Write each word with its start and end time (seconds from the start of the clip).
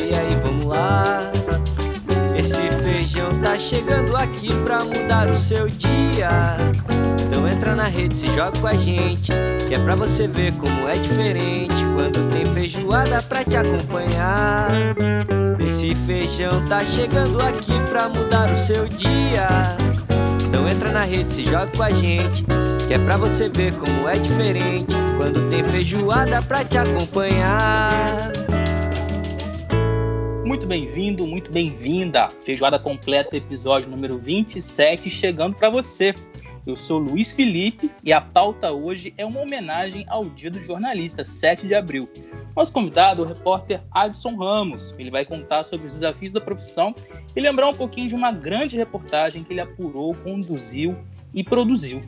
e 0.00 0.14
aí 0.16 0.36
vamos 0.42 0.66
lá. 0.66 1.32
Esse 2.36 2.60
feijão 2.82 3.30
tá 3.42 3.58
chegando 3.58 4.16
aqui 4.16 4.54
pra 4.64 4.84
mudar 4.84 5.30
o 5.30 5.36
seu 5.36 5.68
dia. 5.68 6.56
Então 7.22 7.48
entra 7.48 7.74
na 7.74 7.84
rede, 7.84 8.16
se 8.16 8.26
joga 8.26 8.58
com 8.58 8.66
a 8.66 8.74
gente, 8.74 9.32
que 9.66 9.74
é 9.74 9.78
pra 9.78 9.96
você 9.96 10.28
ver 10.28 10.52
como 10.54 10.88
é 10.88 10.92
diferente 10.92 11.74
quando 11.94 12.30
tem 12.32 12.44
feijoada 12.46 13.22
pra 13.22 13.44
te 13.44 13.56
acompanhar. 13.56 14.68
Esse 15.58 15.94
feijão 15.94 16.64
tá 16.66 16.84
chegando 16.84 17.40
aqui 17.42 17.72
pra 17.90 18.08
mudar 18.08 18.50
o 18.50 18.56
seu 18.56 18.86
dia. 18.86 19.48
Então 20.46 20.68
entra 20.68 20.92
na 20.92 21.02
rede, 21.02 21.32
se 21.32 21.44
joga 21.44 21.68
com 21.74 21.82
a 21.82 21.90
gente, 21.90 22.44
que 22.86 22.94
é 22.94 22.98
pra 22.98 23.16
você 23.16 23.48
ver 23.48 23.74
como 23.74 24.08
é 24.08 24.14
diferente 24.14 24.94
quando 25.16 25.48
tem 25.50 25.64
feijoada 25.64 26.40
pra 26.42 26.64
te 26.64 26.78
acompanhar. 26.78 28.45
Muito 30.66 30.80
bem-vindo, 30.80 31.26
muito 31.28 31.52
bem-vinda. 31.52 32.26
Feijoada 32.44 32.76
completa, 32.76 33.36
episódio 33.36 33.88
número 33.88 34.18
27, 34.18 35.08
chegando 35.08 35.54
para 35.54 35.70
você. 35.70 36.12
Eu 36.66 36.74
sou 36.74 36.98
Luiz 36.98 37.30
Felipe 37.30 37.88
e 38.02 38.12
a 38.12 38.20
pauta 38.20 38.72
hoje 38.72 39.14
é 39.16 39.24
uma 39.24 39.42
homenagem 39.42 40.04
ao 40.08 40.24
Dia 40.24 40.50
do 40.50 40.60
Jornalista, 40.60 41.24
7 41.24 41.68
de 41.68 41.74
abril. 41.76 42.10
Nosso 42.56 42.72
convidado 42.72 43.22
é 43.22 43.24
o 43.24 43.28
repórter 43.28 43.80
Adson 43.92 44.34
Ramos. 44.34 44.92
Ele 44.98 45.08
vai 45.08 45.24
contar 45.24 45.62
sobre 45.62 45.86
os 45.86 45.92
desafios 45.92 46.32
da 46.32 46.40
profissão 46.40 46.92
e 47.36 47.40
lembrar 47.40 47.68
um 47.68 47.74
pouquinho 47.74 48.08
de 48.08 48.16
uma 48.16 48.32
grande 48.32 48.76
reportagem 48.76 49.44
que 49.44 49.52
ele 49.52 49.60
apurou, 49.60 50.16
conduziu 50.16 50.98
e 51.32 51.44
produziu. 51.44 52.02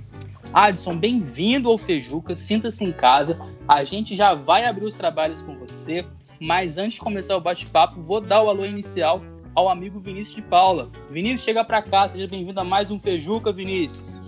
Adson, 0.53 0.97
bem-vindo 0.97 1.71
ao 1.71 1.79
Fejuca, 1.79 2.35
sinta-se 2.35 2.83
em 2.83 2.91
casa. 2.91 3.39
A 3.69 3.85
gente 3.85 4.17
já 4.17 4.35
vai 4.35 4.65
abrir 4.65 4.87
os 4.87 4.95
trabalhos 4.95 5.43
com 5.43 5.53
você, 5.53 6.05
mas 6.41 6.79
antes 6.79 6.95
de 6.95 7.01
começar 7.01 7.37
o 7.37 7.41
bate-papo, 7.41 8.01
vou 8.03 8.21
dar 8.21 8.43
o 8.43 8.49
alô 8.49 8.65
inicial 8.65 9.23
ao 9.55 9.69
amigo 9.69 9.99
Vinícius 9.99 10.37
de 10.37 10.43
Paula. 10.43 10.89
Vinícius, 11.11 11.43
chega 11.43 11.65
para 11.65 11.83
cá, 11.83 12.09
seja 12.09 12.27
bem-vindo 12.29 12.61
a 12.61 12.65
mais 12.65 12.91
um 12.91 12.99
Fejuca, 13.01 13.53
Vinícius. 13.53 14.23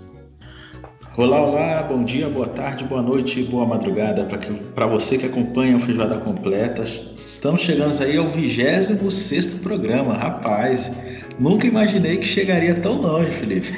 Olá, 1.17 1.41
olá, 1.41 1.83
bom 1.83 2.03
dia, 2.03 2.29
boa 2.29 2.47
tarde, 2.47 2.85
boa 2.85 3.01
noite, 3.01 3.43
boa 3.43 3.65
madrugada 3.65 4.27
para 4.73 4.87
você 4.87 5.17
que 5.17 5.25
acompanha 5.25 5.75
o 5.75 5.79
Feijoada 5.79 6.17
Completa. 6.19 6.83
Estamos 6.83 7.61
chegando 7.61 8.01
aí 8.01 8.17
ao 8.17 8.27
26 8.27 9.55
programa, 9.55 10.13
rapaz. 10.13 10.91
Nunca 11.37 11.67
imaginei 11.67 12.17
que 12.17 12.25
chegaria 12.25 12.75
tão 12.75 13.01
longe, 13.01 13.31
Felipe. 13.31 13.71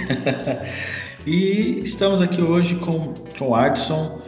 e 1.25 1.81
estamos 1.83 2.21
aqui 2.21 2.41
hoje 2.41 2.75
com, 2.75 3.13
com 3.37 3.49
o 3.49 3.55
Adson 3.55 4.22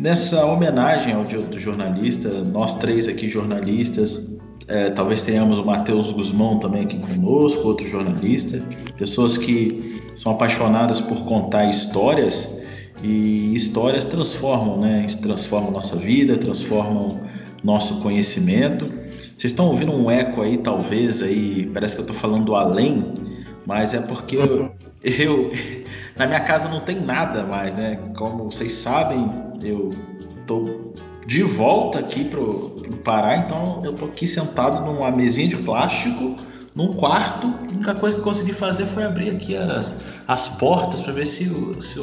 nessa 0.00 0.46
homenagem 0.46 1.12
ao 1.12 1.24
Dia 1.24 1.40
do 1.40 1.60
Jornalista. 1.60 2.30
Nós 2.44 2.74
três 2.76 3.06
aqui, 3.06 3.28
jornalistas, 3.28 4.38
é, 4.66 4.90
talvez 4.90 5.20
tenhamos 5.22 5.58
o 5.58 5.64
Matheus 5.64 6.10
Guzmão 6.10 6.58
também 6.58 6.82
aqui 6.82 6.98
conosco, 6.98 7.68
outro 7.68 7.86
jornalista, 7.86 8.62
pessoas 8.96 9.36
que 9.36 10.00
são 10.14 10.32
apaixonadas 10.32 11.00
por 11.00 11.24
contar 11.24 11.66
histórias 11.66 12.60
e 13.02 13.54
histórias 13.54 14.04
transformam, 14.04 14.80
né? 14.80 15.06
Transformam 15.22 15.70
nossa 15.70 15.96
vida, 15.96 16.36
transformam 16.36 17.20
nosso 17.62 18.00
conhecimento. 18.00 18.90
Vocês 19.36 19.52
estão 19.52 19.66
ouvindo 19.66 19.92
um 19.92 20.10
eco 20.10 20.42
aí, 20.42 20.58
talvez 20.58 21.22
aí, 21.22 21.70
parece 21.72 21.94
que 21.94 22.00
eu 22.00 22.06
estou 22.06 22.16
falando 22.16 22.54
além, 22.54 23.14
mas 23.66 23.94
é 23.94 24.00
porque 24.00 24.36
eu, 24.36 24.70
eu 25.02 25.50
na 26.18 26.26
minha 26.26 26.40
casa 26.40 26.68
não 26.68 26.80
tem 26.80 27.00
nada 27.00 27.44
mais, 27.44 27.74
né? 27.74 27.98
Como 28.16 28.50
vocês 28.50 28.72
sabem, 28.72 29.30
eu 29.62 29.90
estou 30.38 30.94
de 31.26 31.42
volta 31.42 32.00
aqui 32.00 32.24
pro, 32.24 32.70
pro 32.70 32.96
Pará, 32.98 33.36
então 33.36 33.80
eu 33.84 33.94
tô 33.94 34.06
aqui 34.06 34.26
sentado 34.26 34.84
numa 34.84 35.10
mesinha 35.10 35.48
de 35.48 35.56
plástico 35.56 36.36
num 36.74 36.94
quarto. 36.94 37.46
A 37.46 37.74
única 37.74 37.94
coisa 37.94 38.16
que 38.16 38.22
consegui 38.22 38.52
fazer 38.52 38.86
foi 38.86 39.04
abrir 39.04 39.30
aqui 39.30 39.56
as, 39.56 39.94
as 40.26 40.48
portas 40.48 41.00
para 41.00 41.12
ver 41.12 41.26
se, 41.26 41.44
se, 41.80 42.00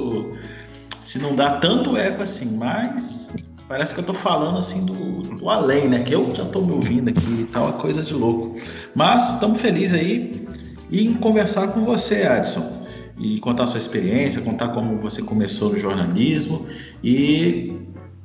se 0.99 1.19
não 1.19 1.35
dá 1.35 1.59
tanto 1.59 1.97
eco 1.97 2.23
assim, 2.23 2.57
mas 2.57 3.35
parece 3.67 3.93
que 3.93 3.99
eu 3.99 4.05
tô 4.05 4.13
falando 4.13 4.57
assim 4.57 4.85
do, 4.85 5.21
do 5.21 5.49
além, 5.49 5.87
né? 5.87 5.99
Que 5.99 6.15
eu 6.15 6.33
já 6.33 6.45
tô 6.45 6.61
me 6.61 6.73
ouvindo 6.73 7.09
aqui 7.09 7.41
e 7.41 7.45
tal, 7.45 7.65
uma 7.65 7.73
coisa 7.73 8.01
de 8.01 8.13
louco. 8.13 8.59
Mas 8.95 9.33
estamos 9.33 9.59
felizes 9.59 9.93
aí 9.93 10.47
em 10.91 11.13
conversar 11.15 11.67
com 11.69 11.83
você, 11.83 12.23
Adson. 12.23 12.86
E 13.17 13.39
contar 13.39 13.65
sua 13.65 13.79
experiência, 13.79 14.41
contar 14.41 14.69
como 14.69 14.95
você 14.97 15.23
começou 15.23 15.71
no 15.71 15.77
jornalismo 15.77 16.67
e 17.03 17.75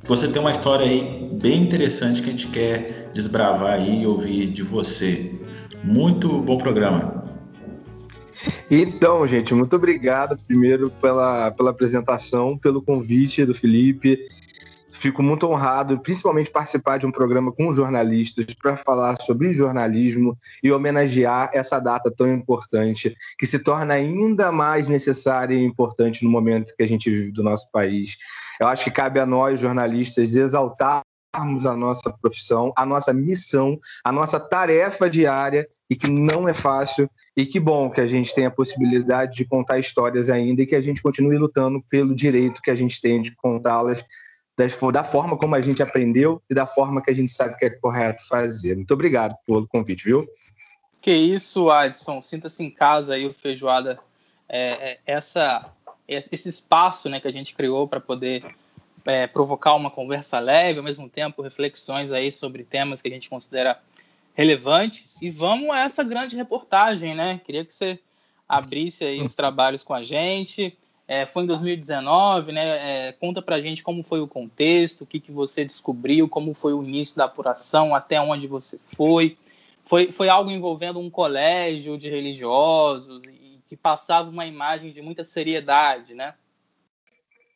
você 0.03 0.27
tem 0.27 0.41
uma 0.41 0.51
história 0.51 0.85
aí 0.85 1.29
bem 1.41 1.61
interessante 1.61 2.21
que 2.21 2.29
a 2.29 2.31
gente 2.31 2.47
quer 2.47 3.11
desbravar 3.13 3.73
aí 3.73 4.03
e 4.03 4.05
ouvir 4.05 4.47
de 4.47 4.61
você. 4.61 5.39
Muito 5.83 6.39
bom 6.39 6.57
programa. 6.57 7.23
Então, 8.69 9.25
gente, 9.27 9.53
muito 9.53 9.75
obrigado 9.75 10.37
primeiro 10.47 10.89
pela, 10.89 11.51
pela 11.51 11.71
apresentação, 11.71 12.57
pelo 12.57 12.81
convite 12.81 13.45
do 13.45 13.53
Felipe. 13.53 14.19
Fico 15.03 15.21
muito 15.21 15.45
honrado, 15.45 15.99
principalmente 15.99 16.49
participar 16.49 16.97
de 16.97 17.05
um 17.05 17.11
programa 17.11 17.51
com 17.51 17.73
jornalistas 17.73 18.45
para 18.53 18.77
falar 18.77 19.17
sobre 19.17 19.53
jornalismo 19.53 20.33
e 20.63 20.71
homenagear 20.71 21.49
essa 21.53 21.77
data 21.77 22.09
tão 22.09 22.33
importante, 22.33 23.13
que 23.37 23.45
se 23.45 23.59
torna 23.59 23.95
ainda 23.95 24.49
mais 24.49 24.87
necessária 24.87 25.53
e 25.55 25.61
importante 25.61 26.23
no 26.23 26.31
momento 26.31 26.73
que 26.73 26.83
a 26.83 26.87
gente 26.87 27.09
vive 27.09 27.33
do 27.33 27.43
nosso 27.43 27.69
país. 27.69 28.15
Eu 28.61 28.69
acho 28.69 28.85
que 28.85 28.91
cabe 28.91 29.19
a 29.19 29.25
nós, 29.25 29.59
jornalistas, 29.59 30.37
exaltar 30.37 31.01
a 31.33 31.75
nossa 31.75 32.09
profissão, 32.21 32.71
a 32.77 32.85
nossa 32.85 33.11
missão, 33.11 33.77
a 34.05 34.11
nossa 34.11 34.39
tarefa 34.39 35.09
diária 35.09 35.67
e 35.89 35.97
que 35.97 36.07
não 36.07 36.47
é 36.47 36.53
fácil 36.53 37.09
e 37.35 37.45
que 37.45 37.59
bom 37.59 37.89
que 37.89 37.99
a 37.99 38.07
gente 38.07 38.33
tem 38.33 38.45
a 38.45 38.51
possibilidade 38.51 39.33
de 39.35 39.45
contar 39.45 39.79
histórias 39.79 40.29
ainda 40.29 40.61
e 40.61 40.65
que 40.65 40.75
a 40.75 40.81
gente 40.81 41.01
continue 41.01 41.37
lutando 41.37 41.83
pelo 41.89 42.15
direito 42.15 42.61
que 42.61 42.71
a 42.71 42.75
gente 42.75 43.01
tem 43.01 43.21
de 43.21 43.35
contá-las 43.35 44.01
da 44.91 45.03
forma 45.03 45.37
como 45.37 45.55
a 45.55 45.61
gente 45.61 45.81
aprendeu 45.81 46.41
e 46.49 46.53
da 46.53 46.67
forma 46.67 47.01
que 47.01 47.09
a 47.09 47.15
gente 47.15 47.31
sabe 47.31 47.57
que 47.57 47.65
é 47.65 47.69
correto 47.69 48.27
fazer. 48.27 48.75
Muito 48.75 48.93
obrigado 48.93 49.35
pelo 49.45 49.67
convite, 49.67 50.05
viu? 50.05 50.27
Que 51.01 51.11
isso, 51.11 51.69
Adson. 51.69 52.21
Sinta-se 52.21 52.63
em 52.63 52.69
casa 52.69 53.15
aí, 53.15 53.25
o 53.25 53.33
Feijoada. 53.33 53.99
É, 54.47 54.91
é, 54.91 54.99
essa, 55.05 55.71
esse 56.07 56.47
espaço 56.47 57.09
né, 57.09 57.19
que 57.19 57.27
a 57.27 57.31
gente 57.31 57.55
criou 57.55 57.87
para 57.87 57.99
poder 57.99 58.45
é, 59.05 59.25
provocar 59.25 59.73
uma 59.73 59.89
conversa 59.89 60.39
leve, 60.39 60.79
ao 60.79 60.85
mesmo 60.85 61.09
tempo 61.09 61.41
reflexões 61.41 62.11
aí 62.11 62.31
sobre 62.31 62.63
temas 62.63 63.01
que 63.01 63.07
a 63.07 63.11
gente 63.11 63.29
considera 63.29 63.81
relevantes. 64.33 65.21
E 65.21 65.29
vamos 65.29 65.69
a 65.71 65.79
essa 65.79 66.03
grande 66.03 66.35
reportagem, 66.35 67.15
né? 67.15 67.41
Queria 67.43 67.65
que 67.65 67.73
você 67.73 67.99
abrisse 68.47 69.03
aí 69.03 69.21
os 69.21 69.33
trabalhos 69.33 69.83
com 69.83 69.93
a 69.93 70.03
gente. 70.03 70.77
É, 71.13 71.27
foi 71.27 71.43
em 71.43 71.45
2019, 71.45 72.51
né? 72.51 73.09
É, 73.09 73.11
conta 73.11 73.39
pra 73.39 73.61
gente 73.61 73.83
como 73.83 74.01
foi 74.01 74.19
o 74.19 74.27
contexto, 74.27 75.01
o 75.01 75.05
que, 75.05 75.19
que 75.19 75.31
você 75.31 75.63
descobriu, 75.63 76.27
como 76.27 76.55
foi 76.55 76.73
o 76.73 76.81
início 76.81 77.15
da 77.15 77.25
apuração, 77.25 77.93
até 77.93 78.19
onde 78.19 78.47
você 78.47 78.79
foi. 78.83 79.37
Foi, 79.85 80.11
foi 80.11 80.27
algo 80.27 80.49
envolvendo 80.49 80.97
um 80.97 81.11
colégio 81.11 81.99
de 81.99 82.09
religiosos 82.09 83.21
e 83.27 83.59
que 83.69 83.77
passava 83.77 84.27
uma 84.27 84.47
imagem 84.47 84.91
de 84.91 85.03
muita 85.03 85.23
seriedade, 85.23 86.15
né? 86.15 86.33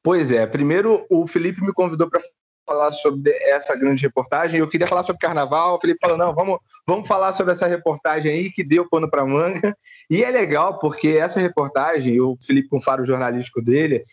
Pois 0.04 0.32
é, 0.32 0.46
primeiro 0.46 1.04
o 1.10 1.26
Felipe 1.26 1.60
me 1.60 1.74
convidou 1.74 2.08
para 2.08 2.22
falar 2.68 2.92
sobre 2.92 3.32
essa 3.32 3.76
grande 3.76 4.04
reportagem. 4.04 4.60
Eu 4.60 4.70
queria 4.70 4.86
falar 4.86 5.04
sobre 5.04 5.20
carnaval. 5.20 5.76
O 5.76 5.80
Felipe 5.80 6.00
falou: 6.02 6.18
não, 6.18 6.36
vamos, 6.36 6.60
vamos 6.86 7.08
falar 7.08 7.34
sobre 7.34 7.54
essa 7.54 7.66
reportagem 7.66 8.32
aí 8.32 8.52
que 8.52 8.64
deu 8.64 8.88
pano 8.88 9.10
para 9.10 9.26
manga. 9.26 9.76
E 10.10 10.24
é 10.24 10.30
legal 10.30 10.78
porque 10.78 11.10
essa 11.10 11.40
reportagem, 11.40 12.20
o 12.20 12.38
Felipe 12.46 12.70
com 12.70 12.78
o 12.78 13.06
jornalístico 13.06 13.62
dele, 13.62 14.04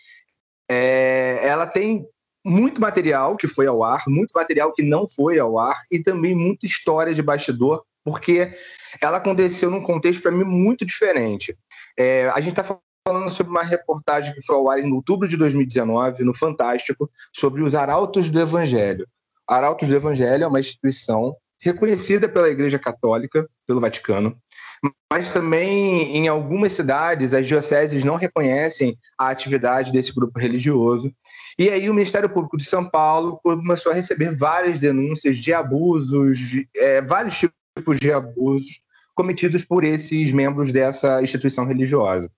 é, 0.70 1.40
ela 1.42 1.66
tem 1.66 2.06
muito 2.44 2.80
material 2.80 3.36
que 3.36 3.46
foi 3.46 3.66
ao 3.66 3.82
ar, 3.82 4.04
muito 4.06 4.32
material 4.32 4.72
que 4.72 4.82
não 4.82 5.06
foi 5.08 5.38
ao 5.38 5.58
ar 5.58 5.76
e 5.90 6.00
também 6.00 6.34
muita 6.34 6.66
história 6.66 7.14
de 7.14 7.22
bastidor, 7.22 7.82
porque 8.04 8.50
ela 9.00 9.16
aconteceu 9.16 9.70
num 9.70 9.82
contexto 9.82 10.22
para 10.22 10.30
mim 10.30 10.44
muito 10.44 10.84
diferente. 10.84 11.56
É, 11.98 12.28
a 12.28 12.40
gente 12.40 12.60
está 12.60 12.78
falando 13.06 13.30
sobre 13.30 13.50
uma 13.50 13.62
reportagem 13.62 14.32
que 14.32 14.42
foi 14.42 14.56
ao 14.56 14.70
ar 14.70 14.78
em 14.78 14.90
outubro 14.90 15.28
de 15.28 15.36
2019, 15.36 16.24
no 16.24 16.32
Fantástico, 16.32 17.10
sobre 17.34 17.62
os 17.62 17.74
Arautos 17.74 18.30
do 18.30 18.40
Evangelho. 18.40 19.06
Arautos 19.46 19.86
do 19.86 19.94
Evangelho 19.94 20.44
é 20.44 20.46
uma 20.46 20.58
instituição 20.58 21.36
reconhecida 21.60 22.26
pela 22.26 22.48
Igreja 22.48 22.78
Católica, 22.78 23.46
pelo 23.66 23.80
Vaticano, 23.80 24.34
mas 25.12 25.30
também 25.32 26.16
em 26.16 26.28
algumas 26.28 26.72
cidades 26.72 27.34
as 27.34 27.46
dioceses 27.46 28.04
não 28.04 28.16
reconhecem 28.16 28.96
a 29.18 29.28
atividade 29.28 29.92
desse 29.92 30.14
grupo 30.14 30.38
religioso. 30.38 31.12
E 31.58 31.68
aí 31.68 31.90
o 31.90 31.94
Ministério 31.94 32.30
Público 32.30 32.56
de 32.56 32.64
São 32.64 32.88
Paulo 32.88 33.38
começou 33.42 33.92
a 33.92 33.94
receber 33.94 34.34
várias 34.34 34.78
denúncias 34.78 35.36
de 35.36 35.52
abusos, 35.52 36.38
de, 36.38 36.68
é, 36.74 37.02
vários 37.02 37.38
tipos 37.38 37.98
de 37.98 38.10
abusos 38.10 38.80
cometidos 39.14 39.62
por 39.62 39.84
esses 39.84 40.32
membros 40.32 40.72
dessa 40.72 41.22
instituição 41.22 41.66
religiosa. 41.66 42.30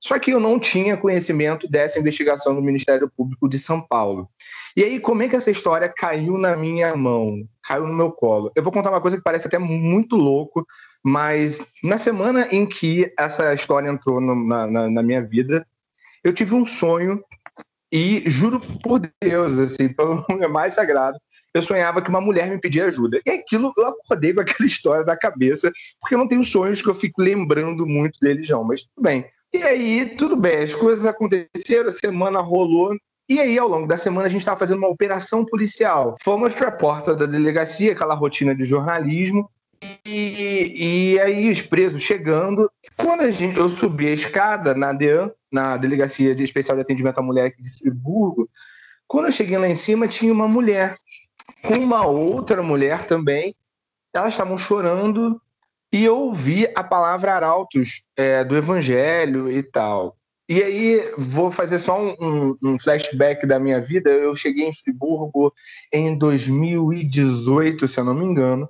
Só 0.00 0.18
que 0.18 0.30
eu 0.30 0.38
não 0.38 0.58
tinha 0.58 0.96
conhecimento 0.96 1.68
dessa 1.68 1.98
investigação 1.98 2.54
do 2.54 2.62
Ministério 2.62 3.10
Público 3.16 3.48
de 3.48 3.58
São 3.58 3.80
Paulo. 3.80 4.28
E 4.76 4.84
aí, 4.84 5.00
como 5.00 5.22
é 5.22 5.28
que 5.28 5.34
essa 5.34 5.50
história 5.50 5.88
caiu 5.88 6.38
na 6.38 6.56
minha 6.56 6.94
mão, 6.96 7.42
caiu 7.62 7.86
no 7.86 7.94
meu 7.94 8.12
colo? 8.12 8.52
Eu 8.54 8.62
vou 8.62 8.72
contar 8.72 8.90
uma 8.90 9.00
coisa 9.00 9.16
que 9.16 9.22
parece 9.22 9.48
até 9.48 9.58
muito 9.58 10.14
louco, 10.14 10.64
mas 11.02 11.66
na 11.82 11.98
semana 11.98 12.46
em 12.52 12.64
que 12.66 13.12
essa 13.18 13.52
história 13.52 13.88
entrou 13.88 14.20
no, 14.20 14.34
na, 14.34 14.66
na, 14.66 14.90
na 14.90 15.02
minha 15.02 15.20
vida, 15.20 15.66
eu 16.22 16.32
tive 16.32 16.54
um 16.54 16.66
sonho 16.66 17.22
e 17.90 18.28
juro 18.28 18.60
por 18.82 19.00
Deus, 19.22 19.58
assim, 19.58 19.88
pelo 19.88 20.24
mais 20.50 20.74
sagrado, 20.74 21.18
eu 21.54 21.62
sonhava 21.62 22.02
que 22.02 22.08
uma 22.08 22.20
mulher 22.20 22.50
me 22.50 22.60
pedia 22.60 22.86
ajuda. 22.86 23.20
E 23.24 23.30
aquilo, 23.30 23.72
eu 23.76 23.86
acordei 23.86 24.32
com 24.32 24.40
aquela 24.40 24.66
história 24.66 25.04
da 25.04 25.16
cabeça, 25.16 25.72
porque 26.00 26.14
eu 26.14 26.18
não 26.18 26.28
tenho 26.28 26.44
sonhos 26.44 26.82
que 26.82 26.88
eu 26.88 26.94
fico 26.94 27.22
lembrando 27.22 27.86
muito 27.86 28.20
deles, 28.20 28.48
não. 28.48 28.64
Mas 28.64 28.82
tudo 28.82 29.02
bem. 29.02 29.24
E 29.52 29.62
aí, 29.62 30.14
tudo 30.16 30.36
bem, 30.36 30.58
as 30.58 30.74
coisas 30.74 31.06
aconteceram, 31.06 31.88
a 31.88 31.92
semana 31.92 32.40
rolou. 32.40 32.94
E 33.28 33.40
aí, 33.40 33.58
ao 33.58 33.68
longo 33.68 33.86
da 33.86 33.96
semana, 33.96 34.26
a 34.26 34.30
gente 34.30 34.40
estava 34.40 34.58
fazendo 34.58 34.78
uma 34.78 34.88
operação 34.88 35.44
policial. 35.44 36.16
Fomos 36.22 36.52
para 36.54 36.68
a 36.68 36.72
porta 36.72 37.14
da 37.14 37.26
delegacia, 37.26 37.92
aquela 37.92 38.14
rotina 38.14 38.54
de 38.54 38.64
jornalismo. 38.64 39.50
E, 40.06 41.14
e 41.14 41.20
aí, 41.20 41.50
os 41.50 41.60
presos 41.62 42.02
chegando. 42.02 42.70
Quando 42.96 43.30
gente, 43.30 43.58
eu 43.58 43.70
subi 43.70 44.08
a 44.08 44.12
escada 44.12 44.74
na 44.74 44.92
DEAN, 44.92 45.30
na 45.50 45.76
Delegacia 45.76 46.34
de 46.34 46.44
Especial 46.44 46.76
de 46.76 46.82
Atendimento 46.82 47.18
à 47.18 47.22
Mulher 47.22 47.46
aqui 47.46 47.62
de 47.62 47.78
Friburgo, 47.78 48.48
quando 49.06 49.26
eu 49.26 49.32
cheguei 49.32 49.56
lá 49.56 49.68
em 49.68 49.74
cima, 49.74 50.06
tinha 50.06 50.32
uma 50.32 50.46
mulher 50.46 50.96
com 51.62 51.74
uma 51.74 52.06
outra 52.06 52.62
mulher 52.62 53.06
também. 53.06 53.56
Elas 54.12 54.34
estavam 54.34 54.58
chorando 54.58 55.40
e 55.92 56.04
eu 56.04 56.18
ouvi 56.18 56.66
a 56.76 56.84
palavra 56.84 57.34
arautos 57.34 58.04
é, 58.16 58.44
do 58.44 58.56
Evangelho 58.56 59.50
e 59.50 59.62
tal. 59.62 60.18
E 60.46 60.62
aí, 60.62 61.12
vou 61.18 61.50
fazer 61.50 61.78
só 61.78 62.00
um, 62.00 62.16
um, 62.18 62.56
um, 62.64 62.78
flashback 62.78 63.46
da 63.46 63.58
minha 63.58 63.80
vida. 63.80 64.10
Eu 64.10 64.34
cheguei 64.34 64.66
em 64.66 64.72
Friburgo 64.72 65.52
em 65.92 66.16
2018, 66.16 67.86
se 67.86 68.00
eu 68.00 68.04
não 68.04 68.14
me 68.14 68.24
engano. 68.24 68.68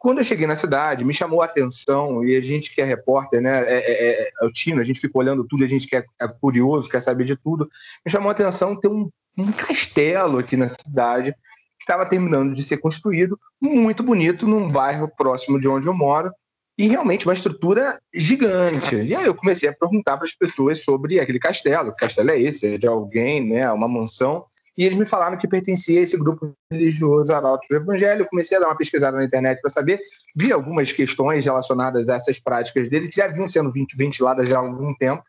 Quando 0.00 0.16
eu 0.16 0.24
cheguei 0.24 0.46
na 0.46 0.56
cidade, 0.56 1.04
me 1.04 1.12
chamou 1.12 1.42
a 1.42 1.44
atenção, 1.44 2.24
e 2.24 2.34
a 2.34 2.40
gente 2.40 2.74
que 2.74 2.80
é 2.80 2.84
repórter, 2.86 3.38
né, 3.42 3.62
é, 3.64 3.74
é, 3.74 4.22
é, 4.22 4.30
é 4.40 4.46
o 4.46 4.50
Tino, 4.50 4.80
a 4.80 4.84
gente 4.84 4.98
fica 4.98 5.18
olhando 5.18 5.46
tudo, 5.46 5.62
a 5.62 5.66
gente 5.66 5.86
que 5.86 5.94
é, 5.94 6.02
é, 6.18 6.26
curioso, 6.26 6.88
quer 6.88 7.02
saber 7.02 7.24
de 7.24 7.36
tudo, 7.36 7.68
me 8.02 8.10
chamou 8.10 8.30
a 8.30 8.32
atenção 8.32 8.74
ter 8.74 8.88
um, 8.88 9.10
um 9.36 9.52
castelo 9.52 10.38
aqui 10.38 10.56
na 10.56 10.70
cidade, 10.70 11.32
que 11.32 11.82
estava 11.82 12.08
terminando 12.08 12.54
de 12.54 12.62
ser 12.62 12.78
construído, 12.78 13.38
muito 13.60 14.02
bonito, 14.02 14.46
num 14.46 14.72
bairro 14.72 15.06
próximo 15.06 15.60
de 15.60 15.68
onde 15.68 15.86
eu 15.86 15.92
moro, 15.92 16.32
e 16.78 16.88
realmente 16.88 17.26
uma 17.26 17.34
estrutura 17.34 18.00
gigante. 18.14 18.96
E 18.96 19.14
aí 19.14 19.26
eu 19.26 19.34
comecei 19.34 19.68
a 19.68 19.74
perguntar 19.74 20.16
para 20.16 20.24
as 20.24 20.32
pessoas 20.32 20.82
sobre 20.82 21.20
aquele 21.20 21.38
castelo, 21.38 21.92
que 21.92 21.98
castelo 21.98 22.30
é 22.30 22.40
esse? 22.40 22.74
É 22.74 22.78
de 22.78 22.86
alguém, 22.86 23.46
né? 23.46 23.70
Uma 23.70 23.86
mansão. 23.86 24.46
E 24.76 24.84
eles 24.84 24.96
me 24.96 25.04
falaram 25.04 25.36
que 25.36 25.48
pertencia 25.48 26.00
a 26.00 26.02
esse 26.02 26.16
grupo 26.16 26.54
religioso 26.72 27.32
Arautos 27.32 27.68
do 27.68 27.76
Evangelho. 27.76 28.22
Eu 28.22 28.26
comecei 28.26 28.56
a 28.56 28.60
dar 28.60 28.68
uma 28.68 28.76
pesquisada 28.76 29.16
na 29.16 29.24
internet 29.24 29.60
para 29.60 29.70
saber. 29.70 30.00
Vi 30.34 30.52
algumas 30.52 30.92
questões 30.92 31.44
relacionadas 31.44 32.08
a 32.08 32.16
essas 32.16 32.38
práticas 32.38 32.88
deles, 32.88 33.10
que 33.10 33.16
já 33.16 33.26
vinham 33.26 33.48
sendo 33.48 33.72
ventiladas 33.96 34.48
já 34.48 34.56
há 34.56 34.60
algum 34.60 34.94
tempo. 34.94 35.22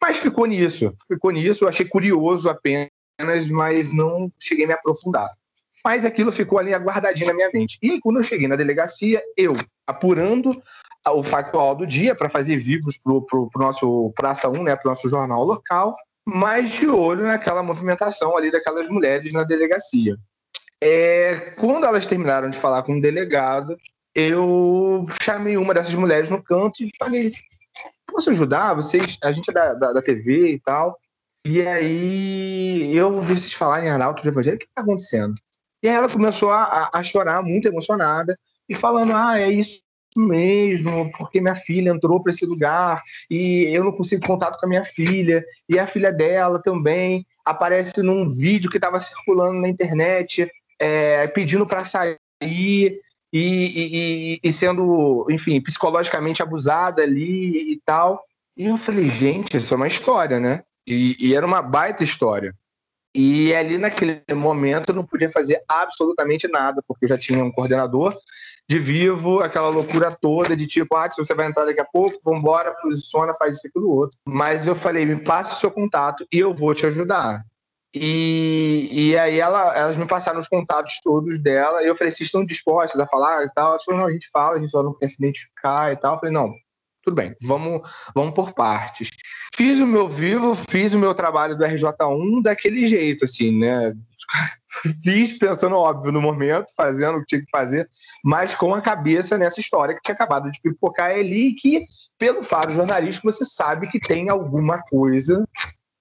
Mas 0.00 0.18
ficou 0.18 0.46
nisso. 0.46 0.92
Ficou 1.06 1.30
nisso. 1.30 1.64
Eu 1.64 1.68
achei 1.68 1.86
curioso 1.86 2.48
apenas, 2.48 2.90
mas 3.50 3.92
não 3.92 4.30
cheguei 4.38 4.64
a 4.64 4.68
me 4.68 4.74
aprofundar. 4.74 5.28
Mas 5.84 6.04
aquilo 6.04 6.32
ficou 6.32 6.58
ali 6.58 6.74
aguardadinho 6.74 7.28
na 7.28 7.34
minha 7.34 7.50
mente. 7.52 7.78
E 7.82 8.00
quando 8.00 8.18
eu 8.18 8.24
cheguei 8.24 8.48
na 8.48 8.56
delegacia, 8.56 9.22
eu, 9.36 9.54
apurando 9.86 10.50
o 11.06 11.22
factual 11.22 11.74
do 11.74 11.86
dia 11.86 12.14
para 12.14 12.28
fazer 12.28 12.56
vivos 12.58 12.98
para 12.98 13.12
o 13.12 13.50
nosso 13.56 14.12
Praça 14.14 14.48
1, 14.48 14.62
né, 14.62 14.76
para 14.76 14.88
o 14.88 14.90
nosso 14.90 15.08
jornal 15.08 15.44
local, 15.44 15.94
mas 16.30 16.72
de 16.72 16.86
olho 16.86 17.26
naquela 17.26 17.62
movimentação 17.62 18.36
ali 18.36 18.52
daquelas 18.52 18.86
mulheres 18.90 19.32
na 19.32 19.44
delegacia. 19.44 20.14
É, 20.78 21.54
quando 21.58 21.86
elas 21.86 22.04
terminaram 22.04 22.50
de 22.50 22.58
falar 22.58 22.82
com 22.82 22.98
o 22.98 23.00
delegado, 23.00 23.74
eu 24.14 25.06
chamei 25.22 25.56
uma 25.56 25.72
dessas 25.72 25.94
mulheres 25.94 26.28
no 26.28 26.42
canto 26.42 26.84
e 26.84 26.90
falei: 26.98 27.32
posso 28.06 28.28
ajudar? 28.28 28.74
Vocês, 28.74 29.16
a 29.24 29.32
gente 29.32 29.48
é 29.48 29.54
da, 29.54 29.72
da, 29.72 29.92
da 29.94 30.02
TV 30.02 30.52
e 30.52 30.60
tal. 30.60 30.98
E 31.46 31.62
aí 31.62 32.94
eu 32.94 33.06
ouvi 33.06 33.32
vocês 33.32 33.54
falarem 33.54 33.88
em 33.88 33.90
Arnaldo 33.90 34.20
do 34.20 34.28
Evangelho, 34.28 34.56
o 34.56 34.58
que 34.58 34.66
está 34.66 34.82
acontecendo? 34.82 35.32
E 35.82 35.88
aí 35.88 35.94
ela 35.94 36.10
começou 36.10 36.50
a, 36.50 36.90
a, 36.92 37.02
chorar, 37.02 37.42
muito 37.42 37.66
emocionada, 37.66 38.38
e 38.68 38.74
falando: 38.74 39.16
ah, 39.16 39.40
é 39.40 39.48
isso 39.48 39.80
mesmo, 40.16 41.10
porque 41.12 41.40
minha 41.40 41.54
filha 41.54 41.90
entrou 41.90 42.22
para 42.22 42.32
esse 42.32 42.44
lugar 42.44 43.02
e 43.30 43.64
eu 43.72 43.84
não 43.84 43.92
consigo 43.92 44.26
contato 44.26 44.58
com 44.58 44.66
a 44.66 44.68
minha 44.68 44.84
filha, 44.84 45.44
e 45.68 45.78
a 45.78 45.86
filha 45.86 46.12
dela 46.12 46.60
também 46.60 47.26
aparece 47.44 48.02
num 48.02 48.28
vídeo 48.28 48.70
que 48.70 48.78
estava 48.78 48.98
circulando 48.98 49.60
na 49.60 49.68
internet 49.68 50.50
é, 50.78 51.26
pedindo 51.28 51.66
para 51.66 51.84
sair 51.84 52.18
e, 52.40 53.00
e, 53.32 54.40
e, 54.42 54.52
sendo, 54.52 55.26
enfim, 55.30 55.60
psicologicamente 55.60 56.42
abusada 56.42 57.02
ali 57.02 57.72
e 57.72 57.80
tal. 57.84 58.22
E 58.56 58.66
eu 58.66 58.76
falei, 58.76 59.08
gente, 59.08 59.56
isso 59.56 59.74
é 59.74 59.76
uma 59.76 59.86
história, 59.86 60.40
né? 60.40 60.62
E, 60.86 61.16
e 61.18 61.34
era 61.34 61.46
uma 61.46 61.60
baita 61.60 62.02
história. 62.02 62.54
E 63.14 63.54
ali 63.54 63.78
naquele 63.78 64.22
momento 64.34 64.90
eu 64.90 64.94
não 64.94 65.04
podia 65.04 65.30
fazer 65.30 65.60
absolutamente 65.68 66.46
nada, 66.46 66.82
porque 66.86 67.04
eu 67.04 67.08
já 67.08 67.18
tinha 67.18 67.42
um 67.42 67.50
coordenador 67.50 68.16
de 68.68 68.78
vivo, 68.78 69.40
aquela 69.40 69.68
loucura 69.68 70.16
toda 70.20 70.54
de 70.54 70.66
tipo, 70.66 70.94
ah, 70.94 71.10
se 71.10 71.16
você 71.16 71.34
vai 71.34 71.46
entrar 71.46 71.64
daqui 71.64 71.80
a 71.80 71.84
pouco, 71.84 72.20
vambora, 72.22 72.74
posiciona, 72.82 73.32
faz 73.32 73.56
isso 73.56 73.66
e 73.66 73.68
aquilo 73.68 73.90
outro. 73.90 74.18
Mas 74.26 74.66
eu 74.66 74.74
falei, 74.74 75.06
me 75.06 75.16
passe 75.16 75.54
o 75.54 75.56
seu 75.56 75.70
contato 75.70 76.26
e 76.30 76.38
eu 76.38 76.54
vou 76.54 76.74
te 76.74 76.84
ajudar. 76.84 77.42
E, 77.94 78.88
e 78.92 79.18
aí 79.18 79.40
ela, 79.40 79.74
elas 79.74 79.96
me 79.96 80.06
passaram 80.06 80.38
os 80.38 80.48
contatos 80.48 81.00
todos 81.02 81.42
dela, 81.42 81.82
e 81.82 81.86
eu 81.86 81.96
falei, 81.96 82.10
vocês 82.10 82.26
estão 82.26 82.44
dispostos 82.44 83.00
a 83.00 83.06
falar 83.06 83.44
e 83.44 83.50
tal? 83.54 83.70
Ela 83.70 83.80
falou, 83.84 84.00
não, 84.00 84.06
a 84.06 84.12
gente 84.12 84.28
fala, 84.30 84.56
a 84.56 84.60
gente 84.60 84.70
só 84.70 84.82
não 84.82 84.94
quer 84.94 85.08
se 85.08 85.16
identificar 85.18 85.90
e 85.90 85.96
tal. 85.96 86.14
Eu 86.14 86.20
falei, 86.20 86.34
não, 86.34 86.52
tudo 87.08 87.14
bem, 87.14 87.34
vamos, 87.42 87.80
vamos 88.14 88.34
por 88.34 88.52
partes. 88.52 89.08
Fiz 89.56 89.78
o 89.80 89.86
meu 89.86 90.08
vivo, 90.08 90.54
fiz 90.54 90.92
o 90.92 90.98
meu 90.98 91.14
trabalho 91.14 91.56
do 91.56 91.64
RJ1 91.64 92.42
daquele 92.42 92.86
jeito, 92.86 93.24
assim, 93.24 93.58
né? 93.58 93.94
Fiz 95.02 95.36
pensando, 95.38 95.74
óbvio, 95.74 96.12
no 96.12 96.20
momento, 96.20 96.66
fazendo 96.76 97.16
o 97.16 97.20
que 97.20 97.26
tinha 97.26 97.40
que 97.40 97.50
fazer, 97.50 97.88
mas 98.22 98.54
com 98.54 98.74
a 98.74 98.80
cabeça 98.80 99.36
nessa 99.36 99.58
história 99.58 99.94
que 99.94 100.02
tinha 100.02 100.14
acabado 100.14 100.50
de 100.50 100.60
pipocar 100.60 101.10
ali 101.10 101.48
e 101.48 101.54
que, 101.54 101.84
pelo 102.18 102.44
faro 102.44 102.72
jornalístico, 102.72 103.32
você 103.32 103.44
sabe 103.44 103.88
que 103.88 103.98
tem 103.98 104.28
alguma 104.28 104.80
coisa 104.82 105.44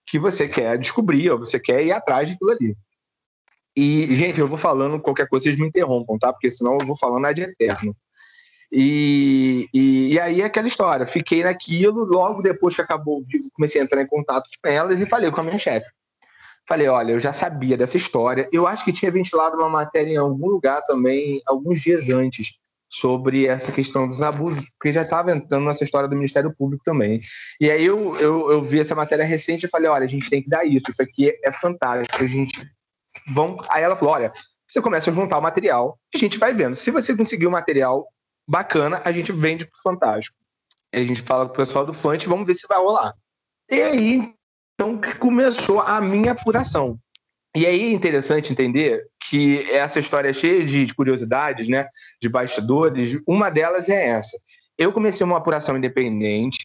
que 0.06 0.20
você 0.20 0.48
quer 0.48 0.78
descobrir, 0.78 1.32
ou 1.32 1.40
você 1.40 1.60
quer 1.60 1.84
ir 1.84 1.92
atrás 1.92 2.30
daquilo 2.30 2.52
ali. 2.52 2.78
E, 3.76 4.14
gente, 4.16 4.40
eu 4.40 4.48
vou 4.48 4.58
falando 4.58 5.00
qualquer 5.00 5.28
coisa, 5.28 5.46
vocês 5.46 5.58
me 5.58 5.68
interrompam, 5.68 6.18
tá? 6.20 6.32
Porque 6.32 6.52
senão 6.52 6.78
eu 6.80 6.86
vou 6.86 6.98
falando 6.98 7.26
ad 7.26 7.42
eterno. 7.42 7.96
E, 8.72 9.70
e, 9.74 10.14
e, 10.14 10.20
aí 10.20 10.42
aquela 10.42 10.68
história, 10.68 11.06
fiquei 11.06 11.44
naquilo, 11.44 12.04
logo 12.04 12.42
depois 12.42 12.76
que 12.76 12.82
acabou 12.82 13.20
o 13.20 13.26
comecei 13.54 13.80
a 13.80 13.84
entrar 13.84 14.02
em 14.02 14.08
contato 14.08 14.50
com 14.62 14.70
elas 14.70 15.00
e 15.00 15.06
falei 15.06 15.32
com 15.32 15.40
a 15.40 15.44
minha 15.44 15.58
chefe. 15.58 15.88
Falei, 16.68 16.88
olha, 16.90 17.14
eu 17.14 17.20
já 17.20 17.32
sabia 17.32 17.78
dessa 17.78 17.96
história, 17.96 18.50
eu 18.52 18.68
acho 18.68 18.84
que 18.84 18.92
tinha 18.92 19.10
ventilado 19.10 19.56
uma 19.56 19.70
matéria 19.70 20.12
em 20.12 20.18
algum 20.18 20.48
lugar 20.48 20.82
também, 20.84 21.42
alguns 21.48 21.80
dias 21.80 22.10
antes, 22.10 22.60
sobre 22.90 23.46
essa 23.46 23.72
questão 23.72 24.08
dos 24.08 24.22
abusos, 24.22 24.66
porque 24.72 24.92
já 24.92 25.04
estava 25.04 25.32
entrando 25.32 25.66
nessa 25.66 25.84
história 25.84 26.10
do 26.10 26.16
Ministério 26.16 26.54
Público 26.54 26.84
também. 26.84 27.20
E 27.60 27.72
aí 27.72 27.86
eu, 27.86 28.16
eu, 28.18 28.52
eu, 28.52 28.64
vi 28.64 28.80
essa 28.80 28.96
matéria 28.96 29.26
recente 29.26 29.66
e 29.66 29.70
falei, 29.70 29.90
olha, 29.90 30.06
a 30.06 30.10
gente 30.10 30.30
tem 30.30 30.42
que 30.42 30.50
dar 30.50 30.66
isso, 30.66 30.90
isso 30.90 31.02
aqui 31.02 31.34
é 31.44 31.52
fantástico, 31.52 32.22
a 32.22 32.28
gente... 32.28 32.70
Vão... 33.34 33.58
Aí 33.70 33.84
ela 33.84 33.96
falou, 33.96 34.14
olha, 34.14 34.32
você 34.68 34.82
começa 34.82 35.10
a 35.10 35.14
juntar 35.14 35.38
o 35.38 35.42
material, 35.42 35.98
a 36.14 36.18
gente 36.18 36.38
vai 36.38 36.54
vendo. 36.54 36.76
Se 36.76 36.92
você 36.92 37.16
conseguir 37.16 37.48
o 37.48 37.52
material 37.52 38.08
bacana, 38.48 39.02
a 39.04 39.12
gente 39.12 39.32
vende 39.32 39.66
pro 39.66 39.82
Fantástico. 39.82 40.38
A 40.94 41.00
gente 41.00 41.22
fala 41.22 41.46
com 41.46 41.54
o 41.54 41.58
pessoal 41.58 41.86
do 41.86 41.94
Fante, 41.94 42.28
vamos 42.28 42.48
ver 42.48 42.56
se 42.56 42.68
vai 42.68 42.78
rolar. 42.78 43.14
E 43.70 43.82
aí, 43.82 44.34
então, 44.74 45.00
começou 45.20 45.82
a 45.82 46.00
minha 46.00 46.32
apuração. 46.32 47.00
E 47.56 47.66
aí 47.66 47.82
é 47.82 47.92
interessante 47.92 48.52
entender 48.52 49.08
que 49.28 49.70
essa 49.72 50.00
história 50.00 50.30
é 50.30 50.34
cheia 50.34 50.64
de 50.64 50.94
curiosidades, 50.94 51.68
né, 51.68 51.88
de 52.22 52.30
bastidores. 52.30 53.20
Uma 53.28 53.50
delas 53.50 53.90
é 53.90 54.10
essa. 54.10 54.38
Eu 54.78 54.94
comecei 54.94 55.26
uma 55.26 55.38
apuração 55.38 55.76
independente, 55.76 56.60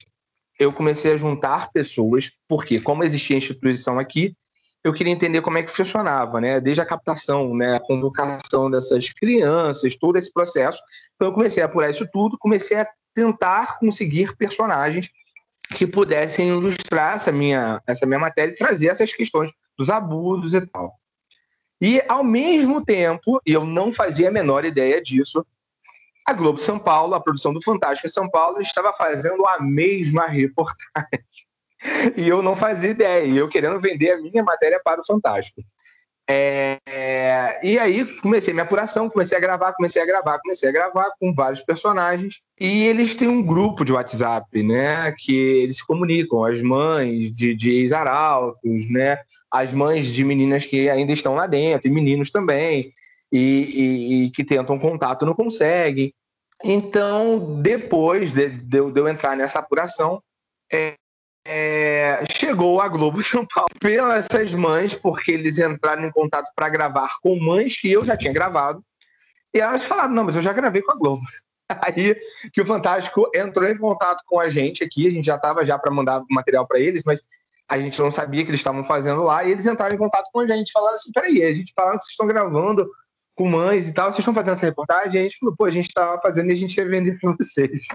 eu 0.59 0.71
comecei 0.71 1.13
a 1.13 1.17
juntar 1.17 1.71
pessoas, 1.73 2.31
porque 2.47 2.79
como 2.79 3.03
existia 3.03 3.39
instituição 3.39 3.99
aqui, 3.99 4.37
eu 4.85 4.93
queria 4.93 5.13
entender 5.13 5.41
como 5.41 5.57
é 5.59 5.63
que 5.63 5.71
funcionava, 5.71 6.41
né? 6.41 6.61
Desde 6.61 6.83
a 6.83 6.87
captação, 6.87 7.55
né, 7.57 7.77
a 7.77 7.81
convocação 7.81 8.71
dessas 8.71 9.11
crianças, 9.13 9.97
todo 9.97 10.19
esse 10.19 10.33
processo. 10.33 10.83
Então 11.23 11.31
eu 11.31 11.35
comecei 11.35 11.63
a 11.63 11.67
apurar 11.67 11.89
isso 11.89 12.05
tudo, 12.13 12.37
comecei 12.37 12.77
a 12.81 12.89
tentar 13.15 13.79
conseguir 13.79 14.35
personagens 14.37 15.09
que 15.71 15.87
pudessem 15.87 16.49
ilustrar 16.49 17.15
essa 17.15 17.31
minha, 17.31 17.81
essa 17.87 18.05
minha 18.05 18.19
matéria 18.19 18.51
e 18.51 18.57
trazer 18.57 18.89
essas 18.89 19.13
questões 19.13 19.49
dos 19.79 19.89
abusos 19.89 20.53
e 20.53 20.67
tal. 20.67 20.99
E, 21.81 22.03
ao 22.09 22.25
mesmo 22.25 22.85
tempo, 22.85 23.41
e 23.47 23.53
eu 23.53 23.65
não 23.65 23.93
fazia 23.93 24.31
a 24.31 24.33
menor 24.33 24.65
ideia 24.65 25.01
disso, 25.01 25.47
a 26.27 26.33
Globo 26.33 26.59
São 26.59 26.77
Paulo, 26.77 27.15
a 27.15 27.21
produção 27.21 27.55
do 27.55 27.63
Fantástico 27.63 28.09
São 28.09 28.29
Paulo, 28.29 28.61
estava 28.61 28.93
fazendo 28.93 29.47
a 29.47 29.61
mesma 29.61 30.27
reportagem. 30.27 31.25
e 32.19 32.27
eu 32.27 32.43
não 32.43 32.57
fazia 32.57 32.91
ideia, 32.91 33.25
e 33.25 33.37
eu 33.37 33.49
querendo 33.49 33.79
vender 33.79 34.11
a 34.11 34.21
minha 34.21 34.43
matéria 34.43 34.81
para 34.85 35.01
o 35.01 35.07
Fantástico. 35.07 35.63
É, 36.35 37.61
e 37.63 37.79
aí 37.79 38.07
comecei 38.21 38.55
minha 38.55 38.65
apuração, 38.65 39.11
comecei 39.11 39.37
a 39.37 39.41
gravar, 39.41 39.75
comecei 39.75 40.01
a 40.01 40.07
gravar, 40.07 40.39
comecei 40.39 40.69
a 40.69 40.73
gravar 40.73 41.11
com 41.21 41.35
vários 41.35 41.61
personagens. 41.61 42.41
E 42.59 42.85
eles 42.85 43.15
têm 43.15 43.29
um 43.29 43.43
grupo 43.43 43.85
de 43.85 43.93
WhatsApp, 43.93 44.63
né? 44.63 45.13
Que 45.19 45.35
eles 45.35 45.77
se 45.77 45.87
comunicam, 45.87 46.45
as 46.45 46.63
mães 46.63 47.37
de, 47.37 47.55
de 47.55 47.71
ex-arautos, 47.73 48.91
né? 48.91 49.19
As 49.51 49.75
mães 49.75 50.07
de 50.07 50.25
meninas 50.25 50.65
que 50.65 50.89
ainda 50.89 51.13
estão 51.13 51.35
lá 51.35 51.47
dentro, 51.47 51.89
e 51.89 51.93
meninos 51.93 52.31
também, 52.31 52.91
e, 53.31 53.39
e, 53.39 54.25
e 54.27 54.31
que 54.31 54.43
tentam 54.43 54.79
contato 54.79 55.27
não 55.27 55.35
conseguem. 55.35 56.15
Então, 56.65 57.61
depois 57.61 58.33
de, 58.33 58.49
de, 58.49 58.91
de 58.91 59.01
eu 59.01 59.09
entrar 59.09 59.37
nessa 59.37 59.59
apuração, 59.59 60.23
é, 60.73 60.95
é, 61.45 62.25
chegou 62.37 62.81
a 62.81 62.89
Globo 62.89 63.23
São 63.23 63.45
Paulo 63.47 63.71
pelas 63.81 64.53
mães, 64.53 64.95
porque 64.95 65.33
eles 65.33 65.59
entraram 65.59 66.05
em 66.05 66.13
contato 66.13 66.51
para 66.55 66.69
gravar 66.69 67.17
com 67.21 67.39
mães 67.39 67.79
que 67.79 67.91
eu 67.91 68.05
já 68.05 68.17
tinha 68.17 68.33
gravado. 68.33 68.83
E 69.55 69.61
elas 69.61 69.85
falaram: 69.85 70.15
não, 70.15 70.25
mas 70.25 70.37
eu 70.37 70.43
já 70.43 70.53
gravei 70.53 70.83
com 70.83 70.93
a 70.93 70.97
Globo. 70.97 71.23
Aí 71.69 72.17
que 72.53 72.61
o 72.61 72.67
Fantástico 72.67 73.31
entrou 73.35 73.69
em 73.69 73.77
contato 73.77 74.23
com 74.27 74.39
a 74.39 74.49
gente 74.49 74.85
aqui, 74.85 75.07
a 75.07 75.11
gente 75.11 75.25
já 75.25 75.37
estava 75.37 75.65
já 75.65 75.79
para 75.79 75.91
mandar 75.91 76.23
material 76.31 76.67
para 76.67 76.79
eles, 76.79 77.03
mas 77.05 77.23
a 77.69 77.79
gente 77.79 77.99
não 78.01 78.11
sabia 78.11 78.45
que 78.45 78.51
eles 78.51 78.61
estavam 78.61 78.85
fazendo 78.85 79.23
lá, 79.23 79.45
e 79.45 79.51
eles 79.51 79.67
entraram 79.67 79.95
em 79.95 79.99
contato 79.99 80.29
com 80.33 80.41
a 80.41 80.47
gente, 80.47 80.73
falaram 80.73 80.95
assim: 80.95 81.11
peraí, 81.13 81.43
a 81.43 81.53
gente 81.53 81.73
falaram 81.75 81.99
que 81.99 82.05
vocês 82.05 82.13
estão 82.13 82.27
gravando 82.27 82.89
com 83.35 83.49
mães 83.49 83.89
e 83.89 83.95
tal, 83.95 84.07
vocês 84.07 84.19
estão 84.19 84.35
fazendo 84.35 84.53
essa 84.53 84.67
reportagem? 84.67 85.15
E 85.15 85.19
a 85.19 85.23
gente 85.25 85.39
falou: 85.39 85.57
pô, 85.57 85.65
a 85.65 85.71
gente 85.71 85.89
estava 85.89 86.21
fazendo 86.21 86.51
e 86.51 86.53
a 86.53 86.57
gente 86.57 86.77
ia 86.77 86.89
vender 86.89 87.19
para 87.19 87.35
vocês. 87.39 87.87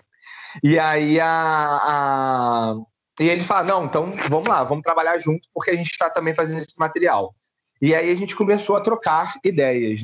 E 0.64 0.78
aí 0.80 1.20
a, 1.20 1.28
a 1.30 2.76
e 3.20 3.30
ele 3.30 3.44
fala: 3.44 3.64
não, 3.64 3.86
então 3.86 4.12
vamos 4.30 4.48
lá, 4.48 4.64
vamos 4.64 4.84
trabalhar 4.84 5.18
junto, 5.18 5.48
porque 5.54 5.72
a 5.72 5.76
gente 5.76 5.92
está 5.92 6.10
também 6.10 6.36
fazendo 6.36 6.60
esse 6.60 6.78
material. 6.78 7.34
E 7.82 7.94
aí 7.94 8.12
a 8.12 8.16
gente 8.16 8.36
começou 8.36 8.76
a 8.76 8.82
trocar 8.82 9.36
ideias. 9.44 10.02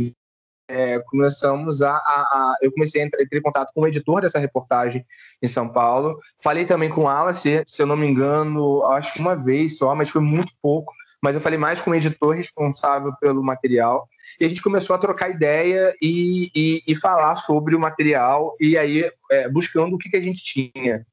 É, 0.70 1.00
começamos 1.00 1.82
a, 1.82 1.92
a, 1.92 1.98
a, 1.98 2.56
Eu 2.62 2.72
comecei 2.72 3.02
a 3.02 3.06
entrar, 3.06 3.22
em 3.22 3.42
contato 3.42 3.72
com 3.74 3.82
o 3.82 3.88
editor 3.88 4.22
dessa 4.22 4.40
reportagem 4.40 5.06
em 5.42 5.48
São 5.48 5.68
Paulo. 5.68 6.20
Falei 6.42 6.66
também 6.66 6.90
com 6.90 7.02
o 7.02 7.10
Alice, 7.10 7.64
se 7.66 7.82
eu 7.82 7.86
não 7.86 7.98
me 7.98 8.08
engano, 8.08 8.84
acho 8.86 9.14
que 9.14 9.20
uma 9.20 9.36
vez 9.36 9.78
só, 9.78 9.94
mas 9.94 10.10
foi 10.10 10.22
muito 10.22 10.54
pouco. 10.62 10.94
Mas 11.22 11.36
eu 11.36 11.42
falei 11.42 11.58
mais 11.58 11.82
com 11.82 11.92
o 11.92 11.96
editor 11.96 12.36
responsável 12.36 13.14
pelo 13.20 13.44
material. 13.44 14.08
E 14.40 14.46
a 14.46 14.48
gente 14.48 14.62
começou 14.62 14.96
a 14.96 15.00
trocar 15.00 15.30
ideia 15.30 15.94
e, 16.02 16.52
e, 16.56 16.84
e 16.88 16.96
falar 16.98 17.36
sobre 17.36 17.76
o 17.76 17.80
material, 17.80 18.56
e 18.60 18.78
aí 18.78 19.10
é, 19.32 19.50
buscando 19.50 19.96
o 19.96 19.98
que, 19.98 20.10
que 20.10 20.18
a 20.18 20.22
gente 20.22 20.44
tinha. 20.44 21.06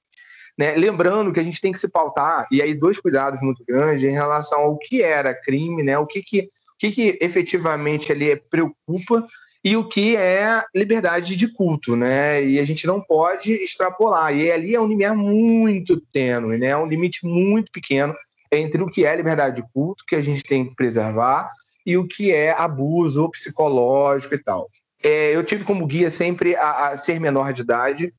Né? 0.58 0.74
Lembrando 0.76 1.32
que 1.32 1.40
a 1.40 1.42
gente 1.42 1.60
tem 1.60 1.72
que 1.72 1.78
se 1.78 1.88
pautar, 1.88 2.46
e 2.50 2.60
aí 2.60 2.74
dois 2.74 3.00
cuidados 3.00 3.40
muito 3.40 3.64
grandes 3.64 4.02
em 4.02 4.12
relação 4.12 4.60
ao 4.60 4.78
que 4.78 5.02
era 5.02 5.34
crime, 5.34 5.82
né? 5.82 5.98
o 5.98 6.06
que, 6.06 6.22
que, 6.22 6.40
o 6.40 6.78
que, 6.78 6.90
que 6.90 7.18
efetivamente 7.20 8.12
ali 8.12 8.36
preocupa 8.50 9.26
e 9.62 9.76
o 9.76 9.86
que 9.86 10.16
é 10.16 10.62
liberdade 10.74 11.36
de 11.36 11.46
culto, 11.48 11.94
né? 11.94 12.42
E 12.42 12.58
a 12.58 12.64
gente 12.64 12.86
não 12.86 12.98
pode 12.98 13.52
extrapolar. 13.52 14.34
E 14.34 14.50
ali 14.50 14.74
é 14.74 14.80
um 14.80 14.86
limiar 14.86 15.14
muito 15.14 16.00
tênue, 16.12 16.56
né? 16.56 16.68
É 16.68 16.76
um 16.76 16.86
limite 16.86 17.26
muito 17.26 17.70
pequeno 17.70 18.14
entre 18.50 18.82
o 18.82 18.86
que 18.86 19.04
é 19.04 19.14
liberdade 19.14 19.56
de 19.56 19.68
culto, 19.72 20.04
que 20.08 20.16
a 20.16 20.20
gente 20.20 20.42
tem 20.42 20.66
que 20.66 20.74
preservar, 20.74 21.48
e 21.84 21.96
o 21.96 22.06
que 22.06 22.32
é 22.32 22.52
abuso 22.52 23.30
psicológico 23.30 24.34
e 24.34 24.38
tal. 24.38 24.68
É, 25.02 25.34
eu 25.34 25.44
tive 25.44 25.64
como 25.64 25.86
guia 25.86 26.10
sempre 26.10 26.56
a, 26.56 26.88
a, 26.88 26.96
ser 26.96 27.20
menor 27.20 27.52
de 27.52 27.62
idade, 27.62 28.14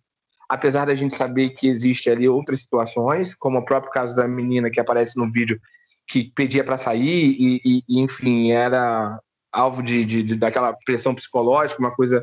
apesar 0.51 0.83
da 0.83 0.93
gente 0.93 1.15
saber 1.15 1.51
que 1.51 1.69
existe 1.69 2.09
ali 2.09 2.27
outras 2.27 2.59
situações, 2.59 3.33
como 3.33 3.59
o 3.59 3.63
próprio 3.63 3.89
caso 3.89 4.13
da 4.13 4.27
menina 4.27 4.69
que 4.69 4.81
aparece 4.81 5.17
no 5.17 5.31
vídeo 5.31 5.57
que 6.05 6.25
pedia 6.35 6.61
para 6.61 6.75
sair 6.75 7.37
e, 7.39 7.81
e, 7.87 8.01
enfim, 8.01 8.51
era 8.51 9.17
alvo 9.49 9.81
de, 9.81 10.03
de, 10.03 10.21
de, 10.21 10.35
daquela 10.35 10.75
pressão 10.85 11.15
psicológica, 11.15 11.79
uma 11.79 11.95
coisa 11.95 12.21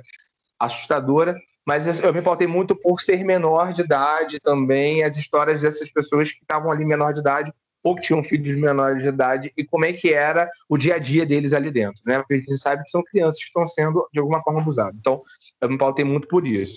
assustadora. 0.61 1.39
Mas 1.67 2.01
eu 2.01 2.13
me 2.13 2.21
pautei 2.21 2.47
muito 2.47 2.77
por 2.77 3.01
ser 3.01 3.25
menor 3.25 3.73
de 3.73 3.81
idade 3.81 4.39
também, 4.41 5.03
as 5.03 5.17
histórias 5.17 5.63
dessas 5.63 5.91
pessoas 5.91 6.31
que 6.31 6.43
estavam 6.43 6.71
ali 6.71 6.85
menor 6.85 7.15
de 7.15 7.21
idade 7.21 7.51
ou 7.83 7.95
que 7.95 8.03
tinham 8.03 8.23
filhos 8.23 8.59
menores 8.59 9.03
de 9.03 9.09
idade 9.09 9.51
e 9.57 9.65
como 9.65 9.87
é 9.87 9.93
que 9.95 10.13
era 10.13 10.51
o 10.69 10.77
dia 10.77 10.97
a 10.97 10.99
dia 10.99 11.25
deles 11.25 11.55
ali 11.55 11.71
dentro, 11.71 12.03
né? 12.05 12.19
Porque 12.19 12.35
a 12.35 12.37
gente 12.37 12.59
sabe 12.59 12.85
que 12.85 12.91
são 12.91 13.03
crianças 13.05 13.39
que 13.39 13.47
estão 13.47 13.67
sendo 13.67 14.07
de 14.13 14.21
alguma 14.21 14.43
forma 14.43 14.61
abusadas. 14.61 14.99
Então, 14.99 15.23
eu 15.63 15.71
me 15.71 15.79
pautei 15.79 16.05
muito 16.05 16.29
por 16.29 16.47
isso. 16.47 16.77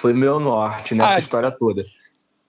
Foi 0.00 0.12
meu 0.12 0.38
norte 0.38 0.94
nessa 0.94 1.14
ah, 1.14 1.18
história 1.18 1.50
toda. 1.50 1.84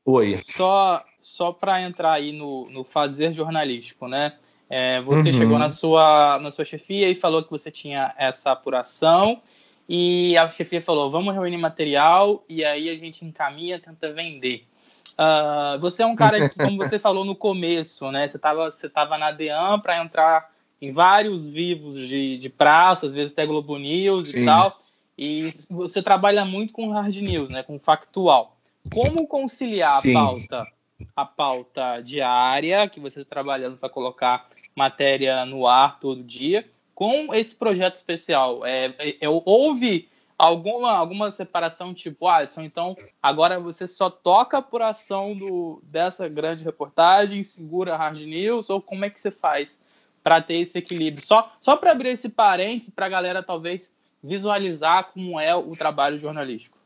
Oi. 0.05 0.39
Só, 0.45 1.03
só 1.21 1.51
para 1.51 1.81
entrar 1.81 2.13
aí 2.13 2.31
no, 2.31 2.69
no 2.69 2.83
fazer 2.83 3.33
jornalístico, 3.33 4.07
né? 4.07 4.33
É, 4.69 5.01
você 5.01 5.29
uhum. 5.29 5.37
chegou 5.37 5.59
na 5.59 5.69
sua, 5.69 6.37
na 6.39 6.51
sua 6.51 6.63
chefia 6.63 7.09
e 7.09 7.15
falou 7.15 7.43
que 7.43 7.49
você 7.49 7.71
tinha 7.71 8.13
essa 8.17 8.51
apuração 8.51 9.41
e 9.87 10.37
a 10.37 10.47
chefia 10.51 10.79
falou, 10.79 11.09
vamos 11.09 11.33
reunir 11.33 11.57
material 11.57 12.43
e 12.47 12.63
aí 12.63 12.87
a 12.87 12.95
gente 12.95 13.25
encaminha, 13.25 13.79
tenta 13.79 14.13
vender. 14.13 14.67
Uh, 15.13 15.79
você 15.79 16.03
é 16.03 16.05
um 16.05 16.15
cara 16.15 16.47
que, 16.47 16.55
como 16.55 16.77
você 16.77 16.97
falou 16.99 17.25
no 17.25 17.35
começo, 17.35 18.11
né? 18.11 18.27
Você 18.27 18.37
estava 18.37 18.69
você 18.69 18.87
tava 18.87 19.17
na 19.17 19.31
DEAN 19.31 19.79
para 19.79 19.97
entrar 19.97 20.51
em 20.79 20.93
vários 20.93 21.47
vivos 21.47 21.97
de, 21.97 22.37
de 22.37 22.47
praça, 22.47 23.07
às 23.07 23.13
vezes 23.13 23.31
até 23.31 23.45
Globo 23.45 23.77
News 23.77 24.29
Sim. 24.29 24.43
e 24.43 24.45
tal. 24.45 24.79
E 25.21 25.51
você 25.69 26.01
trabalha 26.01 26.45
muito 26.45 26.71
com 26.71 26.91
hard 26.91 27.17
news, 27.17 27.49
né, 27.49 27.61
com 27.61 27.77
factual. 27.77 28.55
Como 28.89 29.27
conciliar 29.27 29.97
a 29.97 30.13
pauta, 30.13 30.65
a 31.13 31.25
pauta 31.25 31.99
diária 31.99 32.88
que 32.88 33.01
você 33.01 33.19
está 33.19 33.35
trabalhando 33.35 33.75
para 33.75 33.89
colocar 33.89 34.47
matéria 34.73 35.45
no 35.45 35.67
ar 35.67 35.99
todo 35.99 36.23
dia, 36.23 36.65
com 36.95 37.33
esse 37.33 37.53
projeto 37.53 37.97
especial? 37.97 38.65
É, 38.65 38.95
é, 38.97 39.17
é, 39.19 39.27
houve 39.27 40.07
alguma, 40.38 40.93
alguma 40.93 41.31
separação 41.31 41.93
tipo, 41.93 42.25
Alisson, 42.25 42.61
então 42.61 42.95
agora 43.21 43.59
você 43.59 43.89
só 43.89 44.09
toca 44.09 44.55
a 44.55 44.61
apuração 44.61 45.35
do, 45.35 45.81
dessa 45.83 46.29
grande 46.29 46.63
reportagem, 46.63 47.43
segura 47.43 47.97
hard 47.97 48.21
news, 48.21 48.69
ou 48.69 48.81
como 48.81 49.03
é 49.03 49.09
que 49.09 49.19
você 49.19 49.31
faz 49.31 49.81
para 50.23 50.39
ter 50.39 50.61
esse 50.61 50.77
equilíbrio? 50.77 51.25
Só, 51.25 51.51
só 51.59 51.75
para 51.75 51.91
abrir 51.91 52.11
esse 52.11 52.29
parênteses, 52.29 52.93
para 52.93 53.07
a 53.07 53.09
galera 53.09 53.43
talvez 53.43 53.91
visualizar 54.23 55.11
como 55.13 55.39
é 55.39 55.55
o 55.55 55.75
trabalho 55.75 56.19
jornalístico. 56.19 56.77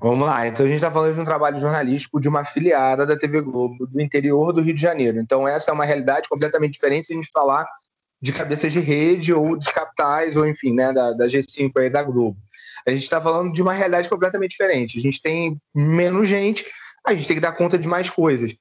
Vamos 0.00 0.26
lá, 0.26 0.46
então 0.48 0.66
a 0.66 0.68
gente 0.68 0.78
está 0.78 0.90
falando 0.90 1.14
de 1.14 1.20
um 1.20 1.24
trabalho 1.24 1.60
jornalístico 1.60 2.20
de 2.20 2.28
uma 2.28 2.40
afiliada 2.40 3.06
da 3.06 3.16
TV 3.16 3.40
Globo 3.40 3.86
do 3.86 4.00
interior 4.00 4.52
do 4.52 4.60
Rio 4.60 4.74
de 4.74 4.80
Janeiro. 4.80 5.20
Então, 5.20 5.46
essa 5.46 5.70
é 5.70 5.74
uma 5.74 5.84
realidade 5.84 6.28
completamente 6.28 6.72
diferente 6.72 7.06
se 7.06 7.12
a 7.12 7.16
gente 7.16 7.30
falar 7.32 7.66
de 8.20 8.32
cabeças 8.32 8.72
de 8.72 8.80
rede 8.80 9.32
ou 9.32 9.56
de 9.56 9.72
capitais, 9.72 10.36
ou 10.36 10.46
enfim, 10.46 10.72
né, 10.72 10.92
da, 10.92 11.12
da 11.12 11.26
G5 11.26 11.72
aí 11.76 11.90
da 11.90 12.02
Globo. 12.02 12.36
A 12.86 12.90
gente 12.90 13.02
está 13.02 13.20
falando 13.20 13.52
de 13.52 13.62
uma 13.62 13.72
realidade 13.72 14.08
completamente 14.08 14.52
diferente. 14.52 14.98
A 14.98 15.00
gente 15.00 15.20
tem 15.20 15.56
menos 15.74 16.28
gente, 16.28 16.64
a 17.06 17.14
gente 17.14 17.26
tem 17.26 17.36
que 17.36 17.40
dar 17.40 17.52
conta 17.52 17.76
de 17.76 17.86
mais 17.86 18.08
coisas. 18.08 18.54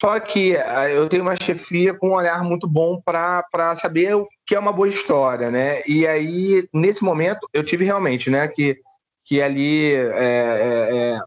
Só 0.00 0.20
que 0.20 0.54
ah, 0.56 0.90
eu 0.90 1.08
tenho 1.08 1.22
uma 1.22 1.34
chefia 1.34 1.94
com 1.94 2.10
um 2.10 2.14
olhar 2.14 2.44
muito 2.44 2.68
bom 2.68 3.00
para 3.00 3.74
saber 3.74 4.14
o 4.14 4.26
que 4.46 4.54
é 4.54 4.58
uma 4.58 4.72
boa 4.72 4.88
história, 4.88 5.50
né? 5.50 5.82
E 5.86 6.06
aí, 6.06 6.68
nesse 6.74 7.02
momento, 7.02 7.48
eu 7.54 7.64
tive 7.64 7.84
realmente, 7.84 8.28
né, 8.28 8.46
que, 8.48 8.78
que 9.24 9.40
ali 9.40 9.94
é, 9.94 10.00
é, 10.00 10.96
é, 10.96 11.20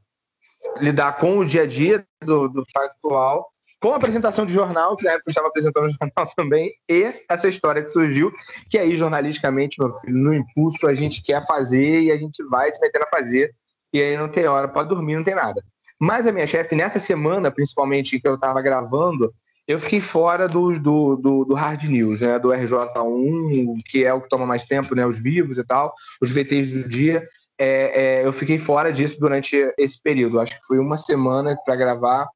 lidar 0.78 1.18
com 1.18 1.40
o 1.40 1.46
dia 1.46 1.64
a 1.64 1.68
dia 1.68 2.06
do, 2.24 2.48
do 2.48 2.64
factual, 2.72 3.50
com 3.82 3.94
a 3.94 3.96
apresentação 3.96 4.46
de 4.46 4.54
jornal, 4.54 4.96
que 4.96 5.06
na 5.06 5.14
época 5.14 5.30
eu 5.30 5.32
estava 5.32 5.48
apresentando 5.48 5.86
o 5.90 5.90
jornal 5.90 6.34
também, 6.36 6.72
e 6.88 7.12
essa 7.28 7.48
história 7.48 7.84
que 7.84 7.90
surgiu, 7.90 8.32
que 8.70 8.78
aí, 8.78 8.96
jornalisticamente, 8.96 9.80
meu 9.80 9.92
filho, 9.96 10.18
no 10.18 10.34
impulso, 10.36 10.86
a 10.86 10.94
gente 10.94 11.24
quer 11.24 11.44
fazer 11.48 12.02
e 12.02 12.12
a 12.12 12.18
gente 12.18 12.44
vai 12.44 12.72
se 12.72 12.80
metendo 12.80 13.06
a 13.06 13.10
fazer, 13.10 13.52
e 13.92 14.00
aí 14.00 14.16
não 14.16 14.30
tem 14.30 14.46
hora 14.46 14.68
para 14.68 14.84
dormir, 14.84 15.16
não 15.16 15.24
tem 15.24 15.36
nada. 15.36 15.62
Mas 16.02 16.26
a 16.26 16.32
minha 16.32 16.48
chefe, 16.48 16.76
nessa 16.76 16.98
semana, 16.98 17.52
principalmente, 17.52 18.20
que 18.20 18.28
eu 18.28 18.34
estava 18.34 18.60
gravando, 18.60 19.32
eu 19.68 19.78
fiquei 19.78 20.02
fora 20.02 20.48
do, 20.48 20.80
do, 20.80 21.16
do, 21.16 21.46
do, 21.46 21.54
hard 21.54 21.84
news, 21.84 22.20
né? 22.20 22.40
Do 22.40 22.50
RJ1, 22.50 23.82
que 23.86 24.04
é 24.04 24.12
o 24.12 24.20
que 24.20 24.28
toma 24.28 24.44
mais 24.44 24.64
tempo, 24.64 24.96
né? 24.96 25.06
Os 25.06 25.20
vivos 25.20 25.60
e 25.60 25.64
tal, 25.64 25.94
os 26.20 26.32
VTs 26.32 26.72
do 26.72 26.90
dia. 26.90 27.22
É, 27.56 28.22
é, 28.22 28.26
eu 28.26 28.34
fiquei 28.34 28.58
fora 28.58 28.92
disso 28.92 29.20
durante 29.20 29.56
esse 29.78 30.02
período. 30.02 30.40
Acho 30.40 30.60
que 30.60 30.66
foi 30.66 30.80
uma 30.80 30.98
semana 30.98 31.56
para 31.64 31.76
gravar 31.76 32.28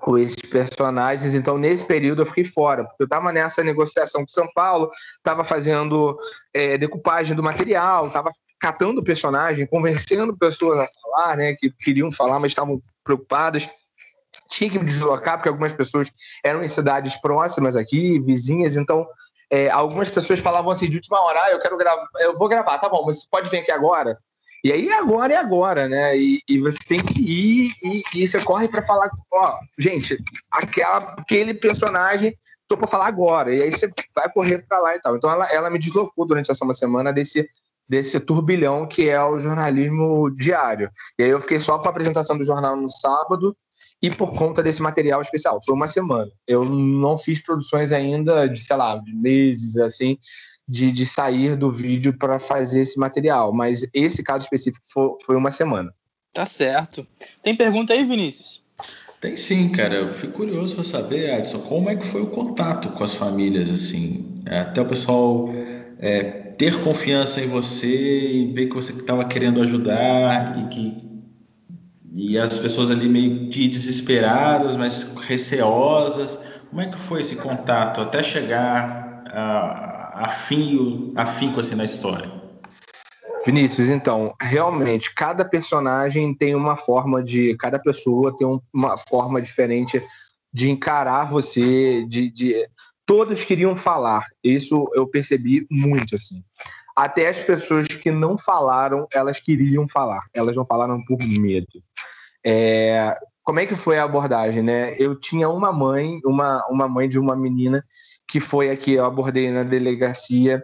com 0.00 0.16
esses 0.16 0.36
personagens. 0.36 1.34
Então, 1.34 1.58
nesse 1.58 1.84
período, 1.84 2.22
eu 2.22 2.26
fiquei 2.26 2.46
fora, 2.46 2.82
porque 2.84 3.02
eu 3.02 3.04
estava 3.04 3.30
nessa 3.30 3.62
negociação 3.62 4.22
com 4.22 4.28
São 4.28 4.48
Paulo, 4.54 4.90
estava 5.18 5.44
fazendo 5.44 6.16
é, 6.54 6.78
decupagem 6.78 7.36
do 7.36 7.42
material, 7.42 8.06
estava 8.06 8.30
catando 8.62 9.02
personagem, 9.02 9.66
convencendo 9.66 10.36
pessoas 10.36 10.78
a 10.78 10.88
falar, 11.02 11.36
né, 11.36 11.54
que 11.54 11.68
queriam 11.68 12.12
falar, 12.12 12.38
mas 12.38 12.52
estavam 12.52 12.80
preocupadas. 13.02 13.68
Tinha 14.48 14.70
que 14.70 14.78
me 14.78 14.84
deslocar, 14.84 15.36
porque 15.36 15.48
algumas 15.48 15.72
pessoas 15.72 16.12
eram 16.44 16.62
em 16.62 16.68
cidades 16.68 17.20
próximas 17.20 17.74
aqui, 17.74 18.20
vizinhas, 18.20 18.76
então 18.76 19.04
é, 19.50 19.68
algumas 19.68 20.08
pessoas 20.08 20.38
falavam 20.38 20.70
assim 20.70 20.88
de 20.88 20.96
última 20.96 21.20
hora, 21.20 21.40
ah, 21.42 21.50
eu 21.50 21.60
quero 21.60 21.76
gravar, 21.76 22.06
eu 22.20 22.38
vou 22.38 22.48
gravar, 22.48 22.78
tá 22.78 22.88
bom, 22.88 23.04
mas 23.04 23.20
você 23.22 23.26
pode 23.28 23.50
vir 23.50 23.58
aqui 23.58 23.72
agora? 23.72 24.16
E 24.64 24.70
aí 24.70 24.92
agora 24.92 25.32
é 25.32 25.36
agora, 25.36 25.88
né? 25.88 26.16
E, 26.16 26.40
e 26.48 26.60
você 26.60 26.78
tem 26.86 27.00
que 27.00 27.20
ir 27.20 27.72
e, 27.82 28.02
e 28.14 28.28
você 28.28 28.40
corre 28.44 28.68
para 28.68 28.80
falar, 28.80 29.10
ó, 29.32 29.58
gente, 29.76 30.16
aquela, 30.52 30.98
aquele 31.18 31.54
personagem 31.54 32.38
tô 32.68 32.76
para 32.76 32.86
falar 32.86 33.08
agora. 33.08 33.52
E 33.52 33.60
aí 33.60 33.72
você 33.72 33.90
vai 34.14 34.30
correr 34.30 34.64
para 34.66 34.78
lá 34.78 34.94
e 34.94 35.00
tal. 35.00 35.16
Então 35.16 35.30
ela, 35.30 35.46
ela 35.52 35.68
me 35.68 35.80
deslocou 35.80 36.24
durante 36.24 36.50
essa 36.50 36.64
uma 36.64 36.74
semana 36.74 37.12
desse 37.12 37.48
desse 37.88 38.18
turbilhão 38.20 38.86
que 38.86 39.08
é 39.08 39.22
o 39.22 39.38
jornalismo 39.38 40.30
diário. 40.30 40.90
E 41.18 41.24
aí 41.24 41.30
eu 41.30 41.40
fiquei 41.40 41.58
só 41.58 41.78
com 41.78 41.86
a 41.88 41.90
apresentação 41.90 42.36
do 42.36 42.44
jornal 42.44 42.76
no 42.76 42.90
sábado 42.90 43.56
e 44.00 44.10
por 44.10 44.34
conta 44.34 44.62
desse 44.62 44.82
material 44.82 45.22
especial. 45.22 45.60
Foi 45.64 45.74
uma 45.74 45.86
semana. 45.86 46.30
Eu 46.46 46.64
não 46.64 47.18
fiz 47.18 47.42
produções 47.42 47.92
ainda 47.92 48.48
de, 48.48 48.60
sei 48.60 48.76
lá, 48.76 48.96
de 48.96 49.14
meses, 49.14 49.76
assim, 49.76 50.18
de, 50.66 50.90
de 50.90 51.06
sair 51.06 51.56
do 51.56 51.70
vídeo 51.70 52.16
para 52.18 52.38
fazer 52.38 52.80
esse 52.80 52.98
material. 52.98 53.52
Mas 53.52 53.86
esse 53.94 54.22
caso 54.22 54.44
específico 54.44 54.84
foi, 54.92 55.10
foi 55.24 55.36
uma 55.36 55.50
semana. 55.50 55.94
Tá 56.32 56.46
certo. 56.46 57.06
Tem 57.44 57.54
pergunta 57.54 57.92
aí, 57.92 58.04
Vinícius? 58.04 58.62
Tem 59.20 59.36
sim, 59.36 59.70
cara. 59.70 59.94
Eu 59.94 60.12
fico 60.12 60.32
curioso 60.32 60.74
para 60.74 60.82
saber, 60.82 61.30
Adson, 61.30 61.60
como 61.60 61.88
é 61.88 61.94
que 61.94 62.04
foi 62.04 62.22
o 62.22 62.26
contato 62.26 62.88
com 62.90 63.04
as 63.04 63.14
famílias, 63.14 63.70
assim, 63.70 64.42
é, 64.46 64.58
até 64.60 64.80
o 64.80 64.86
pessoal 64.86 65.48
é, 66.02 66.22
ter 66.58 66.82
confiança 66.82 67.40
em 67.40 67.46
você 67.46 68.32
e 68.32 68.52
ver 68.52 68.66
que 68.66 68.74
você 68.74 68.92
estava 68.92 69.24
querendo 69.24 69.62
ajudar 69.62 70.58
e 70.58 70.68
que 70.68 71.12
e 72.14 72.36
as 72.36 72.58
pessoas 72.58 72.90
ali 72.90 73.08
meio 73.08 73.48
de 73.48 73.68
desesperadas, 73.68 74.76
mas 74.76 75.16
receosas. 75.16 76.38
Como 76.68 76.82
é 76.82 76.86
que 76.86 76.98
foi 76.98 77.20
esse 77.20 77.36
contato 77.36 78.02
até 78.02 78.22
chegar 78.22 79.22
a, 79.30 80.24
afio, 80.24 81.14
afinco 81.16 81.58
assim 81.58 81.74
na 81.74 81.84
história? 81.84 82.30
Vinícius, 83.46 83.88
então, 83.88 84.34
realmente, 84.40 85.14
cada 85.14 85.42
personagem 85.44 86.34
tem 86.34 86.54
uma 86.54 86.76
forma 86.76 87.22
de. 87.22 87.56
Cada 87.56 87.78
pessoa 87.78 88.36
tem 88.36 88.46
uma 88.72 88.98
forma 88.98 89.40
diferente 89.40 90.02
de 90.52 90.70
encarar 90.70 91.30
você, 91.30 92.04
de, 92.06 92.30
de. 92.30 92.54
Todos 93.06 93.44
queriam 93.44 93.74
falar. 93.74 94.26
Isso 94.42 94.90
eu 94.94 95.06
percebi 95.06 95.66
muito, 95.70 96.14
assim. 96.14 96.42
Até 96.94 97.28
as 97.28 97.40
pessoas 97.40 97.86
que 97.88 98.10
não 98.10 98.36
falaram, 98.38 99.06
elas 99.12 99.40
queriam 99.40 99.88
falar. 99.88 100.22
Elas 100.32 100.54
não 100.54 100.64
falaram 100.64 101.02
por 101.04 101.18
medo. 101.18 101.82
É, 102.44 103.16
como 103.42 103.60
é 103.60 103.66
que 103.66 103.74
foi 103.74 103.98
a 103.98 104.04
abordagem, 104.04 104.62
né? 104.62 104.94
Eu 104.98 105.18
tinha 105.18 105.48
uma 105.48 105.72
mãe, 105.72 106.20
uma, 106.24 106.64
uma 106.68 106.88
mãe 106.88 107.08
de 107.08 107.18
uma 107.18 107.34
menina 107.34 107.84
que 108.28 108.40
foi 108.40 108.70
aqui, 108.70 108.92
eu 108.92 109.04
abordei 109.04 109.50
na 109.50 109.62
delegacia, 109.62 110.62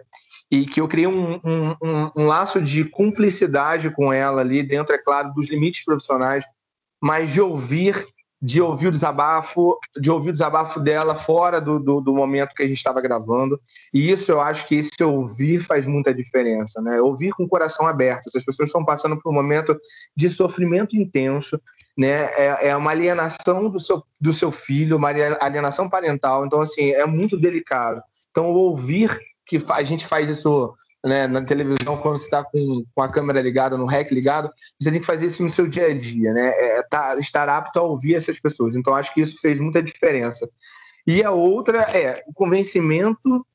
e 0.51 0.65
que 0.65 0.81
eu 0.81 0.87
criei 0.87 1.07
um, 1.07 1.39
um, 1.43 1.75
um, 1.81 2.11
um 2.15 2.25
laço 2.25 2.61
de 2.61 2.83
cumplicidade 2.83 3.91
com 3.91 4.11
ela 4.11 4.41
ali, 4.41 4.63
dentro, 4.63 4.95
é 4.95 4.97
claro, 4.97 5.33
dos 5.33 5.49
limites 5.49 5.83
profissionais, 5.83 6.43
mas 7.01 7.31
de 7.31 7.39
ouvir 7.39 8.03
de 8.41 8.61
ouvir 8.61 8.87
o 8.87 8.91
desabafo, 8.91 9.77
de 9.99 10.09
ouvir 10.09 10.29
o 10.29 10.33
desabafo 10.33 10.79
dela 10.79 11.15
fora 11.15 11.59
do, 11.59 11.77
do, 11.77 11.99
do 11.99 12.13
momento 12.13 12.55
que 12.55 12.63
a 12.63 12.67
gente 12.67 12.77
estava 12.77 13.01
gravando. 13.01 13.59
E 13.93 14.09
isso 14.09 14.31
eu 14.31 14.39
acho 14.39 14.65
que 14.67 14.75
esse 14.75 15.03
ouvir 15.03 15.59
faz 15.59 15.85
muita 15.85 16.13
diferença, 16.13 16.81
né? 16.81 17.01
Ouvir 17.01 17.31
com 17.31 17.43
o 17.43 17.49
coração 17.49 17.85
aberto. 17.85 18.27
Essas 18.27 18.43
pessoas 18.43 18.69
estão 18.69 18.85
passando 18.85 19.19
por 19.19 19.29
um 19.29 19.35
momento 19.35 19.77
de 20.15 20.29
sofrimento 20.29 20.95
intenso, 20.95 21.59
né? 21.97 22.31
É, 22.33 22.67
é 22.69 22.75
uma 22.75 22.91
alienação 22.91 23.69
do 23.69 23.79
seu, 23.79 24.03
do 24.21 24.31
seu 24.31 24.51
filho, 24.51 24.95
uma 24.95 25.09
alienação 25.09 25.89
parental. 25.89 26.45
Então, 26.45 26.61
assim, 26.61 26.91
é 26.91 27.05
muito 27.05 27.37
delicado. 27.37 28.01
Então, 28.31 28.51
ouvir 28.51 29.19
que 29.45 29.57
a 29.69 29.83
gente 29.83 30.05
faz 30.05 30.29
isso 30.29 30.73
né, 31.05 31.27
na 31.27 31.43
televisão, 31.43 31.97
quando 31.97 32.19
você 32.19 32.25
está 32.25 32.43
com, 32.43 32.83
com 32.93 33.01
a 33.01 33.09
câmera 33.09 33.41
ligada, 33.41 33.77
no 33.77 33.85
REC 33.85 34.11
ligado, 34.11 34.51
você 34.79 34.91
tem 34.91 34.99
que 34.99 35.05
fazer 35.05 35.27
isso 35.27 35.41
no 35.41 35.49
seu 35.49 35.67
dia 35.67 35.87
a 35.87 35.97
dia, 35.97 36.33
né? 36.33 36.49
É, 36.49 36.83
tá, 36.83 37.17
estar 37.17 37.47
apto 37.47 37.79
a 37.79 37.83
ouvir 37.83 38.15
essas 38.15 38.39
pessoas. 38.39 38.75
Então, 38.75 38.93
acho 38.93 39.13
que 39.13 39.21
isso 39.21 39.37
fez 39.41 39.59
muita 39.59 39.81
diferença. 39.81 40.49
E 41.07 41.23
a 41.23 41.31
outra 41.31 41.83
é 41.83 42.23
o 42.27 42.33
convencimento 42.33 43.45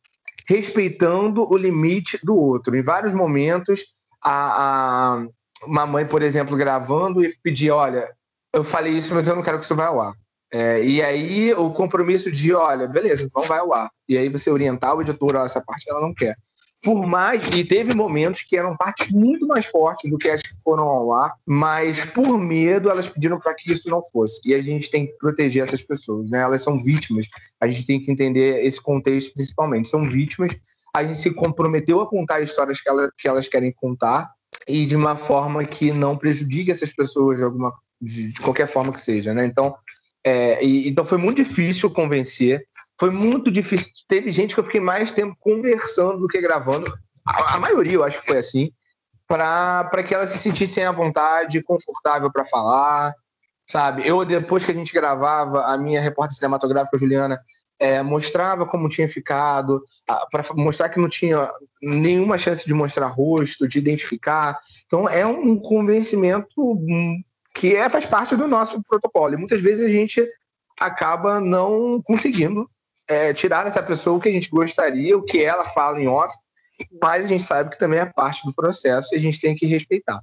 respeitando 0.48 1.46
o 1.50 1.56
limite 1.56 2.18
do 2.22 2.36
outro. 2.36 2.76
Em 2.76 2.82
vários 2.82 3.12
momentos, 3.12 3.84
a, 4.22 5.14
a 5.14 5.26
uma 5.66 5.86
mãe, 5.86 6.06
por 6.06 6.22
exemplo, 6.22 6.56
gravando 6.56 7.24
e 7.24 7.34
pedir, 7.42 7.70
olha, 7.70 8.10
eu 8.52 8.64
falei 8.64 8.94
isso, 8.94 9.14
mas 9.14 9.28
eu 9.28 9.36
não 9.36 9.42
quero 9.42 9.58
que 9.58 9.64
isso 9.64 9.74
vá 9.74 9.86
ao 9.86 10.00
ar. 10.00 10.14
É, 10.52 10.84
e 10.84 11.02
aí 11.02 11.52
o 11.54 11.70
compromisso 11.72 12.30
de, 12.30 12.54
olha, 12.54 12.86
beleza, 12.86 13.24
então 13.24 13.42
vai 13.42 13.58
ao 13.58 13.72
ar. 13.74 13.90
E 14.08 14.16
aí 14.16 14.28
você 14.28 14.50
orientar 14.50 14.94
o 14.94 15.02
editor, 15.02 15.36
essa 15.36 15.60
parte 15.60 15.90
ela 15.90 16.00
não 16.00 16.14
quer 16.14 16.36
por 16.84 17.06
mais, 17.06 17.42
e 17.54 17.64
teve 17.64 17.94
momentos 17.94 18.42
que 18.42 18.56
eram 18.56 18.76
partes 18.76 19.10
muito 19.10 19.46
mais 19.46 19.64
fortes 19.64 20.10
do 20.10 20.18
que 20.18 20.28
as 20.28 20.42
que 20.42 20.54
foram 20.62 20.84
ao 20.84 21.12
ar, 21.14 21.34
mas 21.46 22.04
por 22.04 22.38
medo 22.38 22.90
elas 22.90 23.08
pediram 23.08 23.40
para 23.40 23.54
que 23.54 23.72
isso 23.72 23.88
não 23.88 24.02
fosse. 24.12 24.40
E 24.44 24.54
a 24.54 24.60
gente 24.60 24.90
tem 24.90 25.06
que 25.06 25.14
proteger 25.14 25.62
essas 25.62 25.80
pessoas, 25.80 26.30
né? 26.30 26.42
Elas 26.42 26.62
são 26.62 26.78
vítimas. 26.78 27.26
A 27.58 27.66
gente 27.66 27.86
tem 27.86 27.98
que 27.98 28.12
entender 28.12 28.64
esse 28.64 28.80
contexto 28.80 29.32
principalmente. 29.32 29.88
São 29.88 30.04
vítimas. 30.04 30.54
A 30.94 31.02
gente 31.02 31.20
se 31.20 31.30
comprometeu 31.32 32.00
a 32.00 32.08
contar 32.08 32.42
histórias 32.42 32.80
que, 32.80 32.88
ela, 32.88 33.10
que 33.18 33.26
elas 33.26 33.48
querem 33.48 33.72
contar 33.72 34.30
e 34.68 34.84
de 34.84 34.94
uma 34.94 35.16
forma 35.16 35.64
que 35.64 35.90
não 35.90 36.16
prejudique 36.16 36.70
essas 36.70 36.92
pessoas 36.92 37.38
de 37.38 37.44
alguma 37.44 37.72
de, 38.00 38.32
de 38.32 38.40
qualquer 38.40 38.68
forma 38.68 38.92
que 38.92 39.00
seja, 39.00 39.32
né? 39.32 39.46
Então, 39.46 39.74
é, 40.22 40.62
e, 40.64 40.88
então 40.88 41.04
foi 41.04 41.18
muito 41.18 41.42
difícil 41.42 41.90
convencer 41.90 42.66
foi 42.98 43.10
muito 43.10 43.50
difícil. 43.50 43.90
Teve 44.08 44.30
gente 44.30 44.54
que 44.54 44.60
eu 44.60 44.64
fiquei 44.64 44.80
mais 44.80 45.10
tempo 45.10 45.36
conversando 45.40 46.18
do 46.18 46.28
que 46.28 46.40
gravando. 46.40 46.92
A, 47.26 47.56
a 47.56 47.58
maioria, 47.58 47.94
eu 47.94 48.04
acho 48.04 48.20
que 48.20 48.26
foi 48.26 48.38
assim, 48.38 48.70
para 49.26 50.02
que 50.06 50.14
elas 50.14 50.30
se 50.30 50.38
sentissem 50.38 50.84
à 50.84 50.92
vontade, 50.92 51.62
confortável 51.62 52.30
para 52.30 52.44
falar, 52.44 53.14
sabe? 53.66 54.06
Eu, 54.06 54.24
depois 54.24 54.64
que 54.64 54.70
a 54.70 54.74
gente 54.74 54.92
gravava, 54.92 55.64
a 55.64 55.76
minha 55.78 56.00
repórter 56.00 56.36
cinematográfica, 56.36 56.98
Juliana, 56.98 57.40
é, 57.78 58.02
mostrava 58.02 58.66
como 58.66 58.88
tinha 58.88 59.08
ficado, 59.08 59.82
para 60.30 60.44
mostrar 60.54 60.88
que 60.88 61.00
não 61.00 61.08
tinha 61.08 61.50
nenhuma 61.82 62.38
chance 62.38 62.64
de 62.64 62.72
mostrar 62.72 63.08
rosto, 63.08 63.66
de 63.66 63.78
identificar. 63.78 64.58
Então, 64.86 65.08
é 65.08 65.26
um 65.26 65.58
convencimento 65.58 66.78
que 67.54 67.74
é, 67.74 67.88
faz 67.88 68.06
parte 68.06 68.36
do 68.36 68.46
nosso 68.46 68.82
protocolo. 68.84 69.34
E 69.34 69.36
muitas 69.36 69.60
vezes 69.60 69.84
a 69.84 69.88
gente 69.88 70.24
acaba 70.78 71.40
não 71.40 72.00
conseguindo 72.02 72.68
é, 73.08 73.34
tirar 73.34 73.66
essa 73.66 73.82
pessoa 73.82 74.16
o 74.16 74.20
que 74.20 74.28
a 74.28 74.32
gente 74.32 74.50
gostaria, 74.50 75.16
o 75.16 75.22
que 75.22 75.44
ela 75.44 75.64
fala 75.70 76.00
em 76.00 76.08
off, 76.08 76.34
mas 77.00 77.24
a 77.24 77.28
gente 77.28 77.42
sabe 77.42 77.70
que 77.70 77.78
também 77.78 78.00
é 78.00 78.06
parte 78.06 78.44
do 78.44 78.52
processo 78.52 79.14
e 79.14 79.18
a 79.18 79.20
gente 79.20 79.40
tem 79.40 79.54
que 79.54 79.66
respeitar. 79.66 80.20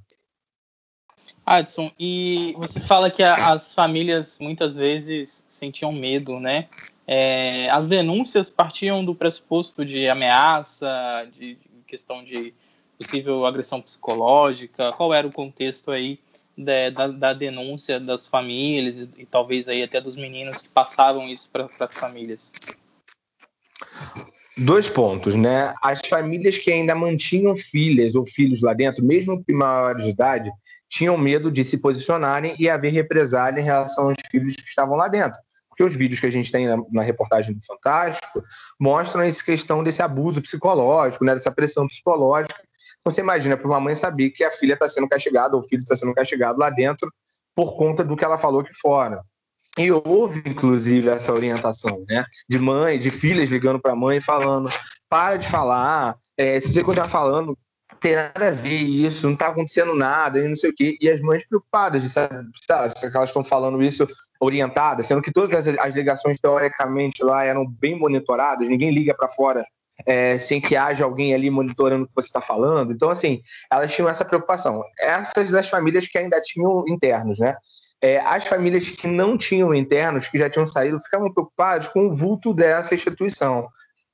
Adson, 1.46 1.92
e 2.00 2.54
você 2.58 2.80
fala 2.80 3.10
que 3.10 3.24
as 3.24 3.74
famílias 3.74 4.38
muitas 4.40 4.76
vezes 4.76 5.44
sentiam 5.48 5.92
medo, 5.92 6.40
né? 6.40 6.68
É, 7.08 7.70
as 7.72 7.88
denúncias 7.88 8.50
partiam 8.50 9.04
do 9.04 9.16
pressuposto 9.16 9.84
de 9.84 10.08
ameaça, 10.08 11.28
de, 11.34 11.56
de 11.56 11.84
questão 11.88 12.24
de 12.24 12.54
possível 12.98 13.46
agressão 13.46 13.82
psicológica. 13.82 14.92
Qual 14.94 15.14
era 15.14 15.28
o 15.28 15.32
contexto 15.32 15.92
aí 15.92 16.20
da, 16.64 17.08
da, 17.08 17.34
denúncia 17.34 18.00
das 18.00 18.28
famílias 18.28 18.98
e, 18.98 19.22
e, 19.22 19.26
talvez 19.26 19.68
aí 19.68 19.84
até 19.84 20.00
dos 20.00 20.16
meninos 20.16 20.62
que 20.62 20.70
passavam 20.70 21.28
isso 21.28 21.50
para 21.50 21.70
as 21.80 21.96
famílias? 21.96 22.52
Dois 24.58 24.90
pontos, 24.90 25.34
né? 25.36 25.74
As 25.82 26.00
famílias 26.08 26.58
que 26.58 26.72
ainda 26.72 26.94
mantinham 26.94 27.56
filhas 27.56 28.16
ou 28.16 28.26
filhos 28.26 28.62
lá 28.62 28.74
dentro, 28.74 29.04
mesmo 29.04 29.44
maiores 29.50 30.04
de 30.04 30.12
idade, 30.12 30.52
tinham 30.90 31.18
medo 31.18 31.50
de 31.50 31.64
se 31.64 31.78
posicionarem 31.78 32.56
e 32.60 32.70
haver 32.70 32.92
represália 32.92 33.62
em 33.62 33.64
relação 33.64 34.10
aos 34.10 34.18
filhos 34.30 34.56
que 34.56 34.68
estavam 34.68 34.98
lá 34.98 35.08
dentro. 35.08 35.40
Porque 35.70 35.84
os 35.84 35.96
vídeos 35.96 36.20
que 36.20 36.28
a 36.28 36.32
gente 36.32 36.52
tem 36.52 36.68
na, 36.68 36.78
na 36.92 37.02
reportagem 37.02 37.56
do 37.56 37.66
Fantástico 37.66 38.44
mostram 38.78 39.24
essa 39.24 39.44
questão 39.44 39.84
desse 39.84 40.02
abuso 40.02 40.42
psicológico, 40.42 41.24
né? 41.24 41.34
dessa 41.34 41.52
pressão 41.52 41.88
psicológica 41.88 42.62
você 43.04 43.22
imagina 43.22 43.58
para 43.58 43.68
uma 43.68 43.80
mãe 43.80 43.96
saber 43.96 44.30
que 44.32 44.44
a 44.44 44.52
filha 44.52 44.74
está 44.74 44.88
sendo 44.88 45.08
castigada 45.08 45.56
ou 45.56 45.62
o 45.62 45.68
filho 45.68 45.82
está 45.82 45.96
sendo 45.96 46.14
castigado 46.14 46.60
lá 46.60 46.70
dentro 46.70 47.12
por 47.56 47.76
conta 47.76 48.04
do 48.04 48.16
que 48.16 48.24
ela 48.24 48.38
falou 48.38 48.62
aqui 48.62 48.74
fora. 48.80 49.22
E 49.78 49.92
houve, 49.92 50.42
inclusive, 50.46 51.10
essa 51.10 51.34
orientação, 51.34 52.04
né? 52.08 52.26
De 52.48 52.60
mãe, 52.60 53.00
de 53.00 53.10
filhas 53.10 53.50
ligando 53.50 53.80
para 53.80 53.94
a 53.94 53.96
mãe 53.96 54.20
falando: 54.20 54.70
para 55.10 55.38
de 55.38 55.48
falar, 55.50 56.18
é, 56.38 56.60
se 56.60 56.74
você 56.74 56.84
continuar 56.84 57.08
falando, 57.08 57.58
tem 58.02 58.16
nada 58.16 58.50
a 58.50 58.52
ver 58.52 58.80
isso, 58.80 59.26
não 59.26 59.34
está 59.34 59.48
acontecendo 59.48 59.96
nada, 59.96 60.40
e 60.40 60.48
não 60.48 60.56
sei 60.56 60.72
o 60.72 60.76
quê. 60.76 60.98
E 61.00 61.10
as 61.10 61.22
mães 61.22 61.48
preocupadas 61.48 62.02
de 62.02 62.10
saber 62.10 62.46
se 62.56 63.06
elas 63.16 63.30
estão 63.30 63.44
falando 63.44 63.82
isso 63.82 64.06
orientadas, 64.42 65.06
sendo 65.06 65.22
que 65.22 65.32
todas 65.32 65.54
as, 65.54 65.68
as 65.80 65.96
ligações, 65.96 66.40
teoricamente, 66.40 67.24
lá 67.24 67.44
eram 67.44 67.66
bem 67.66 67.98
monitoradas, 67.98 68.68
ninguém 68.68 68.92
liga 68.92 69.14
para 69.14 69.30
fora 69.30 69.64
é, 70.06 70.38
sem 70.38 70.60
que 70.60 70.76
haja 70.76 71.04
alguém 71.04 71.34
ali 71.34 71.50
monitorando 71.50 72.06
o 72.06 72.08
que 72.08 72.16
você 72.16 72.28
está 72.28 72.42
falando. 72.42 72.92
Então, 72.92 73.10
assim, 73.10 73.42
elas 73.72 73.94
tinham 73.94 74.10
essa 74.10 74.26
preocupação. 74.26 74.84
Essas 75.00 75.52
das 75.52 75.70
famílias 75.70 76.08
que 76.08 76.18
ainda 76.18 76.40
tinham 76.42 76.84
internos, 76.88 77.40
né? 77.40 77.56
É, 78.02 78.20
as 78.20 78.48
famílias 78.48 78.90
que 78.90 79.08
não 79.08 79.38
tinham 79.38 79.76
internos, 79.76 80.28
que 80.28 80.38
já 80.38 80.50
tinham 80.50 80.66
saído, 80.66 81.00
ficavam 81.00 81.32
preocupadas 81.32 81.88
com 81.88 82.08
o 82.08 82.16
vulto 82.16 82.54
dessa 82.54 82.96
instituição. 82.96 83.68